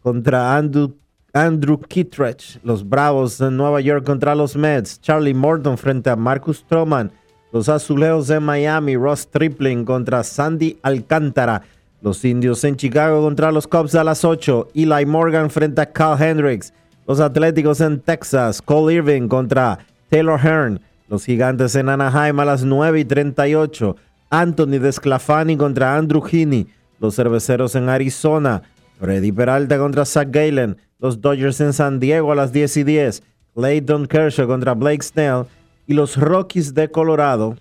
[0.00, 0.94] contra Andrew,
[1.32, 2.60] Andrew Kittredge.
[2.62, 5.00] Los Bravos en Nueva York contra los Mets.
[5.00, 7.10] Charlie Morton frente a Marcus Stroman.
[7.50, 8.94] Los Azulejos en Miami.
[8.94, 11.62] Ross Tripling contra Sandy Alcántara.
[12.00, 14.68] Los Indios en Chicago contra los Cubs a las 8.
[14.72, 16.72] Eli Morgan frente a Cal Hendricks.
[17.08, 18.62] Los Atléticos en Texas.
[18.62, 19.80] Cole Irving contra
[20.10, 20.80] Taylor Hearn.
[21.08, 23.96] Los Gigantes en Anaheim a las 9 y 38.
[24.30, 26.66] Anthony Desclafani contra Andrew Heaney.
[27.00, 28.62] Los Cerveceros en Arizona.
[29.00, 30.76] Freddy Peralta contra Zach Galen.
[30.98, 33.22] Los Dodgers en San Diego a las 10 y 10.
[33.54, 35.46] Clayton Kershaw contra Blake Snell.
[35.86, 37.56] Y los Rockies de Colorado.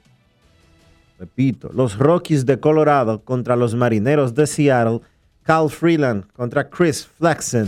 [1.18, 5.02] Repito, los Rockies de Colorado contra los Marineros de Seattle.
[5.44, 7.68] Cal Freeland contra Chris Flexen.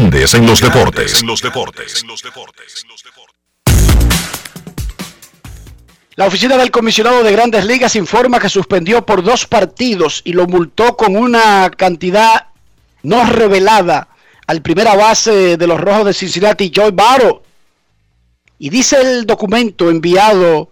[0.00, 1.20] Grandes en los deportes.
[1.20, 2.00] En los deportes.
[2.00, 2.86] En los deportes.
[6.14, 10.46] La oficina del comisionado de grandes ligas informa que suspendió por dos partidos y lo
[10.46, 12.46] multó con una cantidad
[13.02, 14.08] no revelada
[14.46, 17.42] al primera base de los Rojos de Cincinnati, Joy Barrow.
[18.58, 20.70] Y dice el documento enviado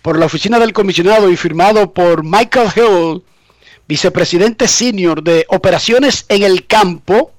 [0.00, 3.22] por la oficina del comisionado y firmado por Michael Hill,
[3.86, 7.32] vicepresidente senior de operaciones en el campo,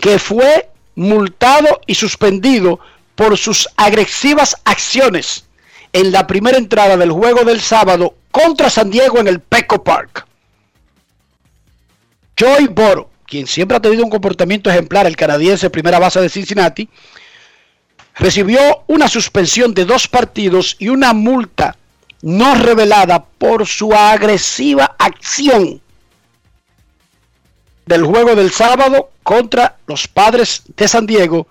[0.00, 2.80] que fue multado y suspendido
[3.14, 5.44] por sus agresivas acciones
[5.92, 10.26] en la primera entrada del juego del sábado contra San Diego en el Petco Park.
[12.36, 16.88] Joy Boro, quien siempre ha tenido un comportamiento ejemplar, el canadiense primera base de Cincinnati,
[18.16, 21.76] recibió una suspensión de dos partidos y una multa
[22.22, 25.81] no revelada por su agresiva acción
[27.86, 31.46] del juego del sábado contra los padres de San Diego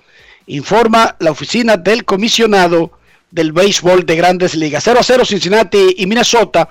[0.47, 2.91] informa la oficina del comisionado
[3.29, 4.83] del béisbol de grandes ligas.
[4.83, 6.69] 0 a 0 Cincinnati y Minnesota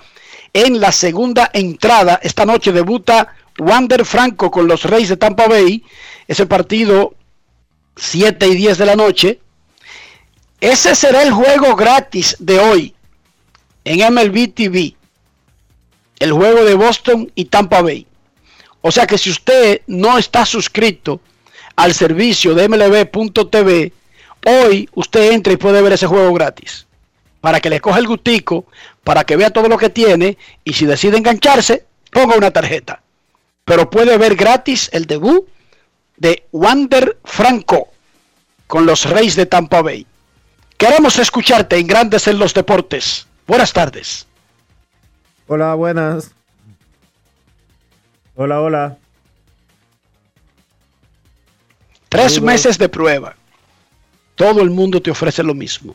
[0.53, 2.20] en la segunda entrada.
[2.23, 5.82] Esta noche debuta Wander Franco con los Reyes de Tampa Bay.
[6.28, 7.15] Ese partido
[7.97, 9.41] 7 y 10 de la noche.
[10.61, 12.95] Ese será el juego gratis de hoy
[13.85, 14.95] en MLB TV.
[16.19, 18.07] El juego de Boston y Tampa Bay.
[18.82, 21.20] O sea que si usted no está suscrito
[21.77, 23.93] al servicio de MLB.tv,
[24.47, 26.86] hoy usted entra y puede ver ese juego gratis.
[27.40, 28.66] Para que le coja el gustico,
[29.05, 33.02] para que vea todo lo que tiene y si decide engancharse, ponga una tarjeta.
[33.65, 35.47] Pero puede ver gratis el debut
[36.16, 37.89] de Wander Franco
[38.66, 40.07] con los Reyes de Tampa Bay.
[40.77, 43.27] Queremos escucharte en Grandes en los Deportes.
[43.47, 44.27] Buenas tardes.
[45.47, 46.32] Hola, buenas.
[48.43, 48.97] Hola, hola.
[52.09, 52.43] Tres Saludos.
[52.43, 53.37] meses de prueba.
[54.35, 55.95] Todo el mundo te ofrece lo mismo.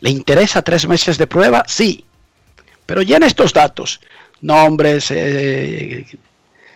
[0.00, 1.62] ¿Le interesa tres meses de prueba?
[1.68, 2.04] Sí.
[2.84, 4.00] Pero llena estos datos.
[4.40, 6.04] Nombres, eh,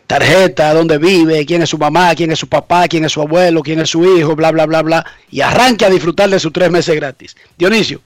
[0.07, 3.63] tarjeta, dónde vive, quién es su mamá, quién es su papá, quién es su abuelo,
[3.63, 5.05] quién es su hijo, bla, bla, bla, bla.
[5.33, 7.37] Y arranque a disfrutar de sus tres meses gratis.
[7.59, 8.03] Dionisio,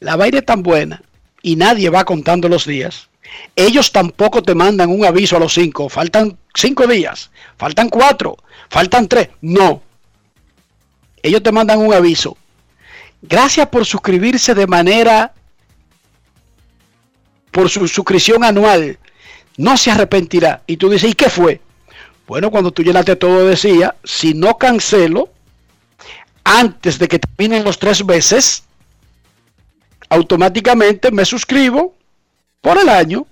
[0.00, 1.00] la vaina es tan buena
[1.40, 3.08] y nadie va contando los días.
[3.56, 5.88] Ellos tampoco te mandan un aviso a los cinco.
[5.88, 8.36] Faltan cinco días, faltan cuatro,
[8.68, 9.28] faltan tres.
[9.40, 9.82] No.
[11.22, 12.36] Ellos te mandan un aviso.
[13.22, 15.32] Gracias por suscribirse de manera,
[17.50, 18.98] por su suscripción anual.
[19.56, 20.62] No se arrepentirá.
[20.66, 21.60] Y tú dices, ¿y qué fue?
[22.26, 25.30] Bueno, cuando tú llenaste todo decía, si no cancelo,
[26.42, 28.64] antes de que terminen los tres meses,
[30.08, 31.94] automáticamente me suscribo
[32.64, 33.26] por el año.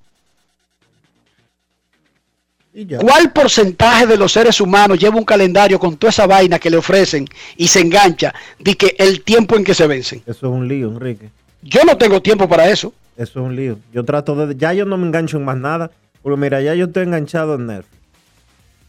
[3.00, 6.76] ¿Cuál porcentaje de los seres humanos lleva un calendario con toda esa vaina que le
[6.76, 7.26] ofrecen
[7.56, 10.22] y se engancha de que el tiempo en que se vencen?
[10.26, 11.30] Eso es un lío, Enrique.
[11.62, 12.92] Yo no tengo tiempo para eso.
[13.16, 13.78] Eso es un lío.
[13.92, 14.54] Yo trato de.
[14.54, 15.90] Ya yo no me engancho en más nada.
[16.22, 18.00] Porque mira, ya yo estoy enganchado en Netflix,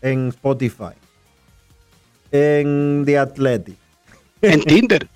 [0.01, 0.93] en Spotify,
[2.31, 3.77] en The Athletic.
[4.41, 5.07] En Tinder.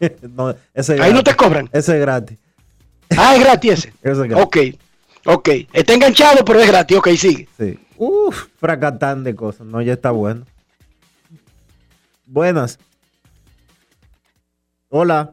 [0.36, 1.68] no, ese es Ahí no te cobran.
[1.72, 2.38] Ese es gratis.
[3.18, 3.88] Ah, es gratis ese.
[4.02, 4.44] Ese es gratis.
[4.44, 4.56] Ok,
[5.26, 5.48] ok.
[5.72, 6.98] Está enganchado, pero es gratis.
[6.98, 7.48] Ok, sigue.
[7.58, 7.78] Sí.
[7.96, 9.66] Uf, fracatán de cosas.
[9.66, 10.44] No, ya está bueno.
[12.26, 12.78] Buenas.
[14.90, 15.32] Hola.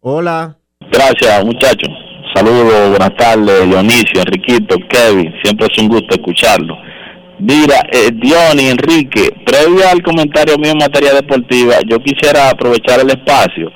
[0.00, 0.56] Hola.
[0.90, 1.88] Gracias, muchachos.
[2.34, 5.32] Saludos, buenas tardes, Dionisio, Enriquito, Kevin.
[5.42, 6.74] Siempre es un gusto escucharlo.
[7.40, 13.10] Mira, eh, Diony, Enrique, previo al comentario mío en materia deportiva, yo quisiera aprovechar el
[13.10, 13.70] espacio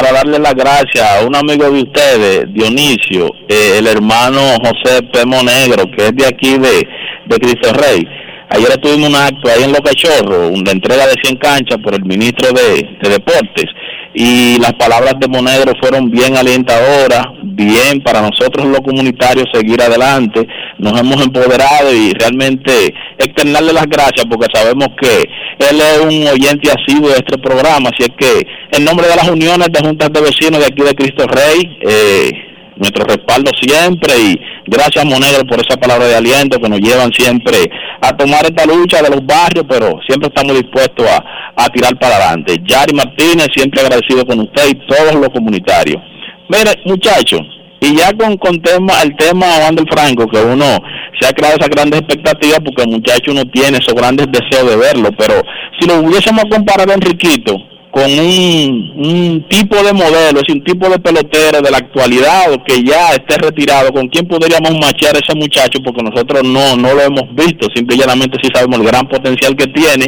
[0.00, 5.42] para darle las gracias a un amigo de ustedes, Dionisio, eh, el hermano José Pemo
[5.42, 6.86] Negro, que es de aquí de,
[7.26, 8.06] de Cristo Rey.
[8.50, 12.04] Ayer tuvimos un acto ahí en Los Cachorros, una entrega de 100 canchas por el
[12.04, 13.66] ministro de, de Deportes
[14.14, 20.46] y las palabras de Monegro fueron bien alentadoras, bien para nosotros los comunitarios seguir adelante,
[20.78, 25.22] nos hemos empoderado y realmente externarle las gracias porque sabemos que
[25.70, 29.28] él es un oyente asiduo de este programa, así es que en nombre de las
[29.28, 32.47] uniones de juntas de vecinos de aquí de Cristo Rey, eh,
[32.78, 37.70] nuestro respaldo siempre y gracias Monegro por esa palabra de aliento que nos llevan siempre
[38.00, 41.24] a tomar esta lucha de los barrios, pero siempre estamos dispuestos a,
[41.56, 42.56] a tirar para adelante.
[42.64, 46.00] Yari Martínez, siempre agradecido con usted y todos los comunitarios.
[46.48, 47.42] Mire, muchachos,
[47.80, 50.78] y ya con, con tema, el tema Juan del Franco, que uno
[51.20, 54.76] se ha creado esas grandes expectativas porque el muchacho uno tiene esos grandes deseos de
[54.76, 55.34] verlo, pero
[55.78, 57.56] si lo hubiésemos comparado a Enriquito
[57.98, 62.84] con un, tipo de modelo, es un tipo de pelotero de la actualidad o que
[62.84, 65.80] ya esté retirado, ¿con quién podríamos machear a ese muchacho?
[65.84, 69.56] Porque nosotros no, no lo hemos visto, simple y llanamente sí sabemos el gran potencial
[69.56, 70.06] que tiene.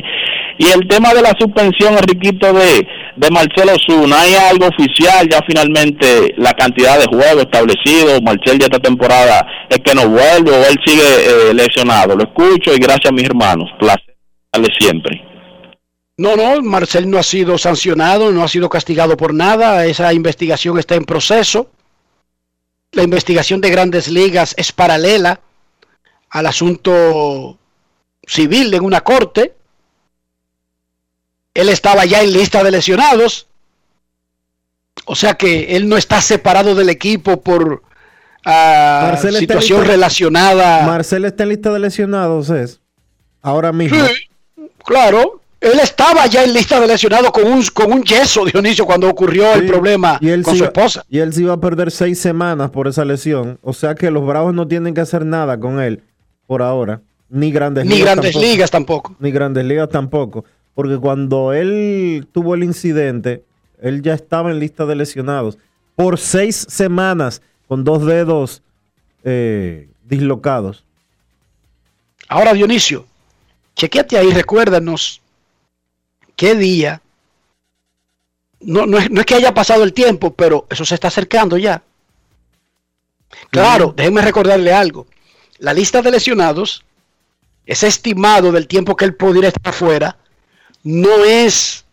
[0.59, 2.87] Y el tema de la suspensión, Enriquito, de,
[3.17, 8.21] de Marcelo Zuna, ¿hay algo oficial ya finalmente la cantidad de juegos establecido?
[8.23, 12.15] Marcel ya esta temporada es que no vuelve o él sigue eh, lesionado.
[12.15, 13.69] Lo escucho y gracias a mis hermanos.
[13.81, 14.05] Placer
[14.79, 15.30] siempre.
[16.21, 19.87] No, no, Marcel no ha sido sancionado, no ha sido castigado por nada.
[19.87, 21.71] Esa investigación está en proceso.
[22.93, 25.41] La investigación de grandes ligas es paralela
[26.29, 27.57] al asunto
[28.27, 29.55] civil en una corte.
[31.55, 33.47] Él estaba ya en lista de lesionados.
[35.07, 37.83] O sea que él no está separado del equipo por
[38.45, 40.85] en situación lista- relacionada.
[40.87, 42.81] Marcel está en lista de lesionados, es.
[43.41, 43.99] Ahora mismo.
[44.85, 49.09] Claro, él estaba ya en lista de lesionados con un, con un yeso, Dionisio, cuando
[49.11, 51.05] ocurrió el problema y él con su iba- esposa.
[51.09, 53.59] Y él se iba a perder seis semanas por esa lesión.
[53.63, 56.03] O sea que los Bravos no tienen que hacer nada con él
[56.47, 57.01] por ahora.
[57.29, 58.05] Ni grandes Ni ligas.
[58.07, 58.47] grandes tampoco.
[58.53, 59.17] ligas tampoco.
[59.21, 60.45] Ni grandes ligas tampoco.
[60.75, 63.45] porque cuando él tuvo el incidente,
[63.83, 65.59] él ya estaba en lista de lesionados
[65.95, 68.63] por seis semanas con dos dedos
[69.25, 70.85] eh, dislocados.
[72.29, 73.05] Ahora, Dionisio,
[73.77, 75.20] chequeate ahí, recuérdanos
[76.41, 77.03] qué día.
[78.61, 81.59] No, no, es, no es que haya pasado el tiempo, pero eso se está acercando
[81.59, 81.83] ya.
[83.51, 85.07] Claro, déjenme recordarle algo.
[85.59, 86.83] La lista de lesionados,
[87.67, 90.17] ese estimado del tiempo que él podría estar fuera,
[90.83, 91.85] no es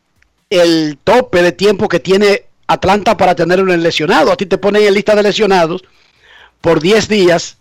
[0.49, 4.31] el tope de tiempo que tiene Atlanta para tener un lesionado.
[4.31, 5.83] A ti te ponen en lista de lesionados
[6.61, 7.57] por 10 días,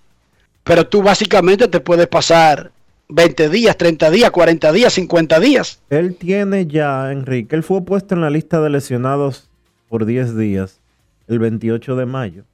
[0.63, 2.71] pero tú básicamente te puedes pasar
[3.09, 5.81] 20 días, 30 días, 40 días, 50 días.
[5.91, 9.49] Él tiene ya, Enrique, él fue puesto en la lista de lesionados
[9.89, 10.81] por 10 días
[11.29, 12.45] el 28 de mayo.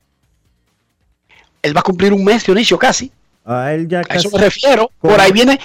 [1.62, 3.12] Él va a cumplir un mes, Dionisio, casi.
[3.44, 4.26] A él ya A casi.
[4.26, 4.90] eso me refiero.
[4.98, 5.58] Con- Por ahí viene.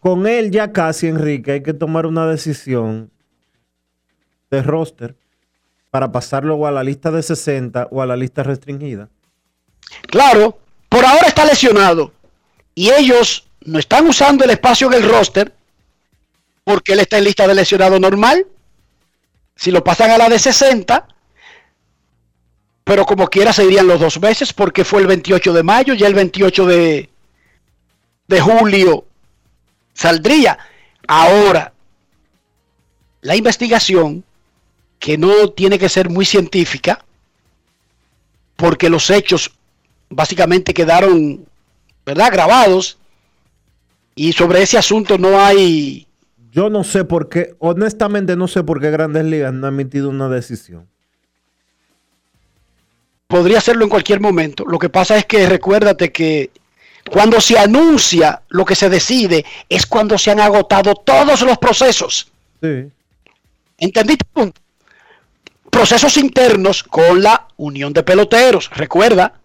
[0.00, 3.10] Con él ya casi, Enrique, hay que tomar una decisión
[4.50, 5.16] de roster
[5.90, 9.08] para pasarlo o a la lista de 60 o a la lista restringida.
[10.02, 10.58] Claro,
[10.88, 12.12] por ahora está lesionado.
[12.74, 15.52] Y ellos no están usando el espacio en el roster
[16.64, 18.46] porque él está en lista de lesionado normal.
[19.54, 21.06] Si lo pasan a la de 60,
[22.84, 26.06] pero como quiera se irían los dos meses porque fue el 28 de mayo, ya
[26.06, 27.10] el 28 de,
[28.26, 29.04] de julio
[29.92, 30.58] saldría.
[31.06, 31.72] Ahora,
[33.20, 34.24] la investigación,
[34.98, 37.04] que no tiene que ser muy científica,
[38.56, 39.52] porque los hechos
[40.08, 41.46] básicamente quedaron,
[42.06, 42.98] ¿verdad?, grabados,
[44.18, 46.06] y sobre ese asunto no hay...
[46.50, 50.08] Yo no sé por qué, honestamente no sé por qué Grandes Ligas no ha emitido
[50.10, 50.88] una decisión.
[53.28, 54.64] podría hacerlo en cualquier momento.
[54.66, 56.50] Lo que pasa es que recuérdate que
[57.08, 62.32] cuando se anuncia lo que se decide es cuando se han agotado todos los procesos.
[62.60, 62.90] Sí.
[63.78, 64.26] ¿Entendiste?
[65.70, 68.68] Procesos internos con la unión de peloteros.
[68.74, 69.37] Recuerda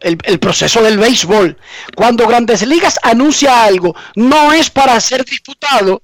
[0.00, 1.56] el, proceso del béisbol.
[1.96, 6.02] Cuando Grandes Ligas anuncia algo, no es para ser disputado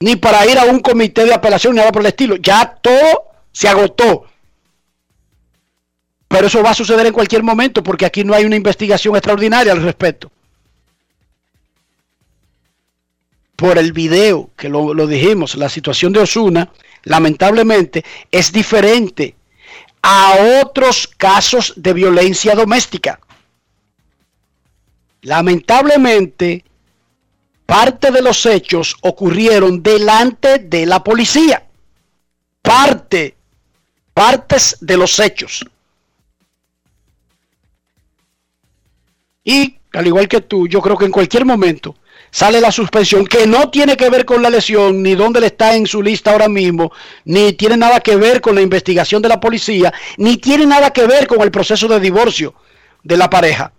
[0.00, 2.36] ni para ir a un comité de apelación ni nada por el estilo.
[2.36, 4.26] Ya todo se agotó.
[6.28, 9.72] Pero eso va a suceder en cualquier momento porque aquí no hay una investigación extraordinaria
[9.72, 10.30] al respecto.
[13.56, 16.70] Por el video, que lo, lo dijimos, la situación de Osuna,
[17.04, 19.34] lamentablemente, es diferente
[20.02, 23.20] a otros casos de violencia doméstica.
[25.22, 26.64] Lamentablemente,
[27.66, 31.64] parte de los hechos ocurrieron delante de la policía.
[32.62, 33.36] Parte,
[34.14, 35.64] partes de los hechos.
[39.44, 41.96] Y al igual que tú, yo creo que en cualquier momento
[42.30, 45.74] sale la suspensión que no tiene que ver con la lesión, ni dónde le está
[45.74, 46.92] en su lista ahora mismo,
[47.24, 51.06] ni tiene nada que ver con la investigación de la policía, ni tiene nada que
[51.06, 52.54] ver con el proceso de divorcio
[53.02, 53.72] de la pareja.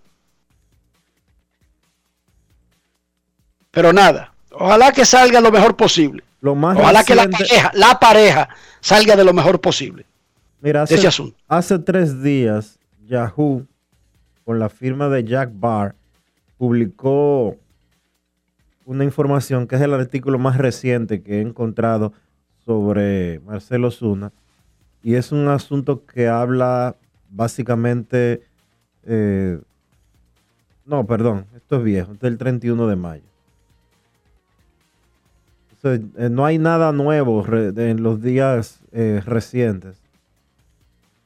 [3.71, 6.23] Pero nada, ojalá que salga lo mejor posible.
[6.41, 8.49] Lo más Ojalá que la pareja, la pareja
[8.79, 10.05] salga de lo mejor posible.
[10.61, 11.37] Mira, de ese asunto.
[11.47, 13.65] hace tres días, Yahoo,
[14.43, 15.95] con la firma de Jack Barr,
[16.57, 17.57] publicó
[18.89, 22.11] una información que es el artículo más reciente que he encontrado
[22.65, 24.31] sobre Marcelo Zuna.
[25.03, 26.95] Y es un asunto que habla
[27.29, 28.41] básicamente.
[29.03, 29.59] eh,
[30.87, 33.23] no, perdón, esto es viejo, es del 31 de mayo.
[35.83, 40.01] Eh, no hay nada nuevo en los días eh, recientes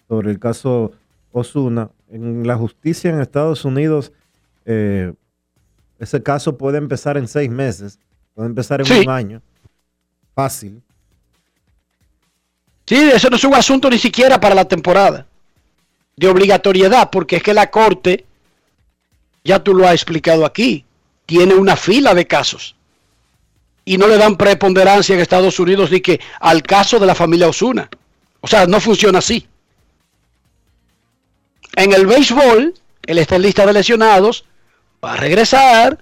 [0.09, 0.91] sobre el caso
[1.31, 1.91] Osuna.
[2.09, 4.11] En la justicia en Estados Unidos,
[6.03, 7.99] ese caso puede empezar en seis meses,
[8.35, 8.99] puede empezar en Sí.
[8.99, 9.41] un año.
[10.35, 10.81] Fácil.
[12.85, 15.25] Sí, eso no es un asunto ni siquiera para la temporada
[16.15, 18.25] de obligatoriedad, porque es que la Corte,
[19.43, 20.85] ya tú lo has explicado aquí,
[21.25, 22.75] tiene una fila de casos.
[23.85, 27.47] Y no le dan preponderancia en Estados Unidos ni que al caso de la familia
[27.49, 27.89] Osuna.
[28.41, 29.47] O sea, no funciona así.
[31.75, 32.73] En el béisbol,
[33.05, 34.45] él está en lista de lesionados,
[35.03, 35.99] va a regresar,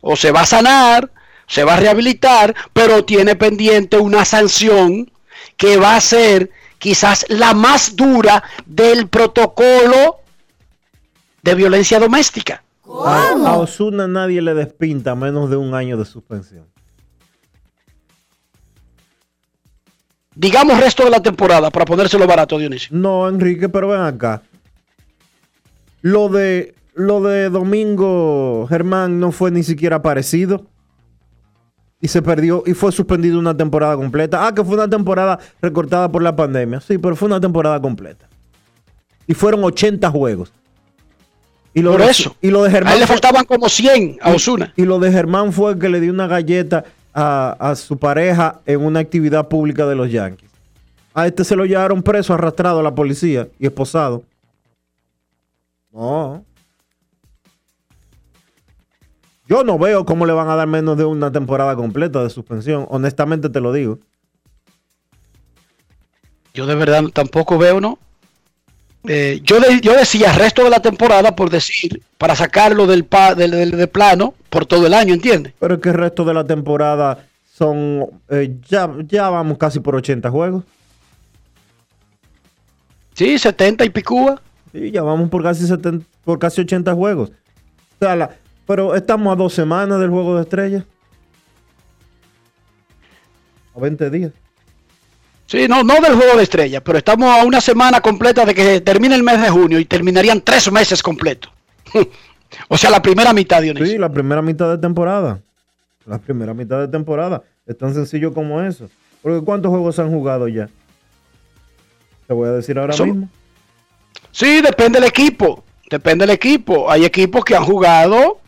[0.00, 1.10] o se va a sanar,
[1.46, 5.10] se va a rehabilitar, pero tiene pendiente una sanción
[5.56, 10.18] que va a ser quizás la más dura del protocolo
[11.42, 12.62] de violencia doméstica.
[13.04, 16.66] A, a Osuna nadie le despinta menos de un año de suspensión.
[20.34, 22.96] Digamos resto de la temporada para ponérselo barato, Dionisio.
[22.96, 24.42] No, Enrique, pero ven acá.
[26.02, 30.66] Lo de lo de Domingo Germán no fue ni siquiera parecido.
[32.00, 34.46] y se perdió y fue suspendido una temporada completa.
[34.46, 36.80] Ah, que fue una temporada recortada por la pandemia.
[36.80, 38.28] Sí, pero fue una temporada completa.
[39.26, 40.52] Y fueron 80 juegos.
[41.72, 42.36] Y lo Por de- eso.
[42.42, 44.72] Y lo de Germán A él le fue- faltaban como 100 a Osuna.
[44.76, 46.84] y lo de Germán fue que le dio una galleta
[47.14, 50.50] a, a su pareja en una actividad pública de los Yankees.
[51.14, 54.24] A este se lo llevaron preso, arrastrado a la policía y esposado.
[55.92, 56.44] No.
[59.46, 62.86] Yo no veo cómo le van a dar menos de una temporada completa de suspensión.
[62.88, 63.98] Honestamente te lo digo.
[66.54, 67.98] Yo de verdad tampoco veo, ¿no?
[69.06, 73.34] Eh, yo, de- yo decía resto de la temporada por decir, para sacarlo del, pa-
[73.34, 75.52] del, del- del plano por todo el año, ¿entiendes?
[75.58, 78.06] Pero es que el resto de la temporada son.
[78.30, 80.64] eh, ya, ya vamos casi por 80 juegos.
[83.14, 84.40] Sí, 70 y picúa.
[84.72, 87.30] Sí, ya vamos por casi 70 por casi 80 juegos.
[87.30, 88.30] O sea, la-
[88.66, 90.84] pero estamos a dos semanas del juego de estrellas.
[93.74, 94.32] A 20 días.
[95.46, 98.80] Sí, no, no del juego de estrellas, pero estamos a una semana completa de que
[98.80, 101.52] termine el mes de junio y terminarían tres meses completos.
[102.68, 103.86] o sea, la primera mitad, Dionisio.
[103.86, 105.40] Sí, la primera mitad de temporada.
[106.06, 107.42] La primera mitad de temporada.
[107.66, 108.88] Es tan sencillo como eso.
[109.22, 110.68] Porque ¿cuántos juegos se han jugado ya?
[112.26, 113.28] Te voy a decir ahora mismo.
[114.30, 115.62] Sí, depende del equipo.
[115.90, 116.90] Depende del equipo.
[116.90, 118.40] Hay equipos que han jugado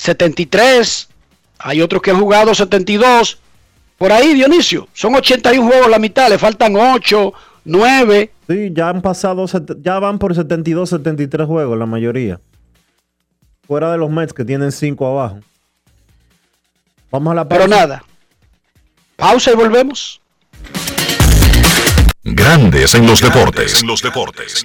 [0.00, 1.08] 73.
[1.58, 3.38] Hay otros que han jugado 72.
[3.98, 4.88] Por ahí, Dionisio.
[4.94, 6.30] Son 81 juegos la mitad.
[6.30, 7.32] Le faltan 8,
[7.66, 8.32] 9.
[8.48, 9.44] Sí, ya han pasado,
[9.82, 12.40] ya van por 72, 73 juegos la mayoría.
[13.66, 15.40] Fuera de los Mets que tienen 5 abajo.
[17.10, 17.76] Vamos a la Pero pausa.
[17.76, 18.04] nada.
[19.16, 20.20] Pausa y volvemos.
[22.24, 23.82] Grandes en los deportes.
[23.82, 24.64] En los deportes.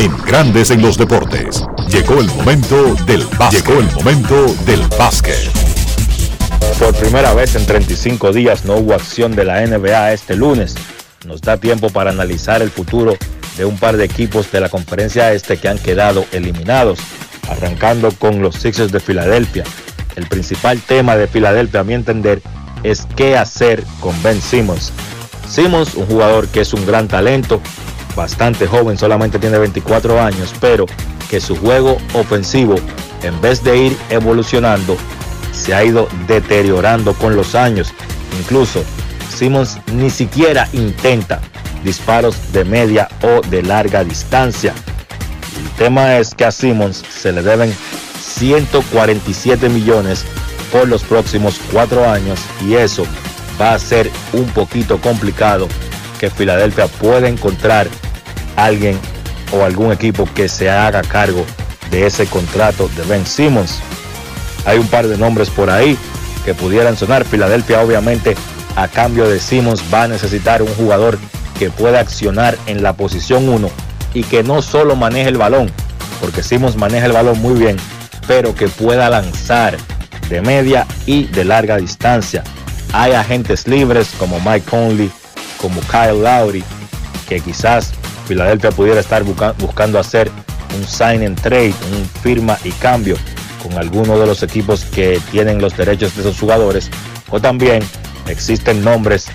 [0.00, 1.62] En Grandes en los deportes.
[1.88, 3.64] Llegó el momento del básquet.
[3.64, 5.52] Llegó el momento del básquet.
[6.80, 10.74] Por primera vez en 35 días no hubo acción de la NBA este lunes.
[11.26, 13.16] Nos da tiempo para analizar el futuro
[13.56, 17.00] de un par de equipos de la conferencia este que han quedado eliminados,
[17.50, 19.64] arrancando con los Sixers de Filadelfia.
[20.14, 22.40] El principal tema de Filadelfia, a mi entender,
[22.84, 24.92] es qué hacer con Ben Simmons.
[25.48, 27.60] Simmons, un jugador que es un gran talento,
[28.14, 30.86] bastante joven, solamente tiene 24 años, pero
[31.28, 32.76] que su juego ofensivo,
[33.24, 34.96] en vez de ir evolucionando,
[35.52, 37.92] se ha ido deteriorando con los años.
[38.38, 38.84] Incluso
[39.28, 41.40] Simmons ni siquiera intenta
[41.84, 44.74] disparos de media o de larga distancia.
[45.58, 47.74] El tema es que a Simmons se le deben
[48.20, 50.24] 147 millones
[50.72, 53.06] por los próximos cuatro años y eso
[53.60, 55.68] va a ser un poquito complicado
[56.18, 57.88] que Filadelfia pueda encontrar
[58.56, 58.98] alguien
[59.52, 61.44] o algún equipo que se haga cargo
[61.90, 63.80] de ese contrato de Ben Simmons.
[64.64, 65.96] Hay un par de nombres por ahí
[66.44, 67.24] que pudieran sonar.
[67.24, 68.34] Filadelfia obviamente
[68.76, 71.18] a cambio de Simmons va a necesitar un jugador
[71.58, 73.70] que pueda accionar en la posición 1
[74.14, 75.70] y que no solo maneje el balón,
[76.20, 77.76] porque Simmons maneja el balón muy bien,
[78.26, 79.76] pero que pueda lanzar
[80.28, 82.42] de media y de larga distancia.
[82.92, 85.10] Hay agentes libres como Mike Conley,
[85.60, 86.62] como Kyle Lowry,
[87.28, 87.92] que quizás
[88.26, 90.30] Filadelfia pudiera estar busca- buscando hacer
[90.76, 93.16] un sign and trade, un firma y cambio
[93.62, 96.90] con alguno de los equipos que tienen los derechos de esos jugadores.
[97.30, 97.82] O también
[98.28, 99.26] existen nombres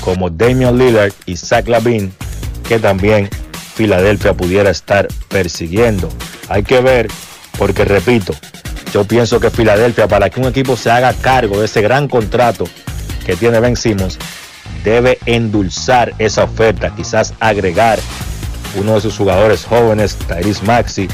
[0.00, 2.12] como Damian Lillard y Zach Lavin
[2.68, 3.28] que también
[3.74, 6.08] Filadelfia pudiera estar persiguiendo.
[6.48, 7.08] Hay que ver,
[7.58, 8.34] porque repito,
[8.92, 12.64] yo pienso que Filadelfia, para que un equipo se haga cargo de ese gran contrato
[13.24, 14.18] que tiene Ben Simmons,
[14.84, 17.98] debe endulzar esa oferta, quizás agregar
[18.78, 21.08] uno de sus jugadores jóvenes, Tyrese Maxi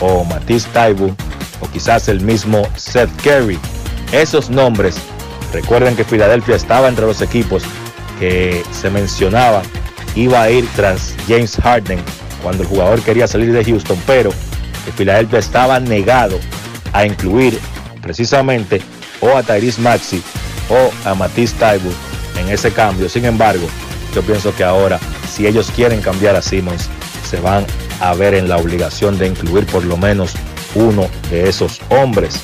[0.00, 1.14] o Matisse Taibu,
[1.60, 3.58] o quizás el mismo Seth Curry.
[4.12, 4.96] Esos nombres,
[5.54, 7.62] recuerden que Filadelfia estaba entre los equipos
[8.18, 9.62] que se mencionaba
[10.14, 12.00] iba a ir tras James Harden
[12.42, 14.30] cuando el jugador quería salir de Houston, pero
[14.96, 16.38] Filadelfia estaba negado
[16.92, 17.58] a incluir
[18.02, 18.82] precisamente
[19.20, 20.22] o a Tyrese Maxi
[20.68, 21.90] o a Matisse Taibu
[22.38, 23.08] en ese cambio.
[23.08, 23.66] Sin embargo,
[24.14, 24.98] yo pienso que ahora,
[25.32, 26.88] si ellos quieren cambiar a Simmons,
[27.28, 27.64] se van
[28.00, 30.34] a ver en la obligación de incluir por lo menos
[30.74, 32.40] uno de esos hombres.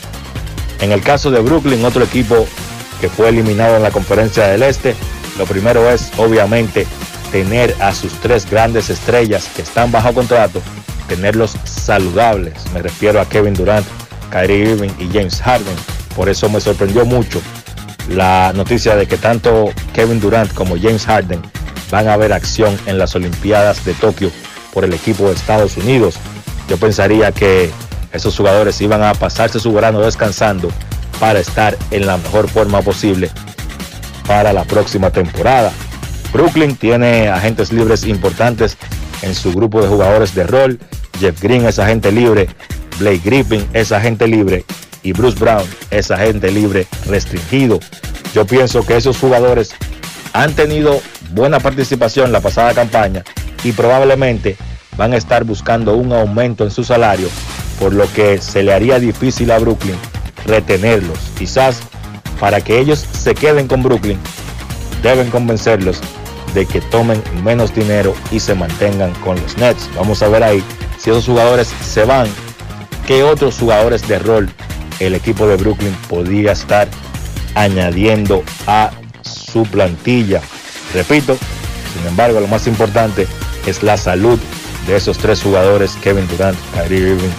[0.80, 2.46] En el caso de Brooklyn, otro equipo
[3.00, 4.94] que fue eliminado en la conferencia del Este,
[5.38, 6.86] lo primero es obviamente
[7.32, 10.60] tener a sus tres grandes estrellas que están bajo contrato,
[11.08, 12.54] tenerlos saludables.
[12.74, 13.86] Me refiero a Kevin Durant,
[14.30, 15.76] Kyrie Irving y James Harden.
[16.14, 17.40] Por eso me sorprendió mucho
[18.08, 21.40] la noticia de que tanto Kevin Durant como James Harden
[21.90, 24.30] van a ver acción en las Olimpiadas de Tokio
[24.72, 26.16] por el equipo de Estados Unidos.
[26.68, 27.70] Yo pensaría que
[28.12, 30.70] esos jugadores iban a pasarse su verano descansando
[31.20, 33.30] para estar en la mejor forma posible
[34.26, 35.70] para la próxima temporada.
[36.32, 38.76] Brooklyn tiene agentes libres importantes
[39.22, 40.80] en su grupo de jugadores de rol.
[41.20, 42.48] Jeff Green es agente libre,
[42.98, 44.64] Blake Griffin es agente libre
[45.02, 47.78] y Bruce Brown es agente libre restringido.
[48.34, 49.74] Yo pienso que esos jugadores
[50.32, 51.02] han tenido
[51.32, 53.24] buena participación la pasada campaña
[53.62, 54.56] y probablemente
[54.96, 57.28] van a estar buscando un aumento en su salario,
[57.78, 59.96] por lo que se le haría difícil a Brooklyn
[60.46, 61.18] retenerlos.
[61.38, 61.80] Quizás
[62.38, 64.18] para que ellos se queden con Brooklyn,
[65.02, 66.00] deben convencerlos
[66.54, 69.88] de que tomen menos dinero y se mantengan con los Nets.
[69.94, 70.62] Vamos a ver ahí
[70.98, 72.28] si esos jugadores se van,
[73.06, 74.50] qué otros jugadores de rol
[74.98, 76.88] el equipo de Brooklyn podría estar
[77.54, 78.90] añadiendo a
[79.22, 80.40] su plantilla.
[80.94, 81.36] Repito,
[81.94, 83.26] sin embargo, lo más importante
[83.66, 84.38] es la salud
[84.86, 87.30] de esos tres jugadores, Kevin Durant, Kyrie Irving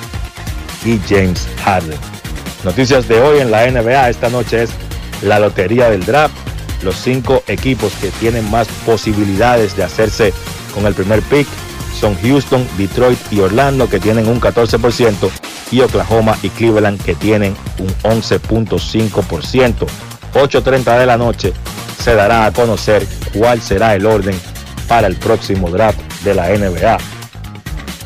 [0.86, 2.21] y James Harden.
[2.64, 4.70] Noticias de hoy en la NBA esta noche es
[5.24, 6.36] la lotería del draft.
[6.84, 10.32] Los cinco equipos que tienen más posibilidades de hacerse
[10.74, 11.48] con el primer pick
[12.00, 15.30] son Houston, Detroit y Orlando que tienen un 14%
[15.72, 19.88] y Oklahoma y Cleveland que tienen un 11.5%.
[20.34, 21.54] 8.30 de la noche
[22.00, 24.40] se dará a conocer cuál será el orden
[24.88, 26.98] para el próximo draft de la NBA.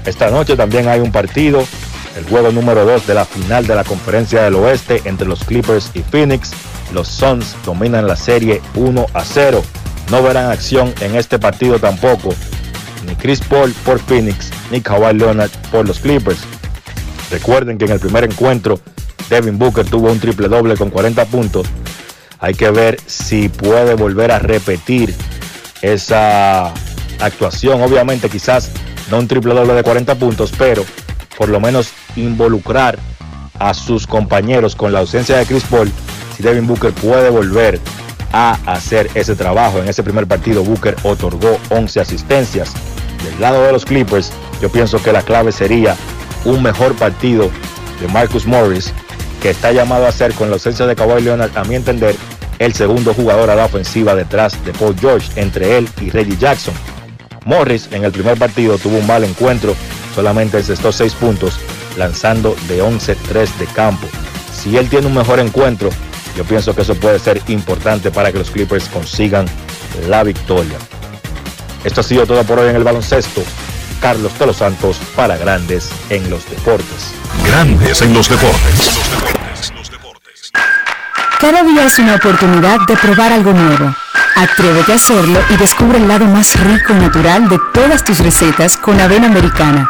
[0.05, 1.65] Esta noche también hay un partido,
[2.15, 5.91] el juego número 2 de la final de la conferencia del oeste entre los Clippers
[5.93, 6.51] y Phoenix.
[6.93, 9.61] Los Suns dominan la serie 1 a 0.
[10.11, 12.33] No verán acción en este partido tampoco.
[13.05, 16.39] Ni Chris Paul por Phoenix, ni Kawhi Leonard por los Clippers.
[17.29, 18.79] Recuerden que en el primer encuentro
[19.29, 21.67] Devin Booker tuvo un triple doble con 40 puntos.
[22.39, 25.13] Hay que ver si puede volver a repetir
[25.81, 26.73] esa
[27.19, 27.81] actuación.
[27.81, 28.71] Obviamente quizás
[29.09, 30.85] no un triple doble de 40 puntos, pero
[31.37, 32.97] por lo menos involucrar
[33.59, 35.91] a sus compañeros con la ausencia de Chris Paul.
[36.35, 37.79] Si Devin Booker puede volver
[38.35, 39.79] a hacer ese trabajo.
[39.79, 42.73] En ese primer partido Booker otorgó 11 asistencias.
[43.23, 44.31] Del lado de los Clippers,
[44.61, 45.95] yo pienso que la clave sería
[46.43, 47.49] un mejor partido
[48.01, 48.91] de Marcus Morris,
[49.41, 52.15] que está llamado a ser con la ausencia de Kawhi Leonard, a mi entender,
[52.59, 56.73] el segundo jugador a la ofensiva detrás de Paul George, entre él y Reggie Jackson.
[57.45, 59.75] Morris en el primer partido tuvo un mal encuentro,
[60.15, 61.59] solamente encestó 6 puntos,
[61.97, 64.07] lanzando de 11-3 de campo.
[64.55, 65.89] Si él tiene un mejor encuentro,
[66.35, 69.45] yo pienso que eso puede ser importante para que los Clippers consigan
[70.07, 70.77] la victoria.
[71.83, 73.43] Esto ha sido todo por hoy en el baloncesto.
[74.01, 77.13] Carlos de los Santos para Grandes en los Deportes.
[77.45, 78.99] Grandes en los Deportes.
[81.39, 83.95] Cada día es una oportunidad de probar algo nuevo.
[84.35, 88.75] Atrévete a hacerlo y descubre el lado más rico y natural de todas tus recetas
[88.77, 89.89] con avena americana.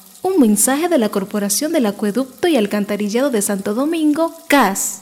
[0.23, 5.01] Un mensaje de la Corporación del Acueducto y Alcantarillado de Santo Domingo, CAS.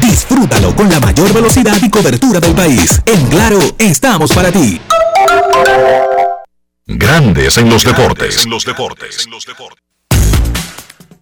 [0.00, 3.00] Disfrútalo con la mayor velocidad y cobertura del país.
[3.06, 4.80] En Claro, estamos para ti.
[6.86, 8.44] Grandes en los deportes.
[8.44, 9.26] En los deportes.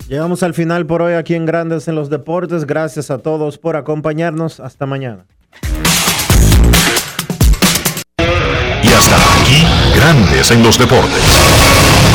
[0.08, 2.64] Llegamos al final por hoy aquí en Grandes en los Deportes.
[2.64, 4.58] Gracias a todos por acompañarnos.
[4.58, 5.26] Hasta mañana.
[8.82, 11.77] Y hasta aquí, Grandes en los deportes.